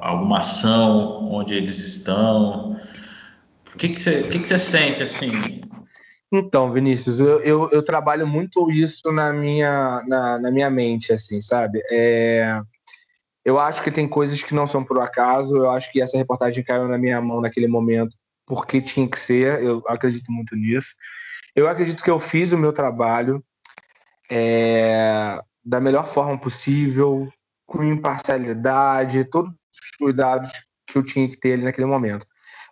alguma 0.00 0.38
ação 0.38 1.28
onde 1.28 1.54
eles 1.54 1.80
estão. 1.80 2.76
O 3.74 3.76
que, 3.76 3.88
que, 3.88 4.00
você, 4.00 4.22
que, 4.22 4.38
que 4.38 4.46
você 4.46 4.56
sente 4.56 5.02
assim? 5.02 5.60
Então, 6.30 6.70
Vinícius, 6.72 7.18
eu, 7.18 7.40
eu, 7.40 7.68
eu, 7.72 7.82
trabalho 7.82 8.28
muito 8.28 8.70
isso 8.70 9.10
na 9.10 9.32
minha, 9.32 10.04
na, 10.06 10.38
na 10.38 10.50
minha 10.52 10.70
mente, 10.70 11.12
assim, 11.12 11.40
sabe? 11.40 11.82
É, 11.90 12.60
eu 13.44 13.58
acho 13.58 13.82
que 13.82 13.90
tem 13.90 14.08
coisas 14.08 14.40
que 14.40 14.54
não 14.54 14.68
são 14.68 14.84
por 14.84 15.00
acaso, 15.00 15.56
eu 15.56 15.70
acho 15.72 15.90
que 15.90 16.00
essa 16.00 16.16
reportagem 16.16 16.62
caiu 16.62 16.86
na 16.86 16.96
minha 16.96 17.20
mão 17.20 17.40
naquele 17.40 17.66
momento 17.66 18.16
porque 18.46 18.80
tinha 18.80 19.08
que 19.08 19.18
ser, 19.18 19.60
eu 19.64 19.82
acredito 19.88 20.30
muito 20.30 20.54
nisso. 20.54 20.94
Eu 21.58 21.68
acredito 21.68 22.04
que 22.04 22.10
eu 22.10 22.20
fiz 22.20 22.52
o 22.52 22.56
meu 22.56 22.72
trabalho 22.72 23.42
é, 24.30 25.40
da 25.64 25.80
melhor 25.80 26.06
forma 26.06 26.38
possível, 26.38 27.28
com 27.66 27.82
imparcialidade, 27.82 29.24
todos 29.24 29.50
os 29.50 29.96
cuidados 29.98 30.52
que 30.86 30.96
eu 30.96 31.02
tinha 31.02 31.28
que 31.28 31.36
ter 31.36 31.54
ali 31.54 31.64
naquele 31.64 31.88
momento. 31.88 32.24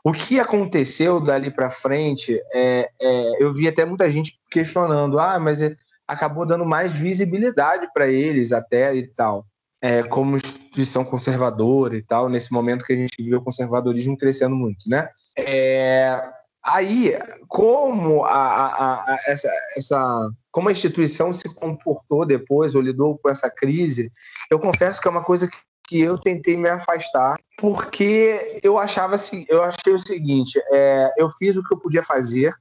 O 0.04 0.12
que 0.12 0.38
aconteceu 0.38 1.18
dali 1.18 1.50
para 1.50 1.68
frente, 1.68 2.40
é, 2.54 2.88
é, 3.02 3.42
eu 3.42 3.52
vi 3.52 3.66
até 3.66 3.84
muita 3.84 4.08
gente 4.08 4.38
questionando, 4.48 5.18
ah, 5.18 5.40
mas 5.40 5.58
acabou 6.06 6.46
dando 6.46 6.64
mais 6.64 6.92
visibilidade 6.92 7.88
para 7.92 8.06
eles 8.06 8.52
até 8.52 8.94
e 8.94 9.08
tal, 9.08 9.44
é, 9.82 10.04
como 10.04 10.36
instituição 10.36 11.04
conservadora 11.04 11.96
e 11.96 12.02
tal, 12.04 12.28
nesse 12.28 12.52
momento 12.52 12.84
que 12.84 12.92
a 12.92 12.96
gente 12.96 13.20
viu 13.20 13.38
o 13.38 13.42
conservadorismo 13.42 14.16
crescendo 14.16 14.54
muito, 14.54 14.88
né? 14.88 15.08
É, 15.36 16.35
Aí, 16.66 17.16
como 17.46 18.24
a, 18.24 18.32
a, 18.32 18.94
a, 18.94 19.18
essa, 19.28 19.48
essa, 19.76 20.30
como 20.50 20.68
a 20.68 20.72
instituição 20.72 21.32
se 21.32 21.54
comportou 21.54 22.26
depois 22.26 22.74
ou 22.74 22.82
lidou 22.82 23.16
com 23.18 23.28
essa 23.28 23.48
crise, 23.48 24.10
eu 24.50 24.58
confesso 24.58 25.00
que 25.00 25.06
é 25.06 25.10
uma 25.10 25.22
coisa 25.22 25.48
que 25.86 26.00
eu 26.00 26.18
tentei 26.18 26.56
me 26.56 26.68
afastar 26.68 27.38
porque 27.56 28.58
eu 28.64 28.76
achava 28.76 29.14
assim, 29.14 29.46
eu 29.48 29.62
achei 29.62 29.94
o 29.94 30.00
seguinte, 30.00 30.60
é, 30.72 31.10
eu 31.16 31.30
fiz 31.38 31.56
o 31.56 31.62
que 31.62 31.72
eu 31.72 31.78
podia 31.78 32.02
fazer 32.02 32.52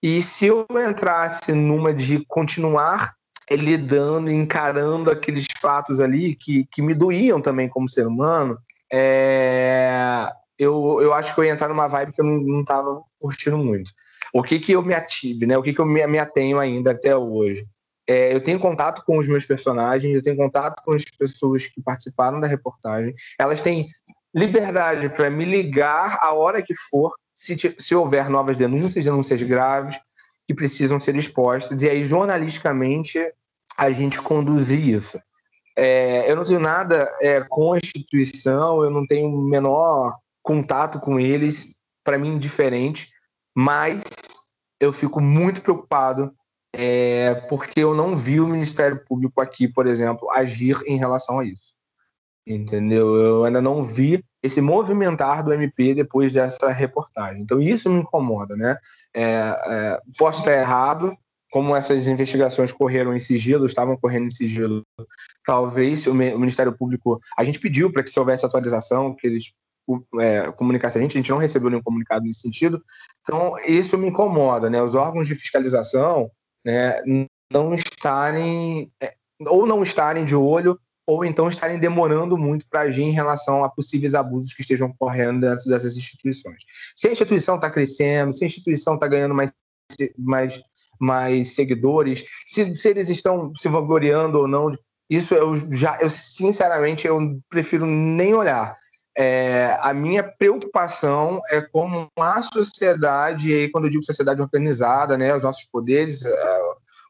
e 0.00 0.22
se 0.22 0.46
eu 0.46 0.64
entrasse 0.88 1.52
numa 1.52 1.92
de 1.92 2.24
continuar 2.26 3.12
lidando, 3.50 4.30
encarando 4.30 5.10
aqueles 5.10 5.46
fatos 5.60 6.00
ali 6.00 6.36
que, 6.36 6.66
que 6.70 6.80
me 6.80 6.94
doíam 6.94 7.42
também 7.42 7.68
como 7.68 7.88
ser 7.88 8.06
humano, 8.06 8.56
é, 8.92 10.28
eu, 10.62 11.00
eu 11.00 11.12
acho 11.12 11.34
que 11.34 11.40
eu 11.40 11.44
ia 11.44 11.52
entrar 11.52 11.68
numa 11.68 11.86
vibe 11.86 12.12
que 12.12 12.20
eu 12.20 12.24
não, 12.24 12.40
não 12.40 12.64
tava 12.64 13.02
curtindo 13.20 13.58
muito. 13.58 13.90
O 14.32 14.42
que 14.42 14.58
que 14.58 14.72
eu 14.72 14.82
me 14.82 14.94
ative, 14.94 15.46
né? 15.46 15.58
O 15.58 15.62
que 15.62 15.72
que 15.72 15.80
eu 15.80 15.86
me, 15.86 16.06
me 16.06 16.18
atenho 16.18 16.58
ainda 16.58 16.92
até 16.92 17.16
hoje? 17.16 17.66
É, 18.08 18.34
eu 18.34 18.42
tenho 18.42 18.58
contato 18.58 19.04
com 19.04 19.18
os 19.18 19.28
meus 19.28 19.44
personagens, 19.44 20.14
eu 20.14 20.22
tenho 20.22 20.36
contato 20.36 20.82
com 20.82 20.92
as 20.92 21.04
pessoas 21.04 21.66
que 21.66 21.80
participaram 21.82 22.40
da 22.40 22.46
reportagem. 22.46 23.14
Elas 23.38 23.60
têm 23.60 23.88
liberdade 24.34 25.08
para 25.10 25.30
me 25.30 25.44
ligar 25.44 26.18
a 26.20 26.32
hora 26.32 26.62
que 26.62 26.74
for, 26.90 27.12
se, 27.34 27.56
se 27.78 27.94
houver 27.94 28.28
novas 28.30 28.56
denúncias, 28.56 29.04
denúncias 29.04 29.42
graves, 29.42 29.96
que 30.46 30.54
precisam 30.54 30.98
ser 30.98 31.14
expostas. 31.16 31.82
E 31.82 31.88
aí, 31.88 32.04
jornalisticamente, 32.04 33.18
a 33.76 33.90
gente 33.92 34.20
conduzir 34.20 34.80
isso. 34.80 35.20
É, 35.76 36.30
eu 36.30 36.36
não 36.36 36.44
tenho 36.44 36.60
nada 36.60 37.08
é, 37.20 37.40
com 37.48 37.72
a 37.72 37.78
instituição, 37.78 38.82
eu 38.84 38.90
não 38.90 39.06
tenho 39.06 39.30
menor 39.30 40.12
contato 40.42 41.00
com 41.00 41.18
eles, 41.20 41.76
para 42.04 42.18
mim, 42.18 42.38
diferente, 42.38 43.10
mas 43.54 44.02
eu 44.80 44.92
fico 44.92 45.20
muito 45.20 45.62
preocupado 45.62 46.32
é, 46.74 47.34
porque 47.48 47.80
eu 47.80 47.94
não 47.94 48.16
vi 48.16 48.40
o 48.40 48.48
Ministério 48.48 49.04
Público 49.04 49.40
aqui, 49.40 49.68
por 49.68 49.86
exemplo, 49.86 50.30
agir 50.30 50.80
em 50.86 50.96
relação 50.96 51.38
a 51.38 51.44
isso. 51.44 51.74
Entendeu? 52.46 53.14
Eu 53.14 53.44
ainda 53.44 53.60
não 53.60 53.84
vi 53.84 54.24
esse 54.42 54.60
movimentar 54.60 55.44
do 55.44 55.52
MP 55.52 55.94
depois 55.94 56.32
dessa 56.32 56.72
reportagem. 56.72 57.42
Então, 57.42 57.60
isso 57.60 57.88
me 57.88 58.00
incomoda, 58.00 58.56
né? 58.56 58.76
É, 59.14 59.22
é, 59.22 60.00
posso 60.18 60.40
estar 60.40 60.52
errado, 60.52 61.16
como 61.52 61.76
essas 61.76 62.08
investigações 62.08 62.72
correram 62.72 63.14
em 63.14 63.20
sigilo, 63.20 63.66
estavam 63.66 63.96
correndo 63.96 64.26
em 64.26 64.30
sigilo, 64.30 64.82
talvez 65.44 66.06
o 66.06 66.14
Ministério 66.14 66.72
Público. 66.72 67.20
A 67.36 67.44
gente 67.44 67.60
pediu 67.60 67.92
para 67.92 68.02
que 68.02 68.10
se 68.10 68.18
houvesse 68.18 68.44
atualização, 68.44 69.14
que 69.14 69.26
eles 69.26 69.52
é, 70.20 70.50
comunicassem 70.52 71.00
a 71.00 71.02
gente, 71.02 71.16
a 71.16 71.20
gente 71.20 71.30
não 71.30 71.38
recebeu 71.38 71.70
nenhum 71.70 71.82
comunicado 71.82 72.24
nesse 72.24 72.40
sentido. 72.40 72.82
Então, 73.22 73.56
isso 73.66 73.96
me 73.98 74.08
incomoda, 74.08 74.68
né? 74.70 74.82
Os 74.82 74.94
órgãos 74.94 75.28
de 75.28 75.34
fiscalização 75.34 76.30
né, 76.64 77.00
não 77.50 77.74
estarem, 77.74 78.90
é, 79.02 79.14
ou 79.46 79.66
não 79.66 79.82
estarem 79.82 80.24
de 80.24 80.34
olho, 80.34 80.78
ou 81.06 81.24
então 81.24 81.48
estarem 81.48 81.78
demorando 81.78 82.38
muito 82.38 82.66
para 82.68 82.82
agir 82.82 83.02
em 83.02 83.12
relação 83.12 83.64
a 83.64 83.68
possíveis 83.68 84.14
abusos 84.14 84.54
que 84.54 84.62
estejam 84.62 84.88
ocorrendo 84.88 85.40
dentro 85.40 85.68
dessas 85.68 85.96
instituições. 85.96 86.62
Se 86.94 87.08
a 87.08 87.12
instituição 87.12 87.56
está 87.56 87.68
crescendo, 87.68 88.32
se 88.32 88.44
a 88.44 88.46
instituição 88.46 88.94
está 88.94 89.08
ganhando 89.08 89.34
mais, 89.34 89.52
mais 90.16 90.62
mais 91.02 91.56
seguidores, 91.56 92.24
se, 92.46 92.76
se 92.76 92.88
eles 92.88 93.08
estão 93.08 93.52
se 93.56 93.68
vangloriando 93.68 94.38
ou 94.38 94.46
não. 94.46 94.70
Isso 95.10 95.34
eu 95.34 95.54
já, 95.76 95.98
eu 96.00 96.08
sinceramente, 96.08 97.06
eu 97.06 97.18
prefiro 97.50 97.84
nem 97.84 98.34
olhar. 98.34 98.76
É, 99.16 99.76
a 99.80 99.92
minha 99.92 100.22
preocupação 100.22 101.40
é 101.50 101.60
como 101.60 102.08
a 102.18 102.42
sociedade, 102.42 103.50
e 103.50 103.54
aí 103.54 103.70
quando 103.70 103.84
eu 103.84 103.90
digo 103.90 104.04
sociedade 104.04 104.40
organizada, 104.40 105.18
né, 105.18 105.36
os 105.36 105.42
nossos 105.42 105.64
poderes, 105.64 106.24
é, 106.24 106.60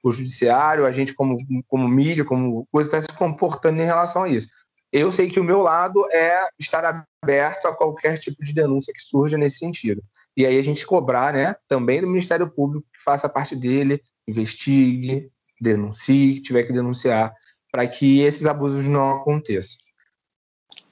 o 0.02 0.10
judiciário, 0.10 0.84
a 0.84 0.90
gente 0.90 1.14
como, 1.14 1.38
como 1.68 1.88
mídia, 1.88 2.24
como 2.24 2.66
coisa, 2.72 2.88
está 2.88 3.00
se 3.12 3.18
comportando 3.18 3.80
em 3.80 3.86
relação 3.86 4.24
a 4.24 4.28
isso. 4.28 4.48
Eu 4.92 5.10
sei 5.12 5.28
que 5.28 5.40
o 5.40 5.44
meu 5.44 5.60
lado 5.62 6.04
é 6.12 6.48
estar 6.58 7.06
aberto 7.22 7.66
a 7.66 7.74
qualquer 7.74 8.18
tipo 8.18 8.44
de 8.44 8.52
denúncia 8.52 8.92
que 8.92 9.02
surja 9.02 9.38
nesse 9.38 9.58
sentido. 9.58 10.02
E 10.36 10.44
aí 10.44 10.58
a 10.58 10.62
gente 10.62 10.84
cobrar, 10.84 11.32
né, 11.32 11.54
também 11.68 12.00
do 12.00 12.06
Ministério 12.06 12.50
Público 12.50 12.86
que 12.92 13.02
faça 13.02 13.28
parte 13.28 13.54
dele, 13.54 14.02
investigue, 14.26 15.30
denuncie, 15.60 16.40
tiver 16.40 16.64
que 16.64 16.72
denunciar, 16.72 17.32
para 17.70 17.86
que 17.86 18.20
esses 18.20 18.44
abusos 18.44 18.86
não 18.86 19.18
aconteçam. 19.18 19.80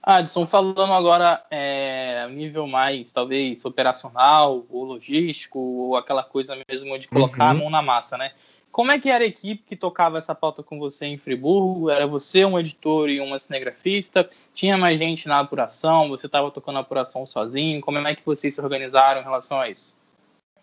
Adson, 0.03 0.46
falando 0.46 0.92
agora 0.92 1.44
é, 1.51 2.26
nível 2.28 2.66
mais, 2.66 3.12
talvez, 3.12 3.64
operacional, 3.64 4.64
ou 4.70 4.84
logístico, 4.84 5.59
ou 5.59 5.96
aquela 5.96 6.22
coisa 6.22 6.57
mesmo 6.68 6.98
de 6.98 7.07
colocar 7.07 7.44
uhum. 7.44 7.51
a 7.51 7.55
mão 7.55 7.70
na 7.70 7.82
massa, 7.82 8.16
né? 8.16 8.32
Como 8.72 8.92
é 8.92 8.98
que 8.98 9.11
era 9.11 9.24
a 9.24 9.26
equipe 9.26 9.64
que 9.66 9.76
tocava 9.76 10.16
essa 10.16 10.34
pauta 10.34 10.62
com 10.62 10.78
você 10.78 11.05
em 11.05 11.18
Friburgo? 11.18 11.90
Era 11.90 12.07
você, 12.07 12.44
um 12.44 12.59
editor 12.59 13.11
e 13.11 13.20
uma 13.20 13.38
cinegrafista? 13.38 14.30
Tinha 14.55 14.78
mais 14.78 14.98
gente 14.98 15.26
na 15.26 15.40
apuração? 15.40 16.09
Você 16.09 16.26
estava 16.26 16.51
tocando 16.51 16.76
a 16.76 16.80
apuração 16.80 17.26
sozinho? 17.26 17.80
Como 17.80 17.98
é 17.98 18.14
que 18.14 18.24
vocês 18.24 18.55
se 18.55 18.61
organizaram 18.61 19.20
em 19.20 19.24
relação 19.24 19.61
a 19.61 19.68
isso? 19.68 19.94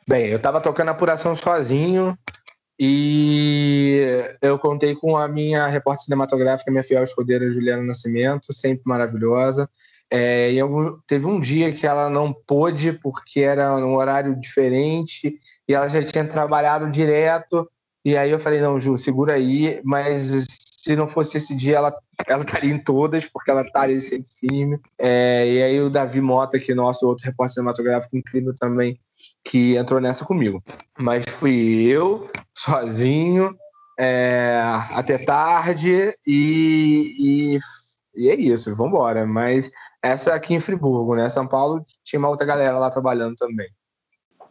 Bem, 0.08 0.28
eu 0.28 0.38
estava 0.38 0.62
tocando 0.62 0.88
a 0.88 0.92
apuração 0.92 1.36
sozinho 1.36 2.18
e 2.80 4.36
eu 4.42 4.60
contei 4.60 4.96
com 4.96 5.18
a 5.18 5.28
minha 5.28 5.68
repórter 5.68 6.06
cinematográfica, 6.06 6.72
minha 6.72 6.84
fiel 6.84 7.04
escudeira 7.04 7.50
Juliana 7.50 7.84
Nascimento, 7.84 8.54
sempre 8.54 8.84
maravilhosa. 8.86 9.70
É, 10.10 10.52
e 10.52 10.58
eu, 10.58 11.00
teve 11.06 11.26
um 11.26 11.40
dia 11.40 11.74
que 11.74 11.86
ela 11.86 12.10
não 12.10 12.34
pôde 12.34 12.94
porque 12.94 13.42
era 13.42 13.76
um 13.76 13.96
horário 13.96 14.40
diferente 14.40 15.38
e 15.68 15.74
ela 15.74 15.88
já 15.88 16.02
tinha 16.02 16.26
trabalhado 16.26 16.90
direto 16.90 17.70
e 18.08 18.16
aí 18.16 18.32
eu 18.32 18.40
falei, 18.40 18.62
não, 18.62 18.80
Ju, 18.80 18.98
segura 18.98 19.34
aí, 19.34 19.82
mas 19.84 20.46
se 20.80 20.96
não 20.96 21.10
fosse 21.10 21.36
esse 21.36 21.54
dia, 21.54 21.76
ela, 21.76 21.94
ela 22.26 22.44
estaria 22.44 22.74
em 22.74 22.82
todas, 22.82 23.26
porque 23.26 23.52
ela 23.52 23.64
estaria 23.64 24.00
sempre 24.00 24.32
firme. 24.40 24.80
É, 24.98 25.46
e 25.46 25.62
aí 25.62 25.82
o 25.82 25.90
Davi 25.90 26.22
Mota, 26.22 26.58
que 26.58 26.72
é 26.72 26.76
nosso 26.76 27.06
outro 27.06 27.26
repórter 27.26 27.56
cinematográfico 27.56 28.16
incrível 28.16 28.56
também, 28.56 28.98
que 29.44 29.76
entrou 29.76 30.00
nessa 30.00 30.26
comigo. 30.26 30.64
Mas 30.98 31.26
fui 31.26 31.86
eu, 31.86 32.30
sozinho, 32.54 33.56
é, 34.00 34.62
até 34.92 35.18
tarde, 35.18 36.14
e, 36.26 37.16
e, 37.20 37.60
e, 38.16 38.30
é 38.30 38.36
isso, 38.36 38.76
vamos 38.76 38.94
embora. 38.94 39.26
Mas 39.26 39.72
essa 40.02 40.34
aqui 40.34 40.54
em 40.54 40.60
Friburgo, 40.60 41.16
né? 41.16 41.30
São 41.30 41.48
Paulo 41.48 41.86
tinha 42.04 42.20
uma 42.20 42.30
outra 42.30 42.46
galera 42.46 42.78
lá 42.78 42.90
trabalhando 42.90 43.36
também. 43.36 43.70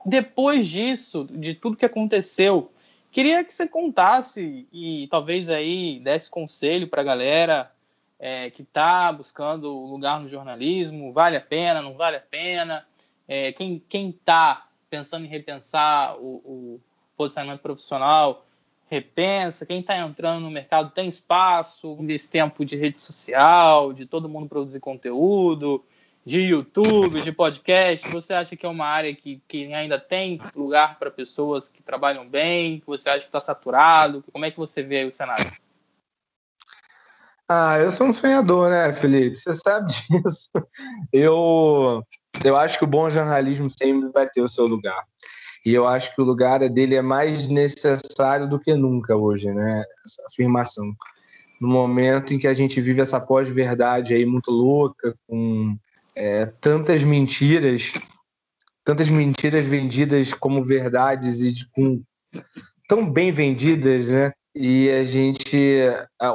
Depois 0.05 0.67
disso, 0.67 1.27
de 1.31 1.55
tudo 1.55 1.77
que 1.77 1.85
aconteceu, 1.85 2.71
Queria 3.17 3.43
que 3.43 3.55
você 3.55 3.67
contasse 3.67 4.69
e 4.71 5.09
talvez 5.11 5.49
aí 5.49 5.99
desse 6.01 6.29
conselho 6.29 6.87
para 6.87 7.01
a 7.01 7.05
galera 7.05 7.73
é, 8.19 8.51
que 8.51 8.61
está 8.61 9.11
buscando 9.11 9.71
lugar 9.71 10.21
no 10.21 10.29
jornalismo, 10.29 11.15
vale 11.15 11.35
a 11.35 11.41
pena, 11.41 11.81
não 11.81 11.95
vale 11.95 12.19
a 12.19 12.21
pena, 12.21 12.87
é, 13.27 13.53
quem 13.53 13.83
está 13.89 14.66
pensando 14.89 15.25
em 15.25 15.29
repensar 15.29 16.17
o, 16.19 16.37
o, 16.45 16.81
posicionamento 17.17 17.61
profissional, 17.61 18.47
repensa, 18.89 19.65
quem 19.65 19.81
está 19.81 19.97
entrando 19.97 20.43
no 20.43 20.51
mercado 20.51 20.91
tem 20.91 21.09
espaço 21.09 21.97
nesse 22.01 22.31
tempo 22.31 22.65
de 22.65 22.77
rede 22.77 23.01
social, 23.01 23.93
de 23.93 24.07
todo 24.07 24.29
mundo 24.29 24.49
produzir 24.49 24.81
conteúdo, 24.81 25.85
de 26.25 26.41
YouTube, 26.41 27.21
de 27.23 27.33
podcast, 27.33 28.09
você 28.11 28.35
acha 28.35 28.57
que 28.57 28.67
é 28.67 28.69
uma 28.69 28.87
área 28.87 29.15
que, 29.15 29.41
que 29.47 29.73
ainda 29.73 29.99
tem 29.99 30.41
lugar 30.57 30.99
para 30.99 31.11
pessoas 31.11 31.69
que 31.69 31.83
trabalham 31.83 32.29
bem? 32.29 32.83
Você 32.85 33.09
acha 33.09 33.21
que 33.21 33.27
está 33.27 33.41
saturado? 33.41 34.25
Como 34.33 34.45
é 34.45 34.51
que 34.51 34.59
você 34.59 34.83
vê 34.83 34.99
aí 34.99 35.07
o 35.07 35.13
cenário? 35.13 35.53
Ah, 37.49 37.79
eu 37.79 37.93
sou 37.93 38.09
um 38.09 38.13
sonhador, 38.13 38.71
né, 38.71 38.93
Felipe? 38.95 39.39
Você 39.39 39.55
sabe 39.55 39.87
disso. 40.11 40.51
Eu, 41.13 42.03
eu 42.45 42.57
acho 42.57 42.79
que 42.79 42.85
o 42.85 42.89
bom 42.89 43.09
jornalismo 43.09 43.71
sempre 43.71 44.11
vai 44.11 44.29
ter 44.29 44.43
o 44.43 44.49
seu 44.49 44.67
lugar. 44.67 45.05
E 45.65 45.73
eu 45.73 45.87
acho 45.87 46.15
que 46.15 46.21
o 46.21 46.25
lugar 46.25 46.61
dele 46.69 46.97
é 46.97 47.03
mais 47.03 47.49
necessário 47.49 48.49
do 48.49 48.59
que 48.59 48.75
nunca 48.75 49.17
hoje, 49.17 49.53
né? 49.53 49.85
Essa 50.05 50.23
afirmação. 50.27 50.93
No 51.61 51.69
momento 51.69 52.35
em 52.35 52.39
que 52.39 52.49
a 52.49 52.55
gente 52.55 52.81
vive 52.81 53.01
essa 53.01 53.21
pós-verdade 53.21 54.15
aí 54.15 54.27
muito 54.27 54.51
louca, 54.51 55.15
com 55.27 55.77
é, 56.15 56.47
tantas 56.61 57.03
mentiras, 57.05 57.93
tantas 58.85 59.09
mentiras 59.09 59.67
vendidas 59.67 60.35
como 60.35 60.65
verdades 60.65 61.41
e 61.41 61.55
com, 61.73 62.03
tão 62.89 63.09
bem 63.11 63.31
vendidas, 63.31 64.09
né? 64.09 64.33
E 64.59 64.91
a 64.91 65.05
gente, 65.05 65.83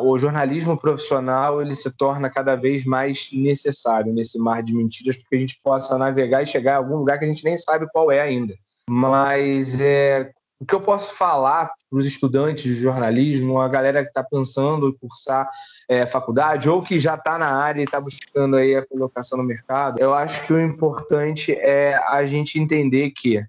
o 0.04 0.16
jornalismo 0.16 0.80
profissional, 0.80 1.60
ele 1.60 1.76
se 1.76 1.90
torna 1.98 2.30
cada 2.30 2.56
vez 2.56 2.86
mais 2.86 3.30
necessário 3.34 4.14
nesse 4.14 4.38
mar 4.38 4.62
de 4.62 4.76
mentiras, 4.76 5.18
porque 5.18 5.36
a 5.36 5.40
gente 5.40 5.60
possa 5.64 5.98
navegar 5.98 6.44
e 6.44 6.46
chegar 6.46 6.76
a 6.76 6.78
algum 6.78 6.98
lugar 6.98 7.18
que 7.18 7.26
a 7.26 7.28
gente 7.28 7.44
nem 7.44 7.58
sabe 7.58 7.88
qual 7.92 8.12
é 8.12 8.22
ainda. 8.22 8.54
Mas 8.88 9.82
é, 9.82 10.32
o 10.60 10.66
que 10.68 10.76
eu 10.76 10.82
posso 10.82 11.16
falar 11.16 11.72
para 11.90 11.98
os 11.98 12.06
estudantes 12.06 12.64
de 12.64 12.76
jornalismo, 12.76 13.60
a 13.60 13.68
galera 13.68 14.04
que 14.04 14.10
está 14.10 14.24
pensando 14.24 14.90
em 14.90 14.98
cursar 15.00 15.50
é, 15.90 16.06
faculdade 16.06 16.70
ou 16.70 16.84
que 16.84 17.00
já 17.00 17.16
está 17.16 17.40
na 17.40 17.52
área 17.52 17.82
e 17.82 17.86
está 17.86 18.00
buscando 18.00 18.56
aí 18.56 18.76
a 18.76 18.86
colocação 18.86 19.40
no 19.40 19.44
mercado, 19.44 19.98
eu 20.00 20.14
acho 20.14 20.46
que 20.46 20.54
o 20.54 20.62
importante 20.62 21.54
é 21.54 21.96
a 22.08 22.24
gente 22.28 22.60
entender 22.60 23.10
que 23.10 23.44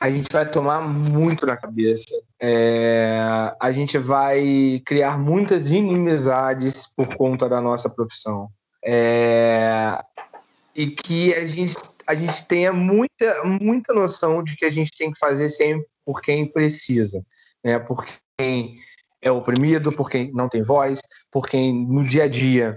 a 0.00 0.10
gente 0.10 0.28
vai 0.32 0.50
tomar 0.50 0.80
muito 0.80 1.44
na 1.44 1.58
cabeça. 1.58 2.06
É, 2.40 3.52
a 3.60 3.72
gente 3.72 3.98
vai 3.98 4.80
criar 4.86 5.18
muitas 5.18 5.70
inimizades 5.70 6.86
por 6.86 7.14
conta 7.16 7.48
da 7.48 7.60
nossa 7.60 7.90
profissão. 7.90 8.48
É, 8.84 9.98
e 10.74 10.86
que 10.86 11.34
a 11.34 11.44
gente, 11.44 11.74
a 12.06 12.14
gente 12.14 12.46
tenha 12.46 12.72
muita, 12.72 13.42
muita 13.44 13.92
noção 13.92 14.42
de 14.44 14.54
que 14.56 14.64
a 14.64 14.70
gente 14.70 14.92
tem 14.96 15.10
que 15.10 15.18
fazer 15.18 15.48
sempre 15.48 15.86
por 16.04 16.22
quem 16.22 16.46
precisa, 16.46 17.24
né? 17.64 17.78
por 17.78 18.06
quem 18.38 18.76
é 19.20 19.30
oprimido, 19.30 19.92
por 19.92 20.08
quem 20.08 20.32
não 20.32 20.48
tem 20.48 20.62
voz, 20.62 21.00
por 21.32 21.48
quem 21.48 21.86
no 21.86 22.04
dia 22.04 22.24
a 22.24 22.28
dia 22.28 22.76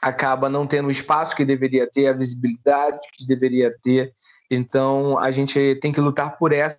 acaba 0.00 0.48
não 0.48 0.66
tendo 0.66 0.88
o 0.88 0.90
espaço 0.90 1.36
que 1.36 1.44
deveria 1.44 1.88
ter, 1.90 2.06
a 2.06 2.12
visibilidade 2.12 3.00
que 3.12 3.26
deveria 3.26 3.74
ter. 3.82 4.12
Então, 4.50 5.18
a 5.18 5.30
gente 5.30 5.78
tem 5.82 5.92
que 5.92 6.00
lutar 6.00 6.38
por 6.38 6.52
essas 6.52 6.78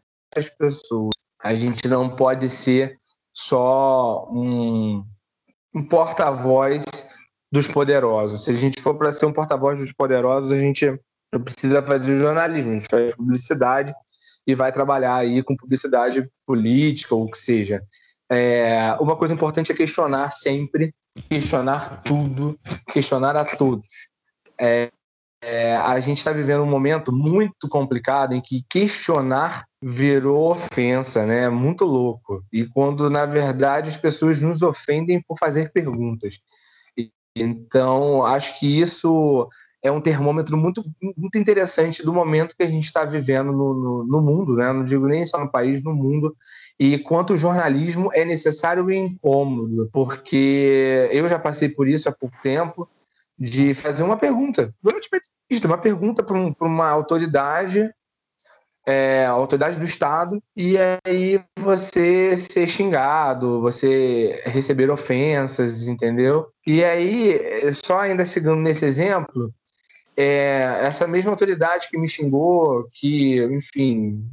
pessoas. 0.58 1.12
A 1.44 1.56
gente 1.56 1.88
não 1.88 2.16
pode 2.16 2.50
ser 2.50 2.98
só 3.34 4.28
um, 4.32 5.04
um 5.74 5.84
porta-voz 5.88 6.84
dos 7.52 7.68
poderosos. 7.68 8.46
Se 8.46 8.52
a 8.52 8.54
gente 8.54 8.82
for 8.82 8.96
para 8.96 9.12
ser 9.12 9.26
um 9.26 9.34
porta-voz 9.34 9.80
dos 9.80 9.92
poderosos, 9.92 10.52
a 10.52 10.60
gente 10.60 11.00
precisa 11.44 11.82
fazer 11.82 12.20
jornalismo, 12.20 12.72
a 12.72 12.74
gente 12.76 12.90
faz 12.90 13.16
publicidade 13.16 13.94
e 14.46 14.56
vai 14.56 14.72
trabalhar 14.72 15.16
aí 15.16 15.44
com 15.44 15.56
publicidade 15.56 16.30
política 16.46 17.16
ou 17.16 17.26
o 17.26 17.32
que 17.32 17.38
seja. 17.38 17.82
É, 18.30 18.96
uma 19.00 19.16
coisa 19.16 19.34
importante 19.34 19.72
é 19.72 19.76
questionar 19.76 20.32
sempre, 20.32 20.94
questionar 21.30 22.02
tudo, 22.04 22.58
questionar 22.94 23.36
a 23.36 23.46
todos. 23.46 23.88
É, 24.60 24.90
é, 25.44 25.76
a 25.76 26.00
gente 26.00 26.20
está 26.20 26.32
vivendo 26.32 26.64
um 26.64 26.70
momento 26.70 27.12
muito 27.12 27.68
complicado 27.68 28.34
em 28.34 28.42
que 28.42 28.64
questionar 28.70 29.66
virou 29.82 30.52
ofensa, 30.52 31.26
né? 31.26 31.50
Muito 31.50 31.86
louco. 31.86 32.44
E 32.54 32.66
quando, 32.66 33.10
na 33.10 33.26
verdade, 33.26 33.90
as 33.90 33.98
pessoas 33.98 34.42
nos 34.42 34.62
ofendem 34.62 35.22
por 35.22 35.38
fazer 35.38 35.72
perguntas. 35.72 36.36
Então, 37.36 38.26
acho 38.26 38.60
que 38.60 38.80
isso 38.80 39.48
é 39.84 39.92
um 39.92 40.02
termômetro 40.02 40.56
muito, 40.56 40.84
muito 41.18 41.38
interessante 41.38 42.04
do 42.04 42.14
momento 42.14 42.56
que 42.56 42.64
a 42.64 42.68
gente 42.68 42.86
está 42.86 43.04
vivendo 43.04 43.52
no, 43.52 43.74
no, 43.74 44.06
no, 44.06 44.22
mundo, 44.22 44.56
né? 44.56 44.72
Não 44.72 44.84
digo 44.86 45.08
nem 45.08 45.26
só 45.26 45.40
no 45.40 45.52
país, 45.52 45.84
no 45.84 45.94
mundo. 45.94 46.36
E 46.80 47.00
quanto 47.00 47.34
o 47.34 47.38
jornalismo 47.38 48.12
é 48.14 48.24
necessário 48.24 48.92
e 48.92 48.96
incômodo, 48.96 49.90
porque 49.92 51.10
eu 51.12 51.28
já 51.28 51.40
passei 51.40 51.70
por 51.70 51.88
isso 51.88 52.08
há 52.08 52.12
pouco 52.12 52.36
tempo 52.44 52.88
de 53.40 53.74
fazer 53.74 54.04
uma 54.04 54.18
pergunta 54.18 54.74
durante 54.84 55.10
uma 55.12 55.18
entrevista, 55.18 55.68
uma 55.68 55.78
pergunta 55.78 56.22
para 56.22 56.38
um, 56.38 56.54
uma 56.62 56.88
autoridade, 56.88 57.90
é, 58.86 59.26
autoridade 59.26 59.78
do 59.78 59.86
Estado, 59.86 60.42
e 60.56 60.76
aí 61.06 61.44
você 61.60 62.36
ser 62.38 62.68
xingado, 62.68 63.62
você 63.62 64.42
receber 64.46 64.90
ofensas, 64.90 65.88
entendeu? 65.88 66.48
E 66.66 66.84
aí, 66.84 67.40
só 67.86 68.00
ainda 68.00 68.26
seguindo 68.26 68.56
nesse 68.56 68.86
exemplo, 68.86 69.54
é, 70.18 70.80
essa 70.82 71.08
mesma 71.08 71.32
autoridade 71.32 71.88
que 71.90 71.98
me 71.98 72.08
xingou, 72.08 72.88
que, 72.94 73.44
enfim, 73.46 74.24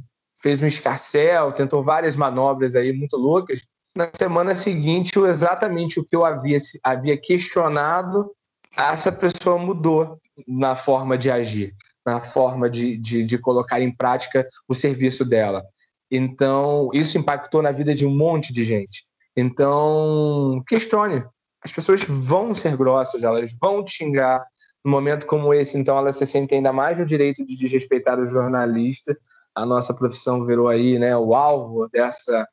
fez 0.41 0.61
um 0.61 0.67
escarcel, 0.67 1.51
tentou 1.51 1.83
várias 1.83 2.15
manobras 2.15 2.75
aí 2.75 2.91
muito 2.91 3.17
loucas, 3.17 3.61
na 3.95 4.09
semana 4.13 4.53
seguinte, 4.53 5.17
exatamente 5.19 5.99
o 5.99 6.05
que 6.05 6.15
eu 6.15 6.23
havia, 6.23 6.57
havia 6.83 7.17
questionado 7.17 8.31
essa 8.77 9.11
pessoa 9.11 9.57
mudou 9.57 10.19
na 10.47 10.75
forma 10.75 11.17
de 11.17 11.29
agir, 11.29 11.73
na 12.05 12.21
forma 12.21 12.69
de, 12.69 12.97
de, 12.97 13.23
de 13.23 13.37
colocar 13.37 13.81
em 13.81 13.91
prática 13.91 14.47
o 14.67 14.73
serviço 14.73 15.25
dela. 15.25 15.63
Então, 16.11 16.89
isso 16.93 17.17
impactou 17.17 17.61
na 17.61 17.71
vida 17.71 17.93
de 17.93 18.05
um 18.05 18.15
monte 18.15 18.51
de 18.51 18.63
gente. 18.63 19.03
Então, 19.35 20.63
questione. 20.67 21.23
As 21.63 21.71
pessoas 21.71 22.01
vão 22.03 22.55
ser 22.55 22.75
grossas, 22.77 23.23
elas 23.23 23.51
vão 23.61 23.85
xingar. 23.85 24.43
No 24.83 24.91
momento 24.91 25.27
como 25.27 25.53
esse, 25.53 25.77
então, 25.77 25.97
elas 25.97 26.15
se 26.15 26.25
sentem 26.25 26.57
ainda 26.57 26.71
mais 26.71 26.97
no 26.97 27.05
direito 27.05 27.45
de 27.45 27.55
desrespeitar 27.55 28.17
o 28.17 28.25
jornalista. 28.25 29.17
A 29.53 29.65
nossa 29.65 29.93
profissão 29.93 30.45
virou 30.45 30.69
aí 30.69 30.97
né, 30.97 31.15
o 31.17 31.35
alvo 31.35 31.87
dessa, 31.89 32.47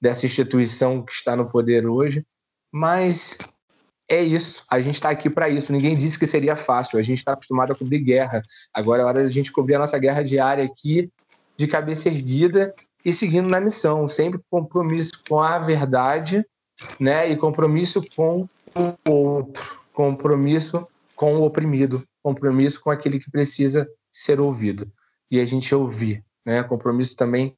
dessa 0.00 0.24
instituição 0.24 1.04
que 1.04 1.12
está 1.12 1.34
no 1.34 1.50
poder 1.50 1.86
hoje. 1.86 2.24
Mas 2.72 3.36
é 4.08 4.22
isso. 4.22 4.64
A 4.68 4.80
gente 4.80 4.94
está 4.94 5.10
aqui 5.10 5.30
para 5.30 5.48
isso. 5.48 5.72
Ninguém 5.72 5.96
disse 5.96 6.18
que 6.18 6.26
seria 6.26 6.56
fácil. 6.56 6.98
A 6.98 7.02
gente 7.02 7.18
está 7.18 7.32
acostumado 7.32 7.72
a 7.72 7.74
cobrir 7.74 8.00
guerra. 8.00 8.42
Agora 8.72 9.02
é 9.02 9.04
hora 9.04 9.22
da 9.22 9.28
gente 9.28 9.52
cobrir 9.52 9.74
a 9.76 9.78
nossa 9.78 9.98
guerra 9.98 10.22
diária 10.22 10.64
aqui, 10.64 11.10
de 11.56 11.66
cabeça 11.66 12.08
erguida 12.08 12.74
e 13.04 13.12
seguindo 13.12 13.48
na 13.48 13.60
missão. 13.60 14.08
Sempre 14.08 14.40
compromisso 14.50 15.12
com 15.28 15.40
a 15.40 15.58
verdade, 15.58 16.44
né? 16.98 17.28
E 17.30 17.36
compromisso 17.36 18.04
com 18.14 18.48
o 18.74 19.10
outro. 19.10 19.80
Compromisso 19.92 20.86
com 21.14 21.36
o 21.36 21.44
oprimido. 21.44 22.06
Compromisso 22.22 22.82
com 22.82 22.90
aquele 22.90 23.18
que 23.18 23.30
precisa 23.30 23.88
ser 24.10 24.40
ouvido. 24.40 24.90
E 25.30 25.40
a 25.40 25.44
gente 25.44 25.74
ouvir, 25.74 26.22
né? 26.44 26.62
Compromisso 26.62 27.16
também 27.16 27.56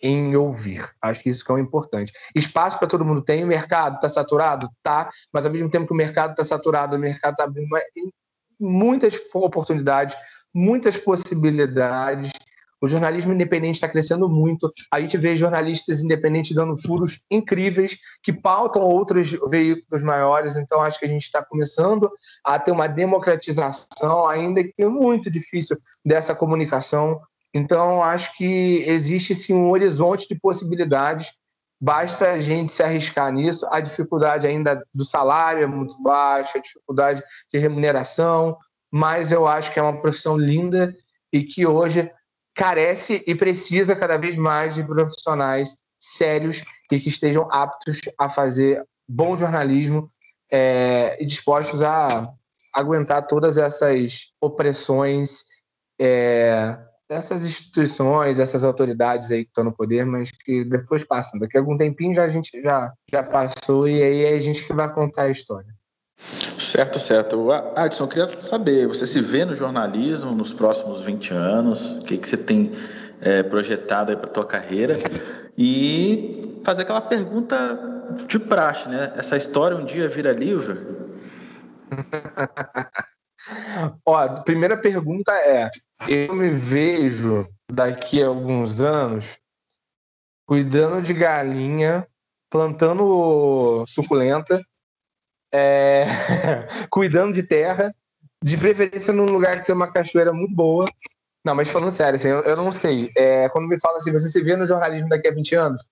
em 0.00 0.36
ouvir. 0.36 0.88
Acho 1.00 1.22
que 1.22 1.30
isso 1.30 1.44
que 1.44 1.50
é 1.50 1.54
o 1.54 1.58
importante. 1.58 2.12
Espaço 2.34 2.78
para 2.78 2.88
todo 2.88 3.04
mundo 3.04 3.22
tem, 3.22 3.44
o 3.44 3.46
mercado 3.46 3.96
está 3.96 4.08
saturado? 4.08 4.68
Tá, 4.82 5.10
mas 5.32 5.44
ao 5.44 5.52
mesmo 5.52 5.70
tempo 5.70 5.86
que 5.86 5.92
o 5.92 5.96
mercado 5.96 6.30
está 6.30 6.44
saturado, 6.44 6.96
o 6.96 6.98
mercado 6.98 7.32
está 7.32 7.44
abrindo 7.44 7.68
muitas 8.58 9.18
oportunidades, 9.34 10.16
muitas 10.52 10.96
possibilidades. 10.96 12.32
O 12.80 12.86
jornalismo 12.86 13.32
independente 13.32 13.76
está 13.76 13.88
crescendo 13.88 14.28
muito. 14.28 14.70
A 14.92 15.00
gente 15.00 15.16
vê 15.16 15.34
jornalistas 15.34 16.02
independentes 16.02 16.54
dando 16.54 16.76
furos 16.76 17.22
incríveis 17.30 17.98
que 18.22 18.32
pautam 18.32 18.82
outros 18.82 19.32
veículos 19.48 20.02
maiores. 20.02 20.56
Então, 20.56 20.82
acho 20.82 20.98
que 20.98 21.06
a 21.06 21.08
gente 21.08 21.24
está 21.24 21.42
começando 21.42 22.10
a 22.44 22.58
ter 22.58 22.72
uma 22.72 22.86
democratização, 22.86 24.26
ainda 24.26 24.62
que 24.62 24.84
muito 24.84 25.30
difícil, 25.30 25.76
dessa 26.04 26.34
comunicação. 26.34 27.18
Então, 27.56 28.02
acho 28.02 28.36
que 28.36 28.84
existe 28.86 29.34
sim 29.34 29.54
um 29.54 29.70
horizonte 29.70 30.28
de 30.28 30.38
possibilidades. 30.38 31.32
Basta 31.80 32.32
a 32.32 32.38
gente 32.38 32.70
se 32.70 32.82
arriscar 32.82 33.32
nisso. 33.32 33.66
A 33.70 33.80
dificuldade 33.80 34.46
ainda 34.46 34.84
do 34.94 35.06
salário 35.06 35.62
é 35.62 35.66
muito 35.66 36.00
baixa, 36.02 36.58
a 36.58 36.60
dificuldade 36.60 37.22
de 37.50 37.58
remuneração, 37.58 38.58
mas 38.92 39.32
eu 39.32 39.46
acho 39.46 39.72
que 39.72 39.78
é 39.78 39.82
uma 39.82 39.98
profissão 39.98 40.36
linda 40.36 40.94
e 41.32 41.44
que 41.44 41.66
hoje 41.66 42.12
carece 42.54 43.24
e 43.26 43.34
precisa 43.34 43.96
cada 43.96 44.18
vez 44.18 44.36
mais 44.36 44.74
de 44.74 44.84
profissionais 44.84 45.78
sérios 45.98 46.62
e 46.92 47.00
que 47.00 47.08
estejam 47.08 47.48
aptos 47.50 48.02
a 48.18 48.28
fazer 48.28 48.84
bom 49.08 49.34
jornalismo 49.34 50.10
é, 50.52 51.16
e 51.18 51.24
dispostos 51.24 51.82
a 51.82 52.30
aguentar 52.74 53.26
todas 53.26 53.56
essas 53.56 54.34
opressões 54.42 55.44
é, 55.98 56.78
dessas 57.08 57.44
instituições, 57.44 58.38
essas 58.38 58.64
autoridades 58.64 59.30
aí 59.30 59.44
que 59.44 59.50
estão 59.50 59.64
no 59.64 59.72
poder, 59.72 60.04
mas 60.04 60.30
que 60.30 60.64
depois 60.64 61.04
passam. 61.04 61.38
Daqui 61.38 61.56
a 61.56 61.60
algum 61.60 61.76
tempinho 61.76 62.14
já 62.14 62.24
a 62.24 62.28
gente 62.28 62.60
já, 62.60 62.92
já 63.10 63.22
passou 63.22 63.88
e 63.88 64.02
aí 64.02 64.24
é 64.24 64.34
a 64.34 64.38
gente 64.38 64.64
que 64.64 64.72
vai 64.72 64.92
contar 64.92 65.22
a 65.22 65.30
história. 65.30 65.68
Certo, 66.58 66.98
certo. 66.98 67.52
Adson, 67.76 68.04
eu 68.04 68.08
queria 68.08 68.26
saber, 68.26 68.88
você 68.88 69.06
se 69.06 69.20
vê 69.20 69.44
no 69.44 69.54
jornalismo 69.54 70.32
nos 70.32 70.52
próximos 70.52 71.02
20 71.02 71.32
anos? 71.32 71.98
O 71.98 72.04
que, 72.04 72.16
que 72.16 72.28
você 72.28 72.36
tem 72.36 72.72
é, 73.20 73.42
projetado 73.42 74.10
aí 74.10 74.16
para 74.16 74.26
a 74.26 74.32
tua 74.32 74.46
carreira? 74.46 74.98
E 75.56 76.60
fazer 76.64 76.82
aquela 76.82 77.00
pergunta 77.00 77.54
de 78.26 78.38
praxe, 78.38 78.88
né? 78.88 79.12
Essa 79.16 79.36
história 79.36 79.76
um 79.76 79.84
dia 79.84 80.08
vira 80.08 80.32
livro? 80.32 81.14
Ó, 84.04 84.42
primeira 84.42 84.76
pergunta 84.76 85.32
é: 85.32 85.70
eu 86.08 86.34
me 86.34 86.50
vejo 86.50 87.46
daqui 87.70 88.22
a 88.22 88.26
alguns 88.26 88.80
anos 88.80 89.38
cuidando 90.46 91.02
de 91.02 91.12
galinha, 91.12 92.06
plantando 92.50 93.84
suculenta, 93.86 94.62
é... 95.52 96.04
cuidando 96.90 97.32
de 97.32 97.42
terra, 97.42 97.92
de 98.42 98.56
preferência 98.56 99.12
num 99.12 99.26
lugar 99.26 99.58
que 99.58 99.66
tem 99.66 99.74
uma 99.74 99.90
cachoeira 99.90 100.32
muito 100.32 100.54
boa. 100.54 100.84
Não, 101.44 101.54
mas 101.54 101.68
falando 101.68 101.90
sério, 101.90 102.16
assim, 102.16 102.28
eu, 102.28 102.40
eu 102.40 102.56
não 102.56 102.72
sei. 102.72 103.12
É, 103.16 103.48
quando 103.50 103.68
me 103.68 103.78
fala 103.80 103.98
assim, 103.98 104.12
você 104.12 104.28
se 104.28 104.42
vê 104.42 104.56
no 104.56 104.66
jornalismo 104.66 105.08
daqui 105.08 105.28
a 105.28 105.34
20 105.34 105.54
anos? 105.54 105.86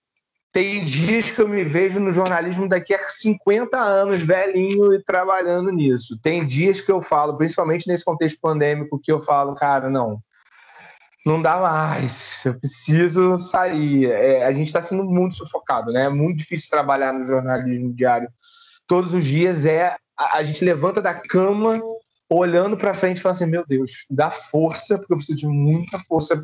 Tem 0.55 0.84
dias 0.84 1.32
que 1.32 1.40
eu 1.40 1.48
me 1.48 1.64
vejo 1.64 1.98
no 1.98 2.12
jornalismo 2.12 2.68
daqui 2.68 2.94
a 2.94 2.98
50 3.02 3.76
anos, 3.76 4.22
velhinho 4.22 4.94
e 4.94 5.02
trabalhando 5.02 5.72
nisso. 5.72 6.16
Tem 6.22 6.46
dias 6.46 6.80
que 6.80 6.92
eu 6.92 7.02
falo, 7.02 7.36
principalmente 7.36 7.88
nesse 7.88 8.05
contexto 8.05 8.38
pandêmico, 8.40 9.00
que 9.02 9.11
eu 9.11 9.20
falo, 9.20 9.57
cara, 9.57 9.90
não, 9.90 10.22
não 11.26 11.42
dá 11.42 11.59
mais, 11.59 12.44
eu 12.46 12.55
preciso 12.55 13.36
sair. 13.36 14.07
É, 14.07 14.44
a 14.44 14.52
gente 14.52 14.68
está 14.68 14.80
sendo 14.80 15.02
muito 15.02 15.34
sufocado, 15.34 15.90
né? 15.90 16.05
É 16.05 16.09
muito 16.09 16.38
difícil 16.38 16.70
trabalhar 16.70 17.12
no 17.12 17.26
jornalismo 17.26 17.92
diário. 17.92 18.28
Todos 18.86 19.12
os 19.12 19.24
dias 19.24 19.66
é 19.66 19.96
a, 20.16 20.44
gente 20.44 20.64
levanta 20.64 21.02
da 21.02 21.14
cama 21.14 21.82
olhando 22.30 22.76
para 22.76 22.94
frente 22.94 23.16
e 23.16 23.20
fala 23.20 23.34
assim: 23.34 23.46
meu 23.46 23.66
Deus, 23.66 24.07
dá 24.09 24.30
força, 24.30 24.98
porque 24.98 25.14
eu 25.14 25.16
preciso 25.16 25.36
de 25.36 25.48
muita 25.48 25.98
força 25.98 26.40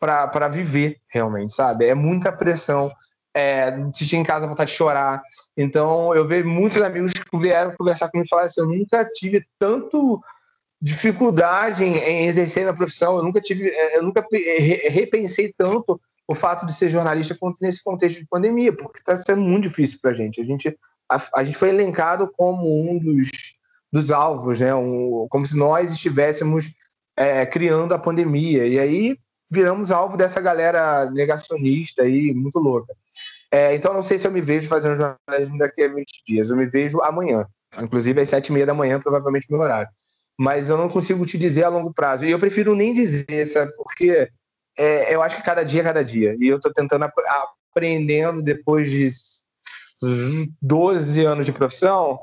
para 0.00 0.48
viver 0.48 0.96
realmente, 1.08 1.52
sabe? 1.52 1.86
É 1.86 1.94
muita 1.94 2.32
pressão 2.32 2.90
é, 3.38 3.68
assistir 3.90 4.16
em 4.16 4.24
casa 4.24 4.46
vontade 4.46 4.70
de 4.70 4.76
chorar. 4.76 5.22
Então, 5.56 6.14
eu 6.14 6.26
vejo 6.26 6.48
muitos 6.48 6.80
amigos 6.82 7.12
que 7.12 7.38
vieram 7.38 7.74
conversar 7.76 8.08
comigo 8.08 8.26
e 8.26 8.28
falaram 8.28 8.46
assim: 8.46 8.60
eu 8.60 8.66
nunca 8.66 9.04
tive 9.04 9.46
tanto 9.58 10.20
dificuldade 10.80 11.84
em, 11.84 11.96
em 11.96 12.26
exercer 12.26 12.62
minha 12.62 12.76
profissão, 12.76 13.16
eu 13.16 13.22
nunca 13.22 13.40
tive, 13.40 13.68
é, 13.68 13.98
eu 13.98 14.02
nunca 14.02 14.24
repensei 14.90 15.52
tanto 15.56 16.00
o 16.26 16.34
fato 16.34 16.66
de 16.66 16.74
ser 16.74 16.90
jornalista 16.90 17.36
nesse 17.60 17.82
contexto 17.82 18.18
de 18.18 18.26
pandemia, 18.26 18.72
porque 18.72 18.98
está 18.98 19.16
sendo 19.16 19.40
muito 19.40 19.68
difícil 19.68 19.98
para 20.00 20.10
a 20.10 20.14
gente. 20.14 20.40
A 20.40 20.44
gente 20.44 20.76
a, 21.34 21.44
gente 21.44 21.56
foi 21.56 21.70
elencado 21.70 22.30
como 22.36 22.90
um 22.90 22.98
dos, 22.98 23.30
dos 23.90 24.12
alvos, 24.12 24.60
né? 24.60 24.74
Um, 24.74 25.26
como 25.30 25.46
se 25.46 25.56
nós 25.56 25.92
estivéssemos 25.92 26.70
é, 27.16 27.46
criando 27.46 27.94
a 27.94 27.98
pandemia. 27.98 28.66
E 28.66 28.78
aí 28.78 29.18
viramos 29.50 29.90
alvo 29.90 30.16
dessa 30.16 30.40
galera 30.40 31.10
negacionista 31.10 32.02
aí, 32.02 32.34
muito 32.34 32.58
louca. 32.58 32.94
É, 33.50 33.74
então, 33.74 33.94
não 33.94 34.02
sei 34.02 34.18
se 34.18 34.26
eu 34.26 34.30
me 34.30 34.40
vejo 34.40 34.68
fazendo 34.68 34.96
jornalismo 34.96 35.58
daqui 35.58 35.82
a 35.82 35.88
20 35.88 36.06
dias. 36.26 36.50
Eu 36.50 36.56
me 36.56 36.66
vejo 36.66 37.00
amanhã, 37.02 37.46
inclusive 37.80 38.20
às 38.20 38.28
7 38.28 38.48
e 38.48 38.52
meia 38.52 38.66
da 38.66 38.74
manhã, 38.74 39.00
provavelmente 39.00 39.46
meu 39.50 39.60
horário. 39.60 39.88
Mas 40.38 40.68
eu 40.68 40.76
não 40.76 40.88
consigo 40.88 41.24
te 41.26 41.36
dizer 41.36 41.64
a 41.64 41.68
longo 41.68 41.92
prazo. 41.92 42.26
E 42.26 42.30
eu 42.30 42.38
prefiro 42.38 42.74
nem 42.74 42.92
dizer, 42.92 43.46
sabe? 43.46 43.72
Porque 43.74 44.28
é, 44.76 45.14
eu 45.14 45.22
acho 45.22 45.36
que 45.36 45.42
cada 45.42 45.64
dia 45.64 45.80
é 45.80 45.84
cada 45.84 46.04
dia. 46.04 46.36
E 46.38 46.46
eu 46.46 46.56
estou 46.56 46.72
tentando 46.72 47.04
ap 47.04 47.14
aprendendo 47.70 48.42
depois 48.42 48.90
de 48.90 49.08
12 50.60 51.24
anos 51.24 51.46
de 51.46 51.52
profissão, 51.52 52.18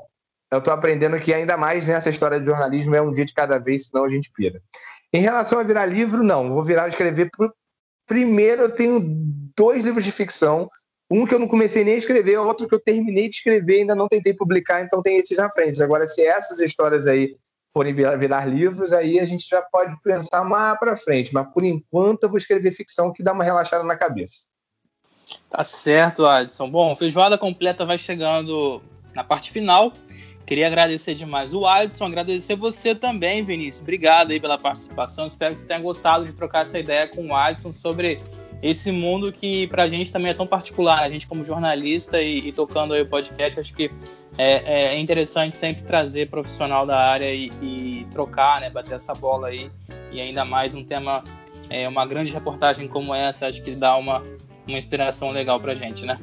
eu 0.50 0.58
estou 0.58 0.72
aprendendo 0.72 1.18
que 1.20 1.32
ainda 1.32 1.56
mais 1.56 1.86
nessa 1.86 2.10
história 2.10 2.38
de 2.38 2.46
jornalismo 2.46 2.94
é 2.94 3.02
um 3.02 3.12
dia 3.12 3.24
de 3.24 3.34
cada 3.34 3.58
vez, 3.58 3.86
senão 3.86 4.04
a 4.04 4.08
gente 4.08 4.30
pira. 4.32 4.60
Em 5.12 5.20
relação 5.20 5.58
a 5.58 5.62
virar 5.62 5.86
livro, 5.86 6.22
não. 6.22 6.50
Vou 6.50 6.64
virar 6.64 6.88
escrever. 6.88 7.30
Primeiro, 8.06 8.62
eu 8.62 8.74
tenho 8.74 9.00
dois 9.56 9.82
livros 9.82 10.04
de 10.04 10.12
ficção. 10.12 10.68
Um 11.10 11.24
que 11.24 11.34
eu 11.34 11.38
não 11.38 11.46
comecei 11.46 11.84
nem 11.84 11.94
a 11.94 11.98
escrever, 11.98 12.38
outro 12.38 12.68
que 12.68 12.74
eu 12.74 12.80
terminei 12.80 13.28
de 13.28 13.36
escrever 13.36 13.80
ainda 13.80 13.94
não 13.94 14.08
tentei 14.08 14.34
publicar, 14.34 14.82
então 14.82 15.00
tem 15.00 15.18
esses 15.18 15.36
na 15.36 15.48
frente. 15.50 15.82
Agora, 15.82 16.08
se 16.08 16.22
essas 16.22 16.60
histórias 16.60 17.06
aí 17.06 17.36
forem 17.72 17.94
virar 17.94 18.46
livros, 18.46 18.92
aí 18.92 19.20
a 19.20 19.24
gente 19.26 19.46
já 19.46 19.60
pode 19.60 19.94
pensar 20.02 20.42
mais 20.42 20.78
para 20.78 20.96
frente. 20.96 21.32
Mas 21.32 21.46
por 21.52 21.62
enquanto 21.62 22.24
eu 22.24 22.28
vou 22.28 22.38
escrever 22.38 22.72
ficção 22.72 23.12
que 23.12 23.22
dá 23.22 23.32
uma 23.32 23.44
relaxada 23.44 23.84
na 23.84 23.96
cabeça. 23.96 24.46
Tá 25.50 25.62
certo, 25.62 26.24
Adson. 26.24 26.70
Bom, 26.70 26.96
feijoada 26.96 27.36
completa 27.36 27.84
vai 27.84 27.98
chegando 27.98 28.80
na 29.14 29.22
parte 29.22 29.50
final. 29.50 29.92
Queria 30.46 30.68
agradecer 30.68 31.14
demais 31.14 31.52
o 31.52 31.66
Adson, 31.66 32.04
agradecer 32.04 32.54
você 32.54 32.94
também, 32.94 33.44
Vinícius. 33.44 33.80
Obrigado 33.80 34.30
aí 34.30 34.40
pela 34.40 34.56
participação. 34.56 35.26
Espero 35.26 35.56
que 35.56 35.64
tenha 35.64 35.80
gostado 35.80 36.24
de 36.24 36.32
trocar 36.32 36.62
essa 36.62 36.78
ideia 36.78 37.08
com 37.08 37.26
o 37.26 37.34
Adson 37.34 37.72
sobre 37.72 38.18
esse 38.62 38.90
mundo 38.90 39.32
que 39.32 39.66
para 39.66 39.84
a 39.84 39.88
gente 39.88 40.12
também 40.12 40.30
é 40.30 40.34
tão 40.34 40.46
particular. 40.46 41.02
A 41.02 41.10
gente 41.10 41.26
como 41.26 41.44
jornalista 41.44 42.20
e, 42.20 42.48
e 42.48 42.52
tocando 42.52 42.94
aí 42.94 43.02
o 43.02 43.06
podcast, 43.06 43.60
acho 43.60 43.74
que 43.74 43.90
é, 44.38 44.94
é, 44.94 44.98
interessante 44.98 45.56
sempre 45.56 45.82
trazer 45.84 46.28
profissional 46.28 46.86
da 46.86 46.98
área 46.98 47.32
e, 47.32 47.50
e, 47.62 48.06
trocar, 48.10 48.60
né, 48.60 48.70
bater 48.70 48.94
essa 48.94 49.12
bola 49.12 49.48
aí. 49.48 49.70
E 50.10 50.20
ainda 50.20 50.44
mais 50.44 50.74
um 50.74 50.84
tema, 50.84 51.22
é, 51.70 51.88
uma 51.88 52.06
grande 52.06 52.32
reportagem 52.32 52.88
como 52.88 53.14
essa, 53.14 53.46
acho 53.46 53.62
que 53.62 53.74
dá 53.74 53.96
uma, 53.96 54.22
uma 54.66 54.78
inspiração 54.78 55.30
legal 55.30 55.60
pra 55.60 55.74
gente, 55.74 56.04
né? 56.04 56.18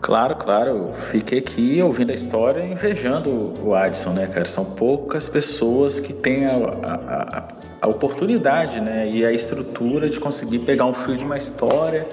Claro, 0.00 0.34
claro. 0.34 0.92
Fiquei 1.12 1.38
aqui 1.38 1.80
ouvindo 1.80 2.10
a 2.10 2.14
história 2.14 2.60
e 2.64 2.72
invejando 2.72 3.54
o 3.62 3.72
Adson, 3.72 4.12
né, 4.12 4.26
cara? 4.26 4.44
São 4.44 4.64
poucas 4.74 5.28
pessoas 5.28 6.00
que 6.00 6.12
têm 6.12 6.44
a, 6.44 6.50
a, 6.50 7.38
a, 7.38 7.61
oportunidade, 7.88 8.80
né, 8.80 9.08
e 9.08 9.24
a 9.24 9.32
estrutura 9.32 10.08
de 10.08 10.18
conseguir 10.20 10.60
pegar 10.60 10.86
um 10.86 10.94
fio 10.94 11.16
de 11.16 11.24
uma 11.24 11.36
história 11.36 12.06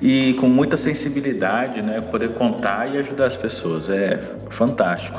e 0.00 0.34
com 0.34 0.46
muita 0.46 0.76
sensibilidade, 0.76 1.82
né, 1.82 2.00
poder 2.00 2.30
contar 2.34 2.92
e 2.94 2.98
ajudar 2.98 3.26
as 3.26 3.36
pessoas. 3.36 3.88
É 3.88 4.20
fantástico. 4.50 5.18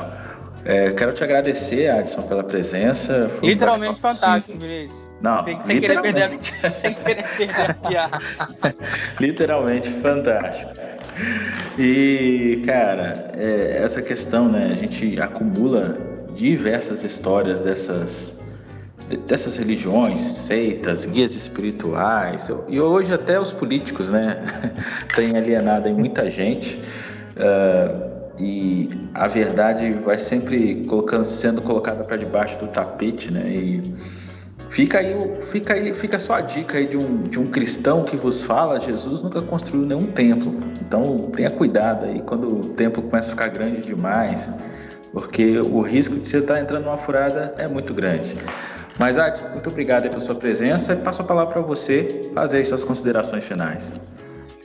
É, 0.68 0.90
quero 0.92 1.12
te 1.12 1.22
agradecer, 1.22 1.88
Adson, 1.88 2.22
pela 2.22 2.42
presença. 2.42 3.30
Foi 3.36 3.50
literalmente 3.50 3.92
um 3.92 3.96
fantástico, 4.02 4.58
Vinícius. 4.58 5.08
Não, 5.20 5.44
sem, 5.44 5.60
sem 5.60 5.80
querer 5.80 6.02
perder 6.02 6.22
a, 6.24 6.28
sem 6.74 6.94
querer 6.94 7.24
perder 7.36 7.70
a 7.70 7.74
piada. 7.74 8.18
literalmente 9.20 9.88
fantástico. 9.88 10.72
E, 11.78 12.62
cara, 12.66 13.30
é, 13.36 13.80
essa 13.80 14.02
questão, 14.02 14.48
né? 14.48 14.70
A 14.72 14.74
gente 14.74 15.20
acumula 15.20 15.96
diversas 16.34 17.04
histórias 17.04 17.60
dessas, 17.60 18.42
dessas 19.26 19.56
religiões, 19.56 20.20
seitas, 20.20 21.04
guias 21.04 21.34
espirituais, 21.34 22.50
e 22.68 22.80
hoje 22.80 23.12
até 23.12 23.38
os 23.38 23.52
políticos, 23.52 24.10
né? 24.10 24.44
Têm 25.14 25.36
alienado 25.36 25.88
muita 25.90 26.28
gente. 26.28 26.80
Uh, 27.36 28.16
e 28.38 28.90
a 29.14 29.28
verdade 29.28 29.92
vai 29.94 30.18
sempre 30.18 30.82
colocando, 30.86 31.24
sendo 31.24 31.62
colocada 31.62 32.04
para 32.04 32.16
debaixo 32.16 32.58
do 32.58 32.68
tapete, 32.68 33.32
né? 33.32 33.48
E 33.48 33.82
fica 34.68 34.98
aí, 34.98 35.16
fica 35.40 35.74
aí, 35.74 35.94
fica 35.94 36.18
só 36.18 36.34
a 36.34 36.40
dica 36.42 36.76
aí 36.76 36.86
de 36.86 36.96
um, 36.96 37.22
de 37.22 37.38
um 37.38 37.46
cristão 37.46 38.04
que 38.04 38.16
vos 38.16 38.42
fala, 38.42 38.78
Jesus 38.78 39.22
nunca 39.22 39.40
construiu 39.40 39.86
nenhum 39.86 40.06
templo. 40.06 40.54
Então 40.80 41.30
tenha 41.34 41.50
cuidado 41.50 42.04
aí 42.04 42.20
quando 42.20 42.58
o 42.58 42.60
templo 42.60 43.02
começa 43.02 43.28
a 43.28 43.30
ficar 43.30 43.48
grande 43.48 43.80
demais, 43.80 44.50
porque 45.12 45.58
o 45.58 45.80
risco 45.80 46.16
de 46.16 46.28
você 46.28 46.38
estar 46.38 46.60
entrando 46.60 46.84
numa 46.84 46.98
furada 46.98 47.54
é 47.56 47.66
muito 47.66 47.94
grande. 47.94 48.34
Mas, 48.98 49.18
Adson, 49.18 49.48
muito 49.48 49.68
obrigado 49.68 50.08
pela 50.08 50.20
sua 50.20 50.34
presença 50.34 50.94
e 50.94 50.96
passo 50.96 51.22
a 51.22 51.24
palavra 51.24 51.52
para 51.52 51.62
você 51.62 52.30
fazer 52.34 52.60
as 52.60 52.68
suas 52.68 52.84
considerações 52.84 53.44
finais. 53.44 53.92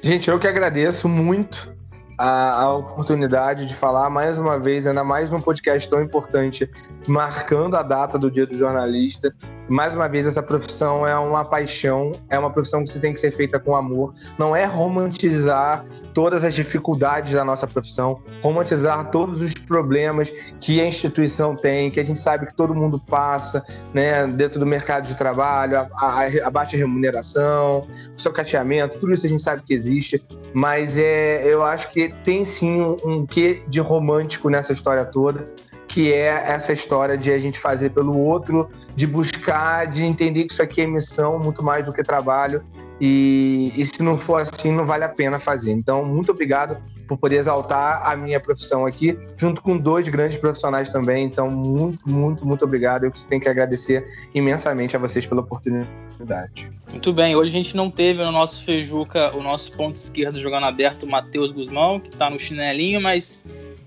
Gente, 0.02 0.30
eu 0.30 0.40
que 0.40 0.48
agradeço 0.48 1.08
muito 1.10 1.74
a, 2.22 2.62
a, 2.62 2.74
oportunidade 2.76 3.66
de 3.66 3.74
falar 3.74 4.08
mais 4.08 4.38
uma 4.38 4.60
vez, 4.60 4.86
ainda 4.86 5.04
mais 5.04 5.32
num 5.32 5.42
podcast 5.42 5.90
tão 5.90 6.00
importante, 6.00 6.70
marcando 7.08 7.76
a 7.76 7.82
data 7.82 8.16
do 8.16 8.30
Dia 8.30 8.46
do 8.46 8.56
Jornalista. 8.56 9.34
Mais 9.68 9.96
uma 9.96 10.08
vez, 10.08 10.28
essa 10.28 10.44
profissão 10.44 11.08
é 11.08 11.18
uma 11.18 11.44
paixão, 11.44 12.12
é 12.30 12.38
uma 12.38 12.52
profissão 12.52 12.84
que 12.84 13.00
tem 13.00 13.12
que 13.12 13.20
ser 13.20 13.32
feita 13.32 13.60
com 13.60 13.76
amor. 13.76 14.14
Não 14.38 14.56
é 14.56 14.66
romantizar 14.66 15.84
todas 16.14 16.44
as 16.44 16.54
dificuldades 16.54 17.34
da 17.34 17.44
nossa 17.44 17.66
profissão, 17.66 18.20
romantizar 18.44 19.10
todos 19.10 19.42
os 19.42 19.54
problemas 19.54 20.30
que 20.60 20.80
a 20.80 20.86
instituição 20.86 21.56
tem, 21.56 21.90
que 21.90 22.00
a 22.00 22.04
gente 22.04 22.20
sabe 22.20 22.46
que 22.46 22.56
todo 22.56 22.76
mundo 22.76 23.00
passa, 23.00 23.64
né, 23.94 24.28
dentro 24.28 24.60
do 24.60 24.66
mercado 24.66 25.08
de 25.08 25.16
trabalho, 25.16 25.80
a, 25.80 25.88
a, 25.96 26.48
a 26.48 26.52
baixa 26.52 26.78
remuneração, 26.78 27.88
o 28.16 28.22
seu 28.22 28.32
cateamento, 28.32 29.00
tudo 29.00 29.14
isso 29.14 29.26
a 29.26 29.30
gente 29.30 29.42
sabe 29.42 29.64
que 29.64 29.74
existe, 29.74 30.22
mas 30.54 30.98
é, 30.98 31.46
eu 31.46 31.64
acho 31.64 31.90
que 31.90 32.11
tem 32.24 32.46
sim 32.46 32.82
um, 32.82 32.96
um 33.06 33.26
quê 33.26 33.64
de 33.68 33.80
romântico 33.80 34.50
nessa 34.50 34.74
história 34.74 35.06
toda, 35.06 35.48
que 35.88 36.12
é 36.12 36.28
essa 36.28 36.72
história 36.72 37.18
de 37.18 37.32
a 37.32 37.38
gente 37.38 37.60
fazer 37.60 37.90
pelo 37.92 38.18
outro, 38.18 38.70
de 38.96 39.06
buscar, 39.06 39.88
de 39.88 40.06
entender 40.06 40.46
que 40.46 40.54
isso 40.54 40.64
aqui 40.64 40.82
é 40.82 40.88
missão 40.88 41.40
muito 41.40 41.64
mais 41.64 41.86
do 41.86 41.94
que 41.94 42.02
trabalho. 42.02 42.64
E, 43.04 43.74
e 43.76 43.84
se 43.84 44.04
não 44.04 44.16
for 44.16 44.42
assim, 44.42 44.72
não 44.72 44.86
vale 44.86 45.04
a 45.04 45.10
pena 45.10 45.40
fazer. 45.40 45.72
Então, 45.72 46.06
muito 46.06 46.32
obrigado 46.32 46.78
por 47.08 47.18
poder 47.18 47.38
exaltar 47.38 48.08
a 48.08 48.16
minha 48.16 48.40
profissão 48.40 48.86
aqui, 48.86 49.18
junto 49.36 49.60
com 49.60 49.76
dois 49.76 50.08
grandes 50.08 50.38
profissionais 50.38 50.92
também. 50.92 51.26
Então, 51.26 51.50
muito, 51.50 52.08
muito, 52.08 52.46
muito 52.46 52.64
obrigado. 52.64 53.06
Eu 53.06 53.12
tenho 53.28 53.42
que 53.42 53.50
agradecer 53.50 54.06
imensamente 54.36 54.96
a 54.96 55.00
vocês 55.00 55.26
pela 55.26 55.42
oportunidade. 55.42 56.70
Muito 56.92 57.12
bem, 57.12 57.36
hoje 57.36 57.50
a 57.50 57.54
gente 57.54 57.76
não 57.76 57.90
teve 57.90 58.24
no 58.24 58.32
nosso 58.32 58.64
Fejuca 58.64 59.36
o 59.36 59.42
nosso 59.42 59.72
ponto 59.72 59.96
esquerdo 59.96 60.38
jogando 60.40 60.68
aberto, 60.68 61.04
o 61.04 61.10
Matheus 61.10 61.52
Guzmão, 61.52 62.00
que 62.00 62.10
está 62.10 62.30
no 62.30 62.38
chinelinho, 62.38 63.02
mas 63.02 63.40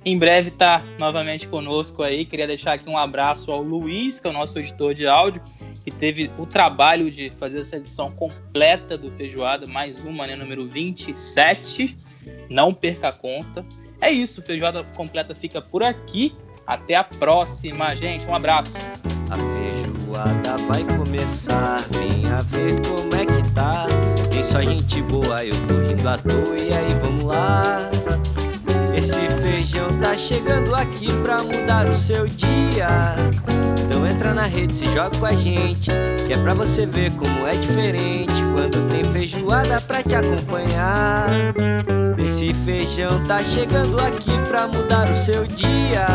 em 0.05 0.19
breve 0.19 0.51
está 0.51 0.83
novamente 0.99 1.49
conosco 1.49 2.03
aí. 2.03 2.25
Queria 2.25 2.47
deixar 2.47 2.75
aqui 2.75 2.89
um 2.89 2.99
abraço 2.99 3.51
ao 3.51 3.63
Luiz, 3.63 4.21
que 4.21 4.27
é 4.27 4.31
o 4.31 4.33
nosso 4.33 4.59
editor 4.59 4.93
de 4.93 5.07
áudio, 5.07 5.41
que 5.83 5.91
teve 5.91 6.31
o 6.39 6.45
trabalho 6.45 7.11
de 7.11 7.31
fazer 7.31 7.61
essa 7.61 7.77
edição 7.77 8.11
completa 8.13 8.99
do 8.99 9.11
Feijoada, 9.13 9.67
mais 9.71 10.01
uma, 10.01 10.27
né, 10.27 10.37
número 10.37 10.69
27. 10.69 11.97
Não 12.51 12.75
perca 12.75 13.09
a 13.09 13.13
conta. 13.13 13.65
É 14.01 14.11
isso, 14.11 14.43
Feijoada 14.43 14.85
completa 14.97 15.35
fica 15.35 15.63
por 15.63 15.83
aqui. 15.83 16.35
Até 16.67 16.95
a 16.95 17.05
próxima, 17.05 17.95
gente. 17.95 18.27
Um 18.27 18.35
abraço. 18.35 18.75
A 19.31 19.37
feijoada 19.37 20.57
vai 20.67 20.85
começar, 20.97 21.77
venha 21.91 22.43
ver 22.43 22.75
como 22.87 23.15
é 23.15 23.27
que 23.27 23.55
tá. 23.55 23.87
Tem 24.31 24.43
só 24.43 24.63
gente 24.63 25.03
boa, 25.03 25.45
eu 25.45 25.55
tô 25.67 25.79
rindo 25.89 26.09
à 26.09 26.19
toa, 26.19 26.57
e 26.59 26.75
aí 26.75 26.95
vamos 27.01 27.25
lá. 27.25 27.91
Esse 28.97 29.29
feijão 29.43 29.89
tá 30.01 30.17
chegando 30.17 30.75
aqui 30.75 31.13
pra 31.23 31.43
mudar 31.43 31.89
o 31.89 31.95
seu 31.95 32.27
dia. 32.27 32.89
Então 33.85 34.07
entra 34.07 34.33
na 34.33 34.47
rede, 34.47 34.75
se 34.75 34.85
joga 34.87 35.19
com 35.19 35.27
a 35.27 35.35
gente, 35.35 35.91
que 36.27 36.33
é 36.33 36.37
pra 36.39 36.55
você 36.55 36.87
ver 36.87 37.13
como 37.13 37.47
é 37.47 37.53
diferente 37.53 38.35
quando 38.55 38.89
tem 38.91 39.05
feijoada 39.05 39.81
pra 39.81 40.03
te 40.03 40.15
acompanhar. 40.15 41.27
Esse 42.17 42.55
feijão 42.55 43.23
tá 43.25 43.43
chegando 43.43 44.01
aqui 44.01 44.31
pra 44.49 44.67
mudar 44.69 45.11
o 45.11 45.15
seu 45.15 45.47
dia. 45.47 46.07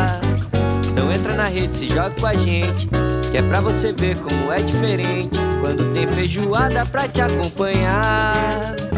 Então 0.90 1.12
entra 1.12 1.36
na 1.36 1.46
rede, 1.46 1.76
se 1.76 1.88
joga 1.88 2.12
com 2.12 2.26
a 2.26 2.34
gente, 2.34 2.90
que 3.30 3.38
é 3.38 3.42
pra 3.42 3.62
você 3.62 3.92
ver 3.92 4.18
como 4.18 4.52
é 4.52 4.58
diferente 4.58 5.40
quando 5.62 5.94
tem 5.94 6.08
feijoada 6.08 6.86
pra 6.86 7.08
te 7.08 7.22
acompanhar. 7.22 8.89